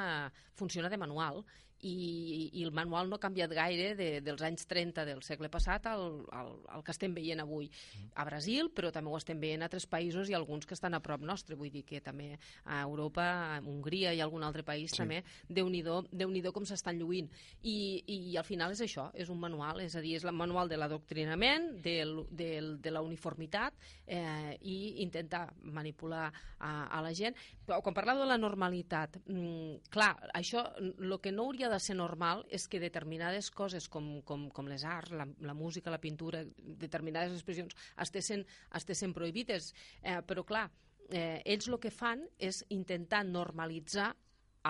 funciona 0.56 0.90
de 0.92 1.00
manual 1.00 1.44
i, 1.80 2.50
i 2.54 2.64
el 2.64 2.72
manual 2.72 3.10
no 3.10 3.16
ha 3.16 3.22
canviat 3.22 3.52
gaire 3.52 3.92
de, 3.98 4.08
dels 4.24 4.42
anys 4.46 4.66
30 4.70 5.04
del 5.08 5.22
segle 5.26 5.50
passat 5.52 5.86
al, 5.90 6.22
al, 6.32 6.52
al 6.72 6.84
que 6.84 6.94
estem 6.94 7.14
veient 7.14 7.42
avui 7.42 7.68
a 8.14 8.24
Brasil, 8.28 8.70
però 8.74 8.90
també 8.94 9.12
ho 9.12 9.18
estem 9.18 9.40
veient 9.40 9.62
a 9.62 9.68
altres 9.68 9.86
països 9.90 10.30
i 10.30 10.36
alguns 10.36 10.66
que 10.66 10.74
estan 10.76 10.96
a 10.96 11.02
prop 11.04 11.22
nostre, 11.22 11.56
vull 11.58 11.72
dir 11.72 11.84
que 11.86 12.00
també 12.00 12.32
a 12.64 12.80
Europa, 12.82 13.26
a 13.56 13.60
Hongria 13.60 14.14
i 14.14 14.22
algun 14.24 14.44
altre 14.46 14.64
país 14.66 14.94
sí. 14.94 15.02
també, 15.02 15.22
Déu-n'hi-do 15.48 16.02
Déu 16.12 16.52
com 16.54 16.64
s'estan 16.66 16.98
lluint. 17.00 17.28
I, 17.62 17.76
I 18.06 18.36
al 18.38 18.46
final 18.46 18.72
és 18.72 18.82
això, 18.84 19.08
és 19.14 19.30
un 19.32 19.40
manual, 19.40 19.80
és 19.84 19.96
a 19.96 20.02
dir, 20.04 20.16
és 20.16 20.24
el 20.24 20.34
manual 20.36 20.70
de 20.70 20.78
l'adoctrinament, 20.78 21.68
del, 21.84 22.22
del, 22.30 22.76
de 22.82 22.92
la 22.92 23.02
uniformitat 23.04 23.74
eh, 24.06 24.56
i 24.62 25.02
intentar 25.04 25.46
manipular 25.62 26.28
a, 26.58 26.70
a 26.86 27.02
la 27.04 27.12
gent. 27.16 27.36
Però 27.66 27.80
quan 27.82 27.96
parlava 27.96 28.22
de 28.22 28.30
la 28.30 28.38
normalitat, 28.38 29.18
mm, 29.26 29.90
clar, 29.92 30.12
això, 30.38 30.64
el 30.80 31.16
que 31.22 31.32
no 31.34 31.48
hauria 31.48 31.65
de 31.72 31.78
ser 31.82 31.96
normal 31.98 32.44
és 32.52 32.66
que 32.68 32.80
determinades 32.82 33.50
coses 33.50 33.88
com, 33.92 34.20
com, 34.26 34.48
com 34.54 34.68
les 34.70 34.84
arts, 34.84 35.14
la, 35.16 35.26
la 35.40 35.54
música, 35.54 35.92
la 35.92 36.00
pintura, 36.02 36.44
determinades 36.56 37.34
expressions 37.36 37.76
estessin, 38.02 38.44
estessin 38.74 39.14
prohibides. 39.16 39.72
Eh, 40.02 40.20
però 40.26 40.44
clar, 40.46 40.66
eh, 41.10 41.42
ells 41.44 41.68
el 41.70 41.78
que 41.82 41.92
fan 41.94 42.26
és 42.38 42.62
intentar 42.74 43.24
normalitzar 43.26 44.12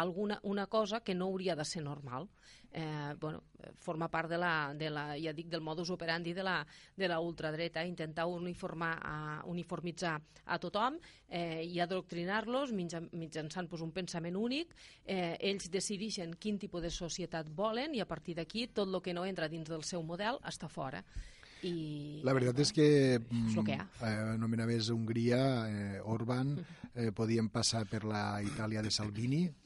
alguna 0.01 0.38
una 0.42 0.66
cosa 0.66 1.01
que 1.01 1.14
no 1.14 1.26
hauria 1.26 1.57
de 1.57 1.64
ser 1.64 1.82
normal. 1.82 2.28
Eh, 2.72 3.14
bueno, 3.18 3.42
forma 3.76 4.11
part 4.11 4.28
de 4.28 4.36
la, 4.36 4.74
de 4.76 4.90
la, 4.90 5.14
ja 5.16 5.32
dic, 5.32 5.47
del 5.49 5.62
modus 5.62 5.88
operandi 5.90 6.34
de 6.36 6.42
la, 6.44 6.66
de 6.94 7.09
la 7.09 7.20
ultradreta, 7.20 7.84
intentar 7.86 8.26
uniformar, 8.26 8.99
a, 9.01 9.42
uniformitzar 9.49 10.18
a 10.44 10.59
tothom 10.61 10.99
eh, 11.28 11.64
i 11.64 11.80
adoctrinar-los 11.80 12.74
mitjançant 12.76 13.70
pues, 13.70 13.80
un 13.80 13.94
pensament 13.97 14.36
únic. 14.36 14.74
Eh, 15.07 15.38
ells 15.40 15.70
decideixen 15.72 16.36
quin 16.36 16.61
tipus 16.61 16.84
de 16.84 16.92
societat 16.92 17.49
volen 17.49 17.97
i 17.97 18.05
a 18.05 18.09
partir 18.11 18.36
d'aquí 18.36 18.66
tot 18.68 18.92
el 18.92 19.01
que 19.01 19.16
no 19.16 19.24
entra 19.24 19.49
dins 19.49 19.70
del 19.70 19.86
seu 19.86 20.05
model 20.05 20.42
està 20.44 20.68
fora. 20.68 21.01
I, 21.64 22.20
la 22.26 22.34
veritat 22.36 22.61
és 22.61 22.72
que, 22.76 22.88
és 23.16 23.55
que. 23.57 23.76
Mm, 23.76 24.03
eh, 24.05 24.16
anomenaves 24.36 24.90
Hongria, 24.92 25.40
eh, 25.70 26.01
Orban, 26.05 26.59
eh, 26.92 27.12
podien 27.16 27.49
passar 27.49 27.86
per 27.88 28.05
la 28.05 28.42
Itàlia 28.44 28.82
de 28.84 28.92
Salvini, 28.92 29.47
mm, 29.49 29.65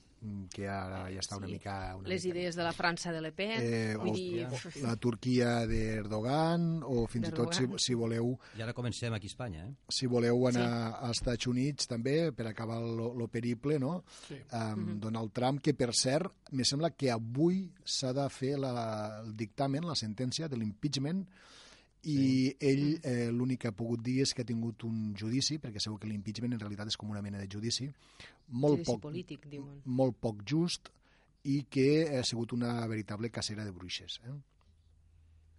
que 0.52 0.66
ara 0.68 1.06
ja 1.12 1.20
està 1.22 1.38
una 1.38 1.46
Sí. 1.48 1.54
mica... 1.54 1.96
Una 1.96 2.08
Les 2.08 2.24
mica... 2.26 2.36
idees 2.36 2.56
de 2.56 2.62
la 2.66 2.72
França 2.76 3.12
de 3.12 3.20
Le 3.24 3.30
Pen, 3.32 3.60
Eh, 3.62 3.96
o 3.96 4.02
vull 4.02 4.12
dir, 4.12 4.46
la 4.82 4.96
Turquia 4.96 5.66
d'Erdogan, 5.66 6.82
o 6.84 7.06
fins 7.08 7.28
i 7.28 7.32
tot, 7.32 7.54
si, 7.56 7.66
si 7.80 7.94
voleu, 7.96 8.34
I 8.58 8.62
ara 8.66 8.74
comencem 8.76 9.14
aquí 9.16 9.26
a 9.30 9.32
Espanya, 9.32 9.64
eh? 9.66 9.72
si 9.88 10.06
voleu 10.06 10.46
anar 10.50 10.98
als 11.00 11.20
Estats 11.22 11.46
Units 11.48 11.88
també 11.88 12.32
per 12.36 12.46
acabar 12.50 12.80
lo, 12.82 13.12
lo 13.16 13.28
periple, 13.28 13.78
no? 13.80 14.02
Sí. 14.28 14.36
Um, 14.52 14.98
Donald 15.00 15.32
Trump, 15.32 15.60
que 15.64 15.72
per 15.74 15.92
cert, 15.96 16.32
me 16.52 16.64
sembla 16.64 16.90
que 16.92 17.10
avui 17.10 17.70
s'ha 17.84 18.12
de 18.12 18.28
fer 18.30 18.58
la, 18.58 19.20
el 19.24 19.34
dictamen, 19.36 19.86
la 19.88 19.96
sentència 19.96 20.48
de 20.48 20.56
l'impeachment, 20.60 21.24
i 22.08 22.54
ell 22.64 22.86
eh, 23.04 23.28
l'únic 23.34 23.60
que 23.64 23.68
ha 23.68 23.76
pogut 23.76 24.00
dir 24.04 24.20
és 24.24 24.32
que 24.32 24.44
ha 24.44 24.48
tingut 24.48 24.86
un 24.88 25.12
judici, 25.18 25.58
perquè 25.60 25.82
segur 25.82 25.98
que 26.00 26.08
l'impeachment 26.08 26.56
en 26.56 26.62
realitat 26.62 26.88
és 26.88 26.96
com 26.96 27.10
una 27.12 27.20
mena 27.20 27.40
de 27.40 27.48
judici, 27.50 27.90
molt 28.48 28.80
judici 28.80 28.90
poc, 28.90 29.02
polític, 29.04 29.46
diuen. 29.52 29.82
molt 29.84 30.16
poc 30.20 30.40
just 30.48 30.88
i 31.44 31.62
que 31.72 32.18
ha 32.18 32.24
sigut 32.24 32.52
una 32.56 32.78
veritable 32.88 33.30
cacera 33.30 33.64
de 33.64 33.72
bruixes. 33.72 34.20
Eh? 34.24 34.36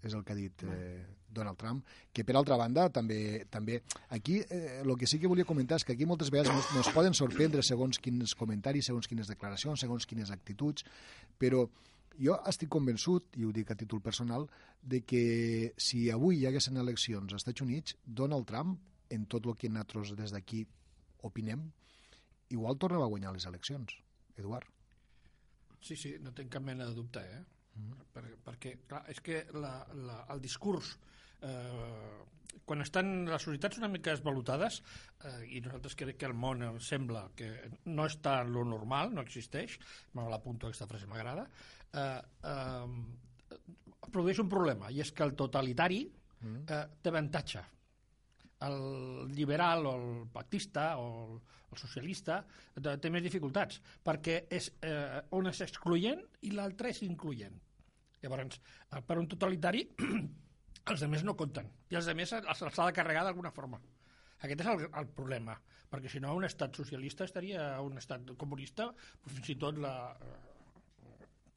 És 0.02 0.16
el 0.18 0.24
que 0.26 0.34
ha 0.34 0.38
dit 0.38 0.64
eh, 0.66 1.04
Donald 1.30 1.60
Trump, 1.62 1.86
que 2.14 2.26
per 2.26 2.36
altra 2.36 2.58
banda 2.58 2.88
també, 2.90 3.46
també 3.54 3.80
aquí 4.10 4.40
eh, 4.42 4.82
el 4.82 4.96
que 4.98 5.08
sí 5.08 5.20
que 5.22 5.30
volia 5.30 5.46
comentar 5.46 5.78
és 5.78 5.86
que 5.86 5.94
aquí 5.94 6.10
moltes 6.10 6.34
vegades 6.34 6.54
nos, 6.54 6.72
nos 6.74 6.90
poden 6.96 7.14
sorprendre 7.18 7.62
segons 7.62 8.02
quins 8.02 8.34
comentaris, 8.38 8.90
segons 8.90 9.08
quines 9.08 9.30
declaracions, 9.30 9.86
segons 9.86 10.10
quines 10.10 10.34
actituds, 10.34 10.86
però 11.38 11.68
jo 12.20 12.38
estic 12.50 12.70
convençut, 12.74 13.38
i 13.40 13.46
ho 13.46 13.52
dic 13.56 13.72
a 13.72 13.78
títol 13.80 14.02
personal, 14.02 14.48
de 14.82 15.02
que 15.08 15.74
si 15.78 16.10
avui 16.12 16.42
hi 16.42 16.48
haguessin 16.50 16.80
eleccions 16.82 17.32
als 17.32 17.44
Estats 17.44 17.64
Units, 17.66 17.98
Donald 18.06 18.48
Trump, 18.50 18.80
en 19.12 19.26
tot 19.28 19.46
el 19.46 19.58
que 19.60 19.70
nosaltres 19.70 20.16
des 20.18 20.34
d'aquí 20.34 20.66
opinem, 21.28 21.70
igual 22.50 22.78
tornava 22.78 23.06
a 23.06 23.14
guanyar 23.14 23.34
les 23.36 23.46
eleccions, 23.46 23.96
Eduard. 24.38 24.68
Sí, 25.82 25.96
sí, 25.98 26.16
no 26.22 26.34
tinc 26.38 26.52
cap 26.54 26.64
mena 26.64 26.86
de 26.88 26.96
dubte, 26.96 27.22
eh? 27.22 27.42
Per, 28.14 28.24
perquè, 28.46 28.76
clar, 28.88 29.06
és 29.10 29.22
que 29.24 29.46
la, 29.56 29.74
la, 29.96 30.18
el 30.34 30.42
discurs 30.44 30.92
eh, 31.42 32.20
quan 32.68 32.84
estan 32.84 33.26
les 33.30 33.46
societats 33.48 33.80
una 33.80 33.90
mica 33.92 34.14
esvalutades 34.14 34.82
eh, 35.26 35.56
i 35.56 35.62
nosaltres 35.64 35.96
crec 36.00 36.20
que 36.22 36.30
el 36.30 36.36
món 36.38 36.62
em 36.68 36.80
sembla 36.84 37.24
que 37.38 37.50
no 37.88 38.06
està 38.10 38.42
en 38.44 38.52
lo 38.56 38.66
normal, 38.68 39.14
no 39.16 39.24
existeix, 39.26 39.78
me 40.14 40.28
l'apunto, 40.30 40.68
aquesta 40.68 40.90
frase 40.92 41.10
m'agrada, 41.10 41.48
eh, 41.94 42.22
eh, 42.52 43.60
produeix 44.12 44.42
un 44.44 44.50
problema, 44.52 44.92
i 44.92 45.02
és 45.04 45.12
que 45.16 45.24
el 45.26 45.36
totalitari 45.40 46.02
eh, 46.06 46.84
té 47.02 47.14
avantatge. 47.14 47.64
El 48.68 49.32
liberal 49.34 49.88
o 49.90 49.96
el 49.98 50.28
pactista 50.34 50.92
o 51.02 51.08
el, 51.24 51.40
el 51.72 51.80
socialista 51.80 52.42
eh, 52.76 52.98
té 53.02 53.10
més 53.14 53.24
dificultats, 53.26 53.82
perquè 54.04 54.44
és, 54.50 54.72
eh, 54.86 55.22
un 55.38 55.50
és 55.52 55.64
excloent 55.66 56.22
i 56.48 56.54
l'altre 56.56 56.92
és 56.94 57.02
incloent. 57.08 57.58
Llavors, 58.22 58.60
eh, 58.60 59.02
per 59.02 59.18
un 59.18 59.28
totalitari, 59.32 59.88
els 60.92 61.08
altres 61.08 61.26
no 61.26 61.38
compten, 61.38 61.72
i 61.90 61.98
els 61.98 62.08
altres 62.12 62.38
els, 62.42 62.64
els 62.68 62.80
ha 62.80 62.90
de 62.90 62.98
carregar 62.98 63.26
d'alguna 63.28 63.54
forma. 63.56 63.82
Aquest 64.42 64.64
és 64.64 64.70
el, 64.72 64.88
el 64.98 65.10
problema, 65.18 65.56
perquè 65.92 66.10
si 66.10 66.22
no 66.22 66.34
un 66.34 66.48
estat 66.48 66.78
socialista 66.78 67.28
estaria 67.28 67.66
un 67.86 67.98
estat 68.02 68.34
comunista, 68.42 68.90
fins 69.28 69.52
i 69.54 69.58
tot 69.62 69.78
la, 69.82 69.94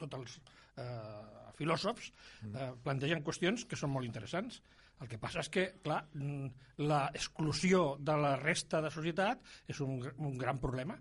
tots 0.05 0.21
els 0.21 0.37
eh, 0.83 1.51
filòsofs 1.59 2.11
eh, 2.11 2.71
plantegen 2.85 3.25
qüestions 3.27 3.67
que 3.71 3.79
són 3.79 3.93
molt 3.95 4.09
interessants. 4.09 4.61
El 5.03 5.11
que 5.11 5.19
passa 5.19 5.43
és 5.43 5.51
que, 5.51 5.67
clar, 5.83 6.05
mm, 6.15 6.79
l'exclusió 6.85 7.97
de 7.99 8.15
la 8.21 8.37
resta 8.41 8.81
de 8.85 8.93
societat 8.95 9.43
és 9.69 9.81
un, 9.85 9.99
un 10.01 10.39
gran 10.39 10.61
problema. 10.63 10.97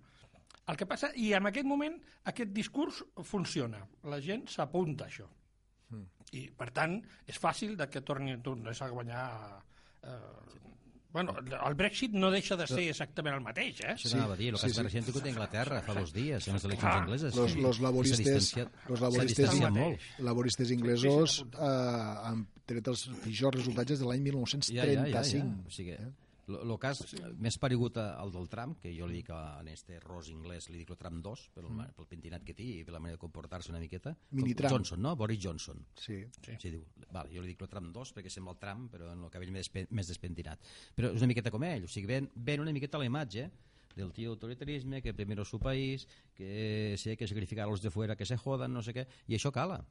El 0.71 0.79
que 0.79 0.87
passa, 0.87 1.11
i 1.19 1.33
en 1.35 1.49
aquest 1.49 1.67
moment 1.67 1.95
aquest 2.31 2.53
discurs 2.55 3.03
funciona, 3.27 3.83
la 4.09 4.19
gent 4.23 4.47
s'apunta 4.49 5.05
a 5.05 5.11
això. 5.11 5.27
I, 6.33 6.47
per 6.57 6.69
tant, 6.73 6.95
és 7.29 7.37
fàcil 7.41 7.75
de 7.77 7.87
que 7.91 8.01
torni 8.05 8.39
tornés 8.45 8.81
a 8.81 8.89
guanyar... 8.89 9.25
Eh, 10.01 10.61
bueno, 11.13 11.35
el 11.39 11.75
Brexit 11.77 12.15
no 12.17 12.31
deixa 12.33 12.57
de 12.57 12.65
ser 12.67 12.87
exactament 12.89 13.35
el 13.37 13.43
mateix, 13.45 13.83
eh? 13.83 13.93
Això 13.93 14.09
sí, 14.09 14.17
anava 14.17 14.33
a 14.33 14.39
dir, 14.39 14.49
el 14.49 14.57
sí, 14.57 14.65
cas 14.65 14.73
sí. 14.73 14.79
sí, 14.79 14.85
recent 14.87 15.05
tingut 15.07 15.27
a 15.27 15.29
Anglaterra 15.29 15.81
fa 15.85 15.93
dos 15.99 16.13
dies, 16.15 16.47
en 16.49 16.57
les 16.57 16.65
eleccions 16.69 16.95
angleses. 17.03 17.37
los, 17.37 17.53
sí. 17.53 17.61
los 17.61 17.81
laboristes, 17.85 18.49
los 18.89 19.03
laboristes, 19.05 19.53
molt. 19.77 20.07
laboristes 20.25 20.73
inglesos 20.73 21.37
eh, 21.53 21.69
han 21.69 22.43
tret 22.65 22.89
els 22.89 23.05
pitjors 23.27 23.59
resultats 23.59 24.01
de 24.01 24.09
l'any 24.09 24.25
1935. 24.25 25.69
O 25.69 25.77
sigui, 25.77 25.99
el 26.47 26.73
cas 26.81 27.01
més 27.39 27.57
paregut 27.61 27.97
al 28.01 28.31
del 28.33 28.49
Trump, 28.51 28.79
que 28.83 28.91
jo 28.95 29.07
li 29.07 29.21
dic 29.21 29.31
a, 29.31 29.59
en 29.61 29.69
este 29.71 29.99
ros 30.03 30.29
inglès, 30.33 30.69
li 30.69 30.81
dic 30.81 30.93
el 30.93 30.99
Trump 30.99 31.21
2, 31.23 31.45
pel, 31.55 31.69
mm. 31.69 31.95
pel 31.97 32.09
pentinat 32.09 32.45
que 32.47 32.55
té 32.57 32.67
i 32.81 32.83
per 32.83 32.95
la 32.95 33.01
manera 33.03 33.19
de 33.19 33.23
comportar-se 33.23 33.71
una 33.71 33.81
miqueta. 33.83 34.15
Mini 34.31 34.51
Com 34.51 34.63
Trump. 34.63 34.77
Johnson, 34.77 35.03
no? 35.05 35.15
Boris 35.19 35.41
Johnson. 35.43 35.83
Sí. 35.99 36.19
Sí. 36.41 36.57
sí 36.59 36.73
diu, 36.75 36.83
val, 37.11 37.31
jo 37.31 37.43
li 37.43 37.53
dic 37.53 37.63
el 37.63 37.71
Trump 37.71 37.93
2 37.95 38.15
perquè 38.17 38.33
sembla 38.33 38.57
el 38.57 38.61
Trump, 38.63 38.89
però 38.93 39.11
en 39.13 39.23
el 39.23 39.33
cabell 39.33 39.53
més, 39.55 39.71
més 39.89 40.11
despentinat. 40.11 40.73
Però 40.97 41.13
és 41.13 41.23
una 41.23 41.31
miqueta 41.31 41.53
com 41.53 41.63
ell, 41.67 41.87
o 41.87 41.91
sigui, 41.91 42.09
ven, 42.11 42.31
ven 42.35 42.63
una 42.63 42.75
miqueta 42.75 43.01
la 43.01 43.07
imatge 43.07 43.49
del 43.95 44.11
tío 44.11 44.31
autoritarisme, 44.31 45.01
que 45.01 45.13
primero 45.13 45.45
su 45.45 45.59
país, 45.59 46.07
que 46.33 46.97
hay 47.05 47.17
que 47.17 47.27
sacrificar 47.27 47.67
a 47.67 47.69
los 47.69 47.81
de 47.81 47.91
fuera 47.91 48.15
que 48.15 48.25
se 48.25 48.37
jodan, 48.37 48.73
no 48.73 48.81
sé 48.81 48.93
què, 48.93 49.05
i 49.27 49.37
això 49.37 49.51
cala. 49.53 49.83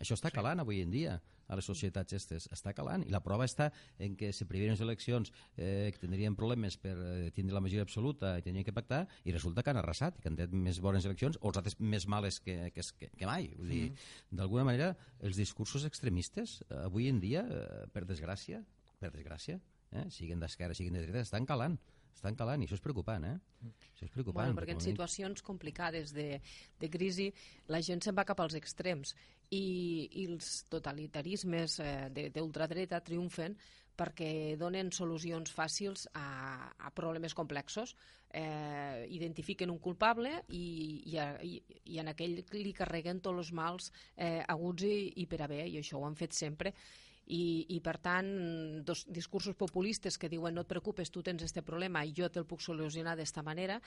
Això 0.00 0.16
està 0.16 0.32
calant 0.32 0.62
avui 0.62 0.80
en 0.82 0.90
dia 0.90 1.18
a 1.52 1.56
les 1.58 1.66
societats 1.68 2.14
estes, 2.16 2.46
està 2.54 2.72
calant. 2.72 3.04
I 3.04 3.12
la 3.12 3.20
prova 3.20 3.44
està 3.44 3.68
en 4.00 4.14
que 4.16 4.30
si 4.32 4.46
previen 4.48 4.72
les 4.72 4.80
eleccions 4.80 5.32
eh, 5.56 5.90
que 5.92 6.00
tindrien 6.00 6.36
problemes 6.38 6.78
per 6.80 6.94
eh, 6.96 7.30
tindre 7.36 7.56
la 7.56 7.60
majoria 7.60 7.84
absoluta 7.84 8.34
i 8.38 8.44
tenien 8.46 8.64
que 8.64 8.72
pactar 8.72 9.02
i 9.28 9.34
resulta 9.36 9.62
que 9.62 9.72
han 9.74 9.80
arrasat, 9.82 10.20
que 10.22 10.30
han 10.30 10.38
tret 10.38 10.54
més 10.56 10.80
bones 10.80 11.04
eleccions 11.08 11.36
o 11.42 11.50
els 11.50 11.60
altres 11.60 11.76
més 11.78 12.08
males 12.08 12.40
que, 12.40 12.56
que, 12.72 12.86
que, 12.98 13.10
que 13.18 13.28
mai. 13.28 13.50
Vull 13.58 13.74
dir, 13.74 13.82
d'alguna 14.32 14.64
manera 14.70 14.92
els 15.20 15.36
discursos 15.36 15.84
extremistes 15.88 16.60
eh, 16.68 16.84
avui 16.86 17.10
en 17.12 17.20
dia 17.20 17.44
eh, 17.44 17.84
per 17.92 18.06
desgràcia 18.08 18.62
per 19.02 19.10
desgràcia, 19.10 19.58
eh, 19.92 20.06
siguin 20.14 20.40
d'esquerra 20.40 20.76
siguin 20.78 20.94
de 20.96 21.02
dreta, 21.04 21.26
estan 21.26 21.48
calant 21.48 21.76
estan 22.14 22.36
calant 22.38 22.62
i 22.62 22.66
això 22.68 22.76
és 22.78 22.84
preocupant, 22.84 23.24
eh? 23.24 23.36
Això 23.92 24.06
és 24.06 24.12
preocupant. 24.14 24.48
Bueno, 24.52 24.60
perquè 24.60 24.74
en 24.76 24.80
situacions 24.84 25.42
complicades 25.42 26.12
de, 26.14 26.40
de 26.80 26.90
crisi 26.90 27.28
la 27.68 27.80
gent 27.82 28.02
se'n 28.02 28.16
va 28.18 28.24
cap 28.28 28.40
als 28.40 28.54
extrems 28.58 29.14
i, 29.50 30.08
i 30.22 30.26
els 30.30 30.64
totalitarismes 30.72 31.78
eh, 31.80 32.08
de- 32.14 32.30
d'ultradreta 32.34 33.00
triomfen 33.04 33.56
perquè 33.96 34.56
donen 34.56 34.88
solucions 34.90 35.52
fàcils 35.52 36.06
a, 36.16 36.72
a 36.80 36.90
problemes 36.96 37.34
complexos, 37.36 37.92
eh, 38.32 39.04
identifiquen 39.12 39.70
un 39.70 39.78
culpable 39.84 40.32
i, 40.48 41.02
i, 41.12 41.18
a, 41.20 41.26
i, 41.44 41.60
i 41.92 41.98
en 42.00 42.08
aquell 42.08 42.38
li 42.56 42.72
carreguen 42.72 43.20
tots 43.20 43.38
els 43.44 43.52
mals 43.52 43.90
eh, 44.16 44.40
aguts 44.48 44.86
i, 44.88 45.12
i 45.20 45.26
per 45.28 45.42
haver, 45.44 45.66
i 45.68 45.76
això 45.82 46.00
ho 46.00 46.06
han 46.08 46.16
fet 46.16 46.32
sempre 46.32 46.72
i, 47.32 47.66
i 47.72 47.78
per 47.84 47.96
tant 48.02 48.28
dos 48.84 49.04
discursos 49.08 49.56
populistes 49.58 50.18
que 50.20 50.30
diuen 50.32 50.54
no 50.54 50.64
et 50.64 50.70
preocupes, 50.70 51.10
tu 51.10 51.22
tens 51.24 51.42
este 51.44 51.62
problema 51.64 52.04
i 52.04 52.12
jo 52.16 52.28
te'l 52.32 52.46
puc 52.48 52.60
solucionar 52.60 53.16
d'esta 53.16 53.44
manera 53.44 53.78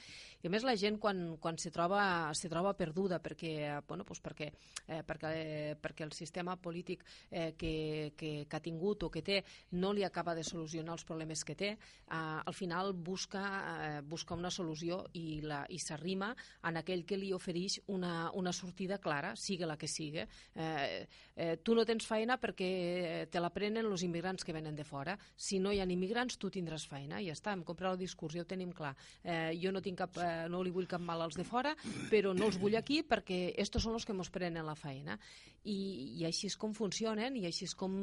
i 0.42 0.50
a 0.50 0.54
més 0.54 0.66
la 0.66 0.76
gent 0.80 0.98
quan, 1.02 1.38
quan 1.42 1.60
se, 1.62 1.72
troba, 1.74 2.32
se 2.34 2.50
troba 2.50 2.76
perduda 2.78 3.20
perquè, 3.24 3.82
bueno, 3.88 4.06
pues 4.08 4.22
perquè, 4.24 4.50
eh, 4.88 5.02
perquè, 5.06 5.32
eh, 5.36 5.76
perquè 5.82 6.08
el 6.08 6.14
sistema 6.18 6.58
polític 6.58 7.06
eh, 7.30 7.54
que, 7.58 8.14
que, 8.18 8.32
que 8.50 8.58
ha 8.58 8.64
tingut 8.64 9.06
o 9.06 9.12
que 9.14 9.24
té 9.26 9.42
no 9.78 9.94
li 9.94 10.06
acaba 10.08 10.36
de 10.36 10.44
solucionar 10.44 10.98
els 10.98 11.06
problemes 11.06 11.46
que 11.46 11.56
té 11.56 11.72
eh, 11.76 11.78
al 12.10 12.54
final 12.54 12.94
busca, 12.94 13.46
eh, 13.76 14.02
busca 14.02 14.36
una 14.36 14.52
solució 14.52 15.04
i, 15.14 15.42
la, 15.46 15.64
i 15.70 15.80
s'arrima 15.80 16.32
en 16.66 16.82
aquell 16.82 17.06
que 17.06 17.20
li 17.20 17.34
ofereix 17.36 17.80
una, 17.94 18.32
una 18.34 18.54
sortida 18.54 18.98
clara, 19.02 19.36
siga 19.38 19.70
la 19.70 19.78
que 19.78 19.90
sigui 19.92 20.24
eh, 20.24 21.06
eh, 21.36 21.58
tu 21.62 21.76
no 21.76 21.86
tens 21.86 22.06
feina 22.08 22.38
perquè 22.42 23.28
te 23.36 23.42
la 23.44 23.52
prenen 23.52 23.84
els 23.90 24.06
immigrants 24.08 24.46
que 24.48 24.54
venen 24.56 24.78
de 24.78 24.86
fora. 24.88 25.18
Si 25.36 25.60
no 25.60 25.74
hi 25.76 25.82
ha 25.84 25.88
immigrants, 25.92 26.38
tu 26.40 26.48
tindràs 26.54 26.86
feina. 26.88 27.20
Ja 27.26 27.34
està, 27.36 27.52
hem 27.52 27.66
comprat 27.68 27.96
el 27.96 28.00
discurs, 28.06 28.38
ja 28.38 28.46
ho 28.46 28.48
tenim 28.48 28.72
clar. 28.76 28.94
Eh, 29.24 29.52
jo 29.60 29.74
no, 29.76 29.82
tinc 29.84 30.00
cap, 30.00 30.16
eh, 30.24 30.46
no 30.52 30.62
li 30.64 30.72
vull 30.72 30.88
cap 30.88 31.04
mal 31.04 31.26
als 31.26 31.36
de 31.36 31.44
fora, 31.44 31.74
però 32.14 32.32
no 32.38 32.48
els 32.48 32.60
vull 32.62 32.78
aquí 32.80 33.02
perquè 33.04 33.40
estos 33.60 33.84
són 33.84 34.00
els 34.00 34.08
que 34.08 34.16
mos 34.16 34.32
prenen 34.32 34.64
la 34.64 34.78
feina. 34.80 35.20
I, 35.66 35.76
I 36.22 36.26
així 36.30 36.48
és 36.48 36.56
com 36.62 36.76
funcionen 36.78 37.36
i 37.36 37.44
així 37.50 37.68
és 37.68 37.76
com 37.76 37.94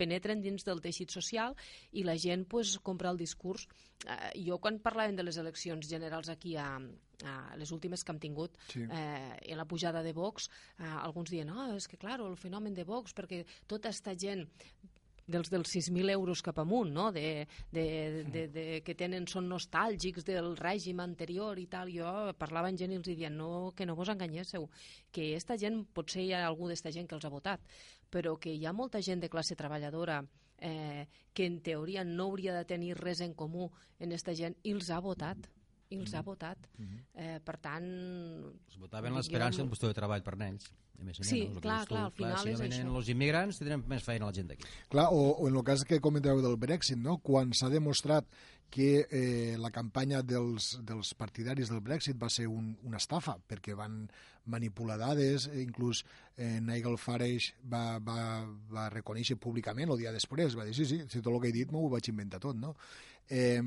penetren 0.00 0.40
dins 0.40 0.64
del 0.64 0.80
teixit 0.80 1.12
social 1.12 1.56
i 1.92 2.06
la 2.06 2.16
gent 2.16 2.46
pues, 2.48 2.78
compra 2.86 3.12
el 3.12 3.20
discurs. 3.20 3.68
Eh, 4.06 4.32
jo, 4.46 4.56
quan 4.64 4.80
parlàvem 4.80 5.18
de 5.18 5.28
les 5.28 5.36
eleccions 5.42 5.92
generals 5.92 6.32
aquí 6.32 6.56
a, 6.56 6.70
eh, 7.24 7.56
les 7.56 7.72
últimes 7.72 8.04
que 8.04 8.12
hem 8.12 8.20
tingut 8.22 8.56
Sí. 8.68 8.84
eh, 8.90 9.36
en 9.52 9.56
la 9.58 9.64
pujada 9.66 10.02
de 10.02 10.12
Vox, 10.12 10.50
eh, 10.78 10.84
alguns 10.84 11.30
diuen, 11.30 11.48
no, 11.48 11.74
és 11.76 11.88
que, 11.88 11.96
claro, 11.96 12.26
el 12.28 12.36
fenomen 12.36 12.74
de 12.74 12.84
Vox, 12.84 13.14
perquè 13.14 13.44
tota 13.66 13.88
esta 13.88 14.14
gent 14.16 14.48
dels, 15.30 15.50
dels 15.50 15.70
6.000 15.70 16.10
euros 16.10 16.42
cap 16.42 16.58
amunt, 16.58 16.90
no? 16.92 17.12
de, 17.12 17.46
de, 17.70 18.24
de, 18.32 18.48
de, 18.48 18.64
que 18.82 18.96
tenen, 18.98 19.26
són 19.30 19.48
nostàlgics 19.50 20.26
del 20.26 20.56
règim 20.58 21.00
anterior 21.00 21.58
i 21.58 21.66
tal. 21.70 21.92
Jo 21.94 22.32
parlava 22.38 22.68
amb 22.72 22.80
gent 22.80 22.92
i 22.92 22.98
els 22.98 23.06
deia 23.06 23.30
no, 23.30 23.70
que 23.76 23.86
no 23.86 23.94
vos 23.94 24.10
enganyéssiu, 24.10 24.68
que 25.12 25.34
esta 25.36 25.56
gent, 25.60 25.84
potser 25.94 26.26
hi 26.26 26.32
ha 26.34 26.44
algú 26.48 26.68
d'esta 26.68 26.90
gent 26.90 27.08
que 27.08 27.14
els 27.14 27.24
ha 27.24 27.32
votat, 27.32 27.62
però 28.10 28.36
que 28.40 28.52
hi 28.52 28.66
ha 28.66 28.74
molta 28.74 29.00
gent 29.00 29.22
de 29.22 29.30
classe 29.30 29.56
treballadora 29.56 30.24
eh, 30.60 31.06
que 31.32 31.46
en 31.46 31.60
teoria 31.62 32.04
no 32.04 32.24
hauria 32.28 32.54
de 32.54 32.66
tenir 32.68 32.96
res 32.98 33.22
en 33.24 33.34
comú 33.34 33.70
en 33.98 34.12
esta 34.12 34.34
gent 34.34 34.58
i 34.62 34.74
els 34.74 34.90
ha 34.90 35.00
votat 35.00 35.48
i 35.90 35.98
els 35.98 36.14
ha 36.14 36.22
votat. 36.26 36.68
Eh, 37.14 37.38
per 37.44 37.56
tant... 37.62 37.88
Es 38.70 38.78
votaven 38.78 39.16
l'esperança 39.18 39.62
d'un 39.62 39.72
lloc 39.72 39.82
de 39.88 39.96
treball 39.96 40.22
per 40.26 40.36
ells. 40.38 40.70
I 41.00 41.06
més 41.06 41.18
Sí, 41.24 41.40
que 41.48 41.62
clar, 41.64 41.80
clar, 41.88 42.06
al 42.10 42.12
final 42.12 42.42
si 42.44 42.52
és 42.52 42.60
venen 42.60 42.86
això. 42.86 42.96
els 43.00 43.08
immigrants 43.08 43.58
tindrem 43.58 43.84
més 43.88 44.04
feina 44.04 44.28
la 44.28 44.36
gent 44.36 44.50
d'aquí. 44.50 44.68
Clar, 44.92 45.08
o, 45.16 45.22
o 45.40 45.48
en 45.48 45.56
el 45.56 45.64
cas 45.64 45.84
que 45.88 46.00
comenteu 46.04 46.42
del 46.44 46.58
Brexit, 46.60 47.00
no? 47.00 47.18
quan 47.24 47.54
s'ha 47.56 47.70
demostrat 47.72 48.28
que 48.70 49.06
eh, 49.10 49.56
la 49.58 49.72
campanya 49.74 50.20
dels, 50.22 50.76
dels 50.86 51.14
partidaris 51.18 51.72
del 51.72 51.80
Brexit 51.82 52.20
va 52.20 52.28
ser 52.30 52.46
un, 52.46 52.70
una 52.86 53.00
estafa, 53.00 53.34
perquè 53.48 53.74
van 53.74 54.04
manipular 54.52 54.98
dades, 55.00 55.48
eh, 55.50 55.58
inclús 55.64 56.04
eh, 56.36 56.60
Nigel 56.62 56.96
Farage 57.00 57.56
va, 57.66 57.98
va, 57.98 58.44
va 58.70 58.88
reconèixer 58.94 59.40
públicament 59.42 59.90
el 59.90 60.04
dia 60.04 60.14
després, 60.14 60.54
va 60.54 60.68
dir, 60.68 60.76
sí, 60.76 60.86
sí, 60.86 61.00
si 61.08 61.18
tot 61.18 61.32
el 61.34 61.40
que 61.42 61.50
he 61.50 61.56
dit 61.56 61.72
m'ho 61.72 61.88
vaig 61.90 62.12
inventar 62.12 62.38
tot, 62.44 62.60
no? 62.60 62.76
Eh, 63.26 63.58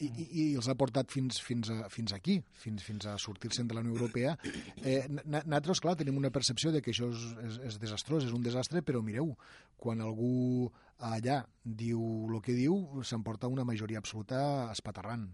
i, 0.00 0.08
i, 0.08 0.26
i 0.42 0.44
els 0.58 0.68
ha 0.70 0.76
portat 0.78 1.10
fins, 1.12 1.40
fins, 1.42 1.70
a, 1.72 1.88
fins 1.92 2.14
aquí, 2.16 2.38
fins, 2.62 2.84
fins 2.86 3.08
a 3.10 3.16
sortir-se'n 3.20 3.68
de 3.68 3.76
la 3.76 3.82
Unió 3.84 3.96
Europea. 3.96 4.36
Eh, 4.82 5.00
nosaltres, 5.24 5.82
clar, 5.84 5.96
tenim 5.98 6.18
una 6.20 6.32
percepció 6.34 6.72
de 6.74 6.82
que 6.84 6.94
això 6.94 7.10
és, 7.12 7.24
és, 7.46 7.58
és 7.72 7.80
desastrós, 7.82 8.28
és 8.28 8.36
un 8.36 8.44
desastre, 8.44 8.82
però 8.86 9.02
mireu, 9.04 9.34
quan 9.80 10.02
algú 10.04 10.70
allà 10.98 11.42
diu 11.62 12.00
el 12.28 12.40
que 12.44 12.56
diu, 12.56 13.02
s'emporta 13.06 13.50
una 13.50 13.66
majoria 13.68 14.02
absoluta 14.02 14.40
espaterrant. 14.72 15.28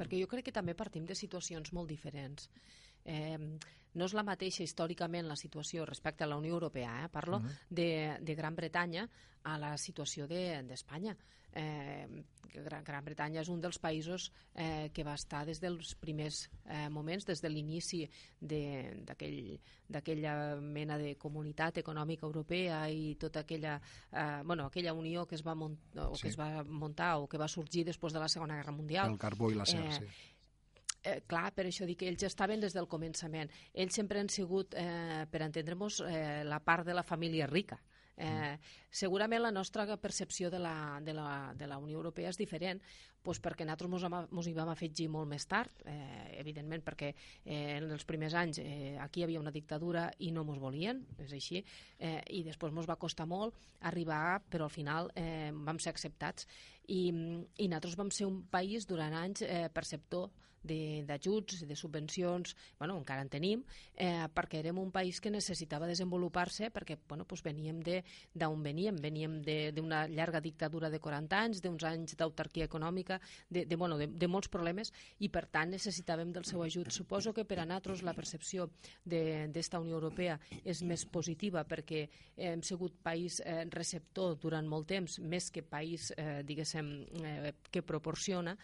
perquè 0.00 0.16
jo 0.16 0.28
crec 0.30 0.46
que 0.48 0.52
també 0.56 0.72
partim 0.72 1.04
de 1.04 1.14
situacions 1.18 1.74
molt 1.76 1.90
diferents. 1.90 2.48
Eh, 3.04 3.58
no 3.94 4.04
és 4.06 4.14
la 4.14 4.22
mateixa 4.22 4.62
històricament 4.62 5.26
la 5.26 5.36
situació 5.36 5.84
respecte 5.84 6.24
a 6.24 6.26
la 6.26 6.36
Unió 6.36 6.54
Europea, 6.54 7.04
eh? 7.04 7.08
parlo 7.08 7.38
uh 7.38 7.42
-huh. 7.42 7.58
de, 7.68 8.18
de 8.20 8.34
Gran 8.34 8.54
Bretanya 8.54 9.08
a 9.42 9.58
la 9.58 9.76
situació 9.76 10.26
d'Espanya. 10.28 11.14
De, 11.14 11.20
eh, 11.60 12.24
Gran, 12.52 12.84
Gran 12.84 13.04
Bretanya 13.04 13.40
és 13.40 13.48
un 13.48 13.60
dels 13.60 13.78
països 13.78 14.32
eh, 14.54 14.90
que 14.92 15.04
va 15.04 15.14
estar 15.14 15.46
des 15.46 15.60
dels 15.60 15.94
primers 15.94 16.50
eh, 16.66 16.88
moments, 16.88 17.24
des 17.26 17.40
de 17.40 17.48
l'inici 17.48 18.08
d'aquella 18.40 20.56
mena 20.60 20.98
de 20.98 21.16
comunitat 21.16 21.78
econòmica 21.78 22.26
europea 22.26 22.88
i 22.90 23.14
tota 23.16 23.40
aquella, 23.40 23.80
eh, 24.12 24.42
bueno, 24.44 24.66
aquella 24.66 24.92
unió 24.92 25.26
que 25.26 25.36
es, 25.36 25.46
va 25.46 25.54
o 25.54 26.14
Sí. 26.16 26.22
que 26.22 26.28
es 26.28 26.38
va 26.38 26.62
muntar 26.64 27.18
o 27.18 27.28
que 27.28 27.38
va 27.38 27.48
sorgir 27.48 27.84
després 27.84 28.12
de 28.12 28.18
la 28.20 28.28
Segona 28.28 28.56
Guerra 28.56 28.72
Mundial 28.72 29.10
El 29.10 29.18
carbó 29.18 29.50
i 29.50 29.54
l'acer, 29.54 29.80
Eh, 29.80 29.92
sí. 29.92 30.04
Eh, 31.02 31.20
clar, 31.26 31.50
per 31.56 31.66
això 31.68 31.86
dic 31.88 32.02
que 32.02 32.10
ells 32.10 32.26
estaven 32.28 32.60
des 32.60 32.76
del 32.76 32.88
començament. 32.88 33.50
Ells 33.72 33.94
sempre 33.94 34.20
han 34.20 34.28
sigut, 34.28 34.74
eh, 34.74 35.26
per 35.30 35.42
entendre-nos, 35.42 36.00
eh, 36.06 36.42
la 36.44 36.60
part 36.60 36.86
de 36.86 36.94
la 36.94 37.02
família 37.02 37.46
rica. 37.46 37.80
Eh, 38.20 38.58
segurament 38.90 39.40
la 39.40 39.50
nostra 39.50 39.86
percepció 39.96 40.50
de 40.50 40.58
la, 40.58 41.00
de 41.00 41.14
la, 41.14 41.54
de 41.56 41.66
la 41.66 41.78
Unió 41.80 41.96
Europea 41.96 42.28
és 42.28 42.36
diferent 42.36 42.82
doncs 43.24 43.40
perquè 43.40 43.64
nosaltres 43.64 44.28
mos 44.32 44.48
hi 44.48 44.52
vam 44.56 44.70
afegir 44.72 45.06
molt 45.12 45.28
més 45.28 45.44
tard, 45.48 45.72
eh, 45.88 46.36
evidentment 46.40 46.82
perquè 46.84 47.10
eh, 47.12 47.78
en 47.78 47.88
els 47.90 48.04
primers 48.08 48.34
anys 48.36 48.60
eh, 48.62 48.96
aquí 49.00 49.20
hi 49.20 49.24
havia 49.24 49.40
una 49.40 49.52
dictadura 49.52 50.06
i 50.18 50.30
no 50.32 50.44
mos 50.44 50.60
volien, 50.60 51.02
és 51.20 51.32
així, 51.36 51.62
eh, 51.98 52.20
i 52.28 52.42
després 52.44 52.72
mos 52.72 52.88
va 52.88 52.98
costar 53.00 53.28
molt 53.28 53.56
arribar, 53.88 54.40
però 54.48 54.68
al 54.68 54.74
final 54.74 55.10
eh, 55.16 55.50
vam 55.52 55.80
ser 55.80 55.92
acceptats 55.92 56.48
i, 56.88 57.08
i 57.08 57.68
nosaltres 57.68 57.96
vam 57.96 58.12
ser 58.12 58.28
un 58.28 58.42
país 58.52 58.88
durant 58.88 59.16
anys 59.16 59.44
eh, 59.44 59.68
perceptor 59.72 60.30
d'ajuts, 60.62 61.66
de, 61.66 61.76
subvencions, 61.76 62.54
bueno, 62.78 62.96
encara 62.98 63.22
en 63.22 63.28
tenim, 63.32 63.62
eh, 63.94 64.26
perquè 64.34 64.60
érem 64.60 64.78
un 64.78 64.90
país 64.92 65.20
que 65.20 65.30
necessitava 65.30 65.86
desenvolupar-se 65.86 66.70
perquè 66.70 66.98
bueno, 67.08 67.24
doncs 67.28 67.42
veníem 67.42 67.80
de- 67.80 68.04
d'on 68.34 68.62
veníem, 68.62 68.96
veníem 68.96 69.40
de- 69.42 69.72
d'una 69.72 70.06
llarga 70.08 70.40
dictadura 70.40 70.90
de 70.90 71.00
40 71.00 71.38
anys, 71.40 71.62
d'uns 71.62 71.82
anys 71.84 72.16
d'autarquia 72.16 72.64
econòmica, 72.64 73.20
de, 73.48 73.64
de, 73.66 73.76
bueno, 73.76 73.96
de, 73.98 74.06
de 74.06 74.28
molts 74.28 74.48
problemes 74.48 74.92
i 75.18 75.28
per 75.28 75.46
tant 75.46 75.70
necessitàvem 75.70 76.32
del 76.32 76.44
seu 76.44 76.62
ajut. 76.62 76.90
Suposo 76.90 77.32
que 77.32 77.44
per 77.44 77.60
a 77.60 77.64
nosaltres 77.66 78.02
la 78.02 78.14
percepció 78.14 78.70
de- 79.04 79.48
d'esta 79.48 79.80
Unió 79.80 79.94
Europea 79.94 80.38
és 80.64 80.82
més 80.82 81.04
positiva 81.06 81.64
perquè 81.64 82.08
hem 82.36 82.62
sigut 82.62 82.94
país 83.02 83.40
eh, 83.44 83.64
receptor 83.70 84.36
durant 84.38 84.66
molt 84.66 84.86
temps, 84.88 85.18
més 85.20 85.50
que 85.50 85.62
país, 85.62 86.12
eh, 86.16 86.42
diguéssim, 86.44 87.06
eh, 87.24 87.52
que 87.70 87.82
proporciona 87.82 88.56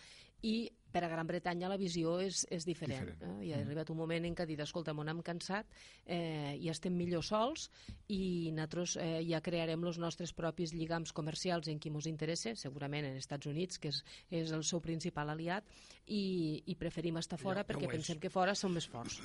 i 0.43 0.71
per 0.97 1.05
a 1.05 1.11
Gran 1.13 1.29
Bretanya 1.29 1.69
la 1.69 1.77
visió 1.77 2.15
és, 2.25 2.47
és 2.51 2.65
diferent. 2.65 3.11
Diferent. 3.11 3.41
Eh? 3.43 3.49
I 3.51 3.53
ha 3.53 3.61
arribat 3.61 3.91
un 3.93 3.99
moment 4.01 4.25
en 4.25 4.35
què 4.39 4.47
ha 4.47 4.49
dit, 4.49 4.61
escolta, 4.65 4.95
m'ho 4.97 5.05
hem 5.05 5.21
cansat 5.27 5.69
eh, 6.07 6.55
i 6.57 6.71
estem 6.73 6.97
millor 6.97 7.25
sols 7.27 7.69
i 8.09 8.49
nosaltres 8.57 8.97
eh, 9.03 9.21
ja 9.29 9.43
crearem 9.45 9.85
els 9.85 9.99
nostres 10.01 10.33
propis 10.33 10.73
lligams 10.73 11.13
comercials 11.13 11.69
en 11.69 11.79
qui 11.83 11.93
ens 11.93 12.09
interessa, 12.09 12.55
segurament 12.57 13.05
en 13.11 13.21
Estats 13.21 13.47
Units, 13.51 13.77
que 13.83 13.93
és, 13.93 14.01
és 14.31 14.53
el 14.57 14.65
seu 14.65 14.81
principal 14.81 15.29
aliat, 15.35 15.69
i, 16.07 16.63
i 16.71 16.77
preferim 16.79 17.17
estar 17.21 17.37
fora 17.39 17.61
Ja- 17.61 17.67
ja 17.67 17.69
perquè 17.75 17.89
és. 17.91 17.95
pensem 17.99 18.21
que 18.23 18.31
fora 18.31 18.55
som 18.55 18.73
més 18.73 18.87
forts. 18.89 19.21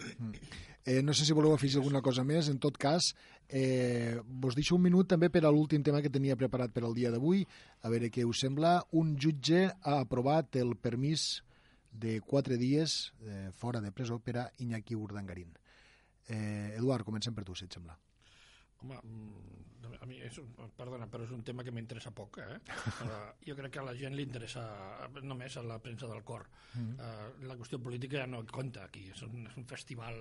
Eh, 0.84 1.02
no 1.06 1.14
sé 1.14 1.26
si 1.28 1.34
voleu 1.38 1.54
afegir 1.54 1.78
alguna 1.78 2.02
cosa 2.02 2.24
més. 2.26 2.50
En 2.50 2.58
tot 2.60 2.76
cas, 2.82 3.12
eh, 3.48 4.18
vos 4.26 4.56
deixo 4.58 4.76
un 4.76 4.82
minut 4.88 5.08
també 5.08 5.30
per 5.30 5.44
a 5.46 5.52
l'últim 5.54 5.84
tema 5.86 6.02
que 6.02 6.10
tenia 6.10 6.36
preparat 6.36 6.74
per 6.74 6.84
al 6.88 6.96
dia 6.98 7.12
d'avui. 7.14 7.46
A 7.86 7.90
veure 7.94 8.10
què 8.10 8.26
us 8.26 8.42
sembla. 8.42 8.80
Un 8.98 9.14
jutge 9.16 9.68
ha 9.70 10.00
aprovat 10.02 10.56
el 10.58 10.74
permís 10.76 11.44
de 11.92 12.22
quatre 12.22 12.58
dies 12.58 13.14
eh, 13.22 13.50
fora 13.54 13.82
de 13.82 13.92
presó 13.92 14.20
per 14.20 14.38
a 14.38 14.52
Iñaki 14.60 14.96
Urdangarín. 14.96 15.52
Eh, 16.28 16.76
Eduard, 16.78 17.04
comencem 17.06 17.34
per 17.36 17.44
tu, 17.44 17.56
si 17.56 17.66
et 17.66 17.74
sembla. 17.74 17.98
Home, 18.82 18.98
mm, 19.04 19.98
a 20.02 20.06
mi 20.10 20.18
és, 20.24 20.38
un- 20.42 20.56
perdona, 20.78 21.06
però 21.12 21.24
és 21.28 21.32
un 21.36 21.44
tema 21.44 21.64
que 21.64 21.72
m'interessa 21.72 22.10
poc, 22.16 22.40
eh? 22.42 22.56
Uh, 23.04 23.34
jo 23.48 23.56
crec 23.56 23.72
que 23.76 23.80
a 23.80 23.84
la 23.86 23.94
gent 23.94 24.16
li 24.16 24.24
interessa 24.24 24.64
només 25.22 25.58
a 25.58 25.64
la 25.68 25.78
premsa 25.84 26.08
del 26.10 26.24
cor. 26.24 26.48
Uh, 26.78 27.46
la 27.46 27.58
qüestió 27.60 27.78
política 27.84 28.18
ja 28.24 28.28
no 28.28 28.42
compta 28.50 28.86
aquí, 28.88 29.10
és 29.12 29.22
un, 29.28 29.46
és 29.52 29.58
un 29.58 29.66
festival 29.70 30.18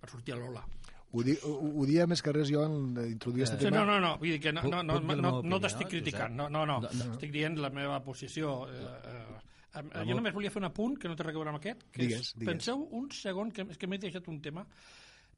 per 0.00 0.10
sortir 0.10 0.34
a 0.34 0.40
l'ola. 0.40 0.64
Ho, 1.12 1.22
di, 1.22 1.36
ho, 1.46 1.52
ho 1.80 1.84
dia 1.86 2.04
més 2.10 2.20
que 2.20 2.32
res 2.34 2.50
jo 2.50 2.64
en 2.66 2.96
introduir 3.06 3.44
aquest 3.46 3.60
Sí, 3.60 3.68
tema. 3.68 3.84
no, 3.84 3.86
no, 3.86 4.00
no, 4.02 4.16
vull 4.18 4.32
dir 4.34 4.40
que 4.42 4.52
no, 4.52 4.62
no, 4.66 4.82
no, 4.82 4.98
no, 5.00 5.30
no 5.46 5.60
t'estic 5.62 5.88
criticant, 5.94 6.34
no, 6.36 6.48
no, 6.50 6.64
no, 6.66 6.80
No, 6.82 6.90
no. 6.90 7.12
estic 7.14 7.30
dient 7.32 7.56
la 7.62 7.70
meva 7.70 8.00
posició. 8.04 8.64
Eh, 8.68 8.82
eh, 9.12 9.42
eh, 9.74 10.04
jo 10.08 10.16
només 10.18 10.34
volia 10.36 10.52
fer 10.52 10.62
un 10.62 10.68
apunt 10.70 10.96
que 11.00 11.10
no 11.10 11.16
té 11.16 11.26
res 11.26 11.34
a 11.34 11.38
veure 11.38 11.52
amb 11.52 11.60
aquest, 11.60 11.86
que 11.90 12.04
Digues, 12.04 12.20
és, 12.20 12.32
digues. 12.36 12.52
penseu 12.52 12.86
un 13.00 13.10
segon, 13.14 13.50
que 13.52 13.66
és 13.74 13.80
que 13.80 13.90
m'he 13.90 13.98
deixat 14.02 14.28
un 14.32 14.40
tema, 14.44 14.66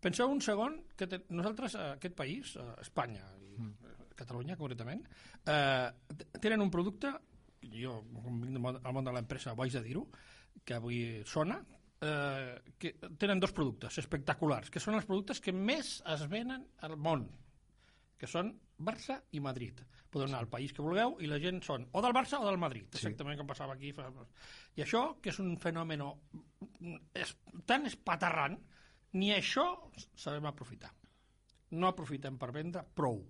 penseu 0.01 0.31
un 0.31 0.43
segon 0.45 0.79
que 0.97 1.09
te, 1.11 1.23
nosaltres, 1.31 1.75
eh, 1.75 1.89
aquest 1.97 2.19
país, 2.19 2.55
eh, 2.57 2.69
Espanya, 2.85 3.25
i 3.43 3.57
eh, 3.69 3.97
Catalunya 4.19 4.57
concretament, 4.59 5.05
eh, 5.47 5.91
tenen 6.43 6.65
un 6.65 6.71
producte, 6.75 7.13
jo, 7.71 8.01
al 8.27 8.95
món 8.95 9.05
de 9.07 9.13
l'empresa, 9.15 9.55
haig 9.55 9.77
de 9.79 9.83
dir-ho, 9.85 10.09
que 10.65 10.75
avui 10.75 11.23
sona, 11.27 11.61
eh, 12.01 12.75
que 12.79 12.95
tenen 13.19 13.41
dos 13.41 13.53
productes 13.53 13.99
espectaculars, 14.03 14.71
que 14.71 14.83
són 14.83 14.99
els 14.99 15.07
productes 15.07 15.41
que 15.41 15.55
més 15.55 15.99
es 16.07 16.27
venen 16.31 16.67
al 16.87 16.97
món, 16.99 17.29
que 18.19 18.29
són 18.31 18.53
Barça 18.79 19.19
i 19.35 19.41
Madrid. 19.43 19.81
Podeu 20.11 20.29
anar 20.29 20.43
al 20.43 20.51
país 20.51 20.73
que 20.75 20.85
vulgueu 20.85 21.17
i 21.23 21.29
la 21.31 21.39
gent 21.43 21.61
són 21.67 21.87
o 21.93 22.03
del 22.05 22.15
Barça 22.17 22.41
o 22.43 22.47
del 22.47 22.61
Madrid, 22.61 22.89
exactament 22.95 23.39
com 23.41 23.49
passava 23.51 23.75
aquí. 23.75 23.93
Fa... 23.97 24.09
I 24.79 24.85
això, 24.85 25.03
que 25.23 25.33
és 25.33 25.41
un 25.43 25.57
fenomen 25.63 26.05
és 27.19 27.35
tan 27.67 27.87
espaterrant, 27.91 28.59
ni 29.19 29.33
això 29.35 29.67
sabem 30.15 30.47
aprofitar. 30.51 30.93
No 31.79 31.91
aprofitem 31.91 32.39
per 32.41 32.51
vendre 32.55 32.85
prou. 32.97 33.21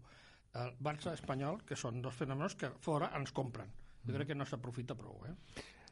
El 0.59 0.73
Barça 0.83 1.13
espanyol, 1.17 1.61
que 1.67 1.77
són 1.77 2.01
dos 2.03 2.17
fenòmens 2.17 2.57
que 2.59 2.71
fora 2.85 3.13
ens 3.19 3.35
compren. 3.37 3.73
Jo 4.07 4.15
crec 4.15 4.31
que 4.31 4.39
no 4.39 4.47
s'aprofita 4.49 4.97
prou. 4.99 5.21
Eh? 5.29 5.35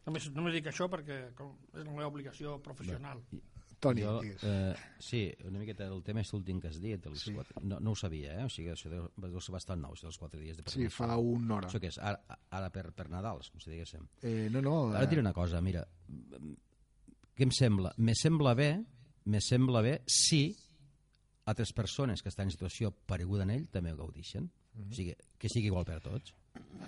Només, 0.07 0.30
només 0.34 0.55
dic 0.55 0.70
això 0.70 0.86
perquè 0.90 1.18
com, 1.36 1.53
és 1.74 1.82
la 1.82 1.92
meva 1.92 2.09
obligació 2.09 2.57
professional. 2.64 3.22
Toni, 3.87 4.03
jo, 4.03 4.14
eh, 4.49 4.74
sí, 4.99 5.20
una 5.49 5.59
miqueta 5.62 5.87
del 5.89 6.03
tema 6.07 6.20
és 6.24 6.32
l'últim 6.34 6.61
que 6.61 6.68
has 6.68 6.80
dit. 6.82 7.07
Els 7.07 7.22
Sí. 7.24 7.32
quatre, 7.34 7.62
no, 7.62 7.78
no 7.80 7.93
ho 7.93 7.97
sabia, 7.97 8.34
eh? 8.41 8.45
O 8.45 8.49
sigui, 8.53 8.68
això 8.74 8.91
deu, 8.91 9.09
deu 9.16 9.41
ser 9.41 9.53
bastant 9.55 9.80
nou, 9.80 9.93
això 9.97 10.09
dels 10.11 10.18
quatre 10.18 10.41
dies 10.41 10.57
de 10.57 10.62
Sí, 10.66 10.78
permís. 10.80 10.95
fa 10.95 11.16
una 11.16 11.57
hora. 11.57 11.68
Això 11.68 11.80
què 11.82 11.89
és? 11.93 11.99
Ara, 11.99 12.20
ara 12.51 12.70
per, 12.70 12.93
per 12.93 13.09
Nadals, 13.11 13.51
com 13.51 13.61
si 13.61 13.70
diguéssim. 13.70 14.07
Eh, 14.22 14.49
no, 14.51 14.61
no. 14.62 14.76
Ara 14.93 15.05
et 15.05 15.11
diré 15.11 15.20
una 15.20 15.32
cosa, 15.37 15.61
mira, 15.61 15.87
què 17.37 17.43
em 17.45 17.51
sembla? 17.53 17.93
Me 17.99 18.14
sembla 18.14 18.55
bé, 18.55 18.70
me 19.26 19.41
sembla 19.41 19.82
bé 19.82 20.03
si 20.07 20.57
altres 21.47 21.72
persones 21.72 22.22
que 22.22 22.28
estan 22.32 22.49
en 22.49 22.55
situació 22.55 22.91
pareguda 23.07 23.45
en 23.45 23.51
ell 23.51 23.68
també 23.70 23.93
ho 23.93 23.97
gaudixen. 23.97 24.49
O 24.76 24.93
sigui, 24.93 25.14
que 25.39 25.49
sigui 25.49 25.66
igual 25.70 25.84
per 25.89 25.97
a 25.97 26.01
tots. 26.01 26.34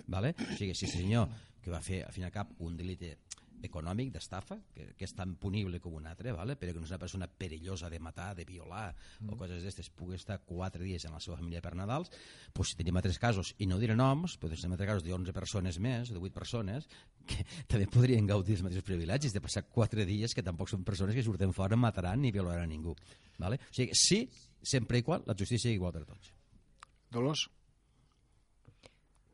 Vale? 0.09 0.34
O 0.38 0.57
sigui, 0.57 0.74
si 0.74 0.86
el 0.86 0.92
senyor 0.92 1.28
que 1.62 1.70
va 1.70 1.80
fer, 1.80 2.03
al 2.05 2.12
fin 2.12 2.22
i 2.24 2.26
al 2.26 2.32
cap, 2.32 2.51
un 2.64 2.76
delicte 2.76 3.18
econòmic, 3.64 4.12
d'estafa, 4.14 4.59
que, 4.74 4.88
que 4.98 5.06
és 5.06 5.14
tan 5.16 5.34
punible 5.40 5.80
com 5.80 5.96
un 5.98 6.06
altre, 6.11 6.32
¿vale? 6.36 6.56
però 6.56 6.74
que 6.74 6.82
no 6.82 6.86
és 6.86 6.92
una 6.94 7.00
persona 7.02 7.28
perillosa 7.28 7.90
de 7.90 8.00
matar, 8.00 8.34
de 8.38 8.44
violar 8.48 8.94
mm. 8.94 9.32
o 9.32 9.38
coses 9.40 9.62
d'aquestes, 9.62 9.90
pugui 9.90 10.18
estar 10.18 10.40
quatre 10.46 10.84
dies 10.84 11.04
en 11.09 11.14
la 11.16 11.20
seva 11.20 11.38
família 11.40 11.62
per 11.64 11.74
Nadals, 11.78 12.12
pues, 12.52 12.72
si 12.72 12.78
tenim 12.78 12.96
altres 13.00 13.18
casos, 13.18 13.54
i 13.59 13.66
no 13.66 13.80
diré 13.82 13.96
noms, 13.98 14.38
però 14.38 14.52
tenim 14.54 14.76
altres 14.76 14.92
casos 14.92 15.06
de 15.06 15.14
11 15.14 15.36
persones 15.36 15.80
més, 15.82 16.12
de 16.14 16.20
8 16.20 16.34
persones, 16.34 16.88
que 17.28 17.44
també 17.70 17.88
podrien 17.90 18.26
gaudir 18.26 18.56
dels 18.56 18.66
mateixos 18.66 18.86
privilegis 18.86 19.34
de 19.34 19.44
passar 19.44 19.66
quatre 19.68 20.06
dies 20.09 20.34
que 20.34 20.44
tampoc 20.44 20.70
són 20.70 20.86
persones 20.86 21.16
que 21.16 21.26
surten 21.26 21.54
fora, 21.56 21.76
mataran 21.76 22.22
ni 22.22 22.32
violaran 22.34 22.68
ningú. 22.70 22.96
¿vale? 23.38 23.56
O 23.56 23.74
sigui, 23.74 23.94
sí, 23.94 24.28
sempre 24.62 24.98
i 24.98 25.06
qual 25.06 25.24
la 25.26 25.36
justícia 25.38 25.68
sigui 25.68 25.78
igual 25.78 25.94
per 25.94 26.04
tots. 26.04 26.34
Dolors? 27.14 27.46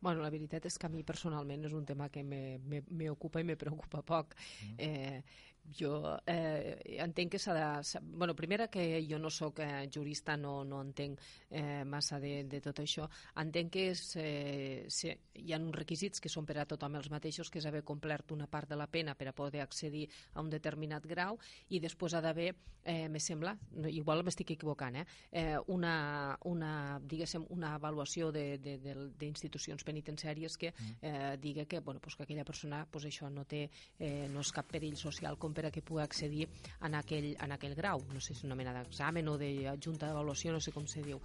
Bueno, 0.04 0.20
la 0.20 0.28
veritat 0.28 0.66
és 0.68 0.76
que 0.76 0.84
a 0.84 0.92
mi 0.92 1.00
personalment 1.06 1.64
és 1.64 1.72
un 1.72 1.86
tema 1.88 2.10
que 2.12 2.20
m'ocupa 2.20 3.40
i 3.40 3.46
me 3.48 3.56
preocupa 3.56 4.02
poc. 4.04 4.34
Mm. 4.66 4.74
Eh, 4.84 5.53
jo 5.78 6.18
eh, 6.26 6.76
entenc 7.04 7.32
que 7.34 7.38
s'ha 7.38 7.54
de... 7.54 8.00
Bueno, 8.02 8.34
primera 8.34 8.68
que 8.68 9.04
jo 9.08 9.18
no 9.18 9.30
sóc 9.30 9.60
eh, 9.60 9.88
jurista, 9.92 10.36
no, 10.36 10.64
no 10.64 10.82
entenc 10.82 11.20
eh, 11.50 11.84
massa 11.84 12.20
de, 12.20 12.44
de 12.44 12.60
tot 12.60 12.82
això. 12.82 13.08
Entenc 13.40 13.72
que 13.74 13.88
és, 13.92 14.04
eh, 14.20 14.84
si, 14.88 15.12
hi 15.40 15.54
ha 15.54 15.60
uns 15.62 15.74
requisits 15.76 16.20
que 16.20 16.32
són 16.32 16.46
per 16.46 16.58
a 16.60 16.68
tothom 16.68 16.98
els 17.00 17.10
mateixos, 17.10 17.50
que 17.50 17.62
és 17.62 17.66
haver 17.66 17.84
complert 17.84 18.32
una 18.36 18.46
part 18.50 18.68
de 18.68 18.78
la 18.78 18.88
pena 18.90 19.14
per 19.14 19.30
a 19.30 19.36
poder 19.36 19.64
accedir 19.64 20.06
a 20.34 20.42
un 20.44 20.50
determinat 20.52 21.06
grau 21.06 21.38
i 21.70 21.80
després 21.80 22.14
ha 22.14 22.22
d'haver, 22.24 22.52
eh, 22.84 23.08
me 23.08 23.20
sembla, 23.20 23.56
igual 23.88 24.22
m'estic 24.24 24.54
equivocant, 24.54 25.00
eh, 25.00 25.06
eh, 25.32 25.58
una, 25.66 26.38
una, 26.44 27.00
diguéssim, 27.00 27.46
una 27.54 27.74
avaluació 27.78 28.30
d'institucions 28.32 29.84
penitenciàries 29.84 30.58
que 30.60 30.72
mm. 30.72 30.98
eh, 31.00 31.36
digui 31.40 31.66
que, 31.66 31.80
bueno, 31.80 32.00
pues 32.00 32.16
que 32.16 32.24
aquella 32.24 32.44
persona 32.44 32.84
pues 32.90 33.06
això 33.08 33.30
no 33.30 33.44
té, 33.48 33.68
eh, 33.98 34.28
no 34.32 34.44
és 34.44 34.52
cap 34.52 34.68
perill 34.70 34.96
social 35.00 35.38
com 35.38 35.53
per 35.54 35.66
a 35.68 35.72
que 35.74 35.82
pugui 35.82 36.02
accedir 36.02 36.48
en 36.82 36.98
aquell, 36.98 37.32
en 37.40 37.54
aquell 37.56 37.76
grau. 37.78 38.02
No 38.12 38.20
sé 38.20 38.32
si 38.32 38.40
és 38.40 38.44
una 38.48 38.58
mena 38.58 38.74
d'examen 38.76 39.28
o 39.28 39.38
de 39.38 39.50
junta 39.80 40.08
d'avaluació, 40.08 40.52
no 40.52 40.60
sé 40.60 40.74
com 40.74 40.86
se 40.90 41.02
diu. 41.02 41.22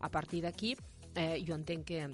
A 0.00 0.08
partir 0.08 0.42
d'aquí, 0.46 0.76
eh, 1.14 1.42
jo 1.46 1.54
entenc 1.58 1.86
que 1.86 2.06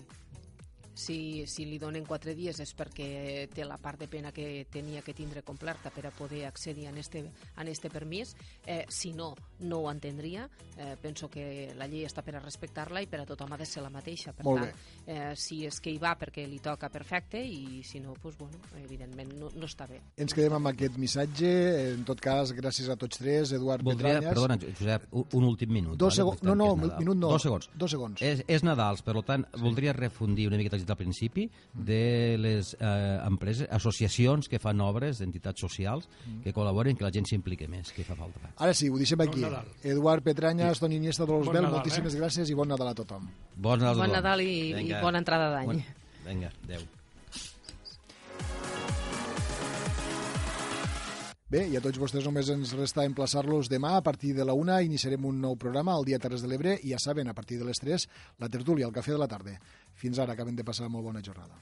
si, 0.99 1.47
si 1.47 1.65
li 1.69 1.79
donen 1.79 2.05
quatre 2.05 2.35
dies 2.35 2.59
és 2.61 2.73
perquè 2.77 3.47
té 3.55 3.65
la 3.65 3.79
part 3.79 4.01
de 4.03 4.09
pena 4.11 4.33
que 4.35 4.67
tenia 4.71 5.03
que 5.07 5.15
tindre 5.15 5.45
complerta 5.47 5.93
per 5.95 6.09
a 6.09 6.11
poder 6.11 6.45
accedir 6.49 6.89
a 6.89 6.93
este, 6.99 7.23
a 7.55 7.65
este 7.65 7.89
permís. 7.89 8.35
Eh, 8.67 8.85
si 8.89 9.13
no, 9.13 9.35
no 9.61 9.79
ho 9.79 9.91
entendria. 9.93 10.49
Eh, 10.77 10.97
penso 11.01 11.29
que 11.31 11.73
la 11.79 11.87
llei 11.87 12.05
està 12.09 12.25
per 12.27 12.35
a 12.37 12.43
respectar-la 12.43 13.03
i 13.03 13.07
per 13.07 13.23
a 13.23 13.27
tothom 13.29 13.55
ha 13.55 13.61
de 13.61 13.67
ser 13.67 13.85
la 13.85 13.93
mateixa. 13.95 14.35
Per 14.35 14.45
Molt 14.49 14.67
tant, 14.67 14.83
eh, 15.07 15.37
si 15.39 15.61
és 15.69 15.79
que 15.81 15.95
hi 15.95 16.01
va 16.03 16.17
perquè 16.19 16.49
li 16.51 16.59
toca 16.59 16.91
perfecte 16.91 17.39
i 17.39 17.85
si 17.87 18.03
no, 18.03 18.17
doncs, 18.19 18.39
bueno, 18.41 18.59
evidentment 18.83 19.33
no, 19.39 19.53
no 19.55 19.71
està 19.71 19.87
bé. 19.87 20.01
Ens 20.19 20.35
quedem 20.35 20.59
amb 20.59 20.73
aquest 20.73 20.99
missatge. 20.99 21.55
En 21.95 22.03
tot 22.09 22.19
cas, 22.21 22.51
gràcies 22.59 22.91
a 22.91 22.99
tots 22.99 23.23
tres. 23.23 23.55
Eduard 23.55 23.87
Voldria, 23.87 24.19
Petranyes. 24.19 24.35
Perdona, 24.35 24.59
Josep, 24.83 25.07
un, 25.13 25.31
un 25.39 25.49
últim 25.53 25.71
minut. 25.79 25.95
Dos 25.95 26.11
vale? 26.11 26.19
segons. 26.19 26.43
No, 26.43 26.59
no, 26.59 26.73
minut 26.77 27.15
no. 27.15 27.31
Dos 27.37 27.47
segons. 27.47 27.71
Dos 27.79 27.95
segons. 27.95 28.27
És, 28.27 28.43
és 28.51 28.67
Nadals, 28.67 29.07
per 29.07 29.15
tant, 29.23 29.47
sí. 29.47 29.63
voldria 29.63 29.95
refundir 29.95 30.49
una 30.51 30.59
miqueta 30.59 30.79
el 30.79 30.88
al 30.91 30.99
principi 31.01 31.49
de 31.73 32.37
les 32.41 32.75
eh, 32.79 32.89
empreses, 33.27 33.69
associacions 33.75 34.49
que 34.49 34.61
fan 34.63 34.81
obres 34.85 35.23
d'entitats 35.23 35.61
socials 35.61 36.09
mm. 36.09 36.43
que 36.47 36.55
col·laboren, 36.57 36.99
que 36.99 37.07
la 37.07 37.13
gent 37.15 37.29
s'impliqui 37.29 37.69
més, 37.71 37.93
que 37.95 38.07
fa 38.07 38.17
falta. 38.19 38.53
Ara 38.57 38.75
sí, 38.77 38.91
ho 38.91 39.01
deixem 39.01 39.25
aquí. 39.25 39.45
Bon. 39.45 39.73
Eduard 39.83 40.27
Petranyes, 40.27 40.79
sí. 40.79 40.87
Toni 40.87 41.01
Iniesta, 41.01 41.27
Dolors 41.27 41.51
Bon 41.51 41.59
Bel, 41.59 41.67
Nadal, 41.69 41.81
moltíssimes 41.81 42.15
eh? 42.15 42.23
gràcies 42.23 42.53
i 42.53 42.59
bon 42.59 42.71
Nadal 42.71 42.93
a 42.93 42.99
tothom. 42.99 43.29
Bon 43.57 43.81
Nadal, 43.81 44.05
Bon. 44.07 44.15
Nadal 44.19 44.45
i, 44.45 44.55
i 44.85 44.95
bona 45.03 45.23
entrada 45.25 45.51
d'any. 45.57 45.75
Bon... 45.75 45.85
Vinga, 46.29 46.53
adeu. 46.67 46.87
Bé, 51.49 51.63
i 51.73 51.79
a 51.79 51.81
tots 51.81 51.97
vostès 51.97 52.27
només 52.29 52.51
ens 52.53 52.75
resta 52.77 53.07
emplaçar-los 53.09 53.71
demà 53.73 53.95
a 53.97 54.03
partir 54.05 54.35
de 54.37 54.45
la 54.45 54.53
una 54.53 54.83
iniciarem 54.85 55.25
un 55.25 55.39
nou 55.41 55.55
programa 55.57 55.95
al 55.97 56.05
dia 56.05 56.19
Terres 56.21 56.43
de 56.45 56.51
l'Ebre 56.51 56.75
i 56.85 56.93
ja 56.93 56.99
saben, 57.01 57.31
a 57.31 57.33
partir 57.33 57.57
de 57.57 57.65
les 57.65 57.81
3 57.81 58.05
la 58.45 58.51
tertúlia, 58.53 58.85
el 58.85 58.93
cafè 58.93 59.15
de 59.15 59.21
la 59.23 59.31
tarda. 59.33 59.55
Fins 59.99 60.19
ara, 60.23 60.37
acaben 60.37 60.55
de 60.55 60.63
passar 60.67 60.87
molt 60.93 61.09
bona 61.11 61.23
jornada. 61.27 61.59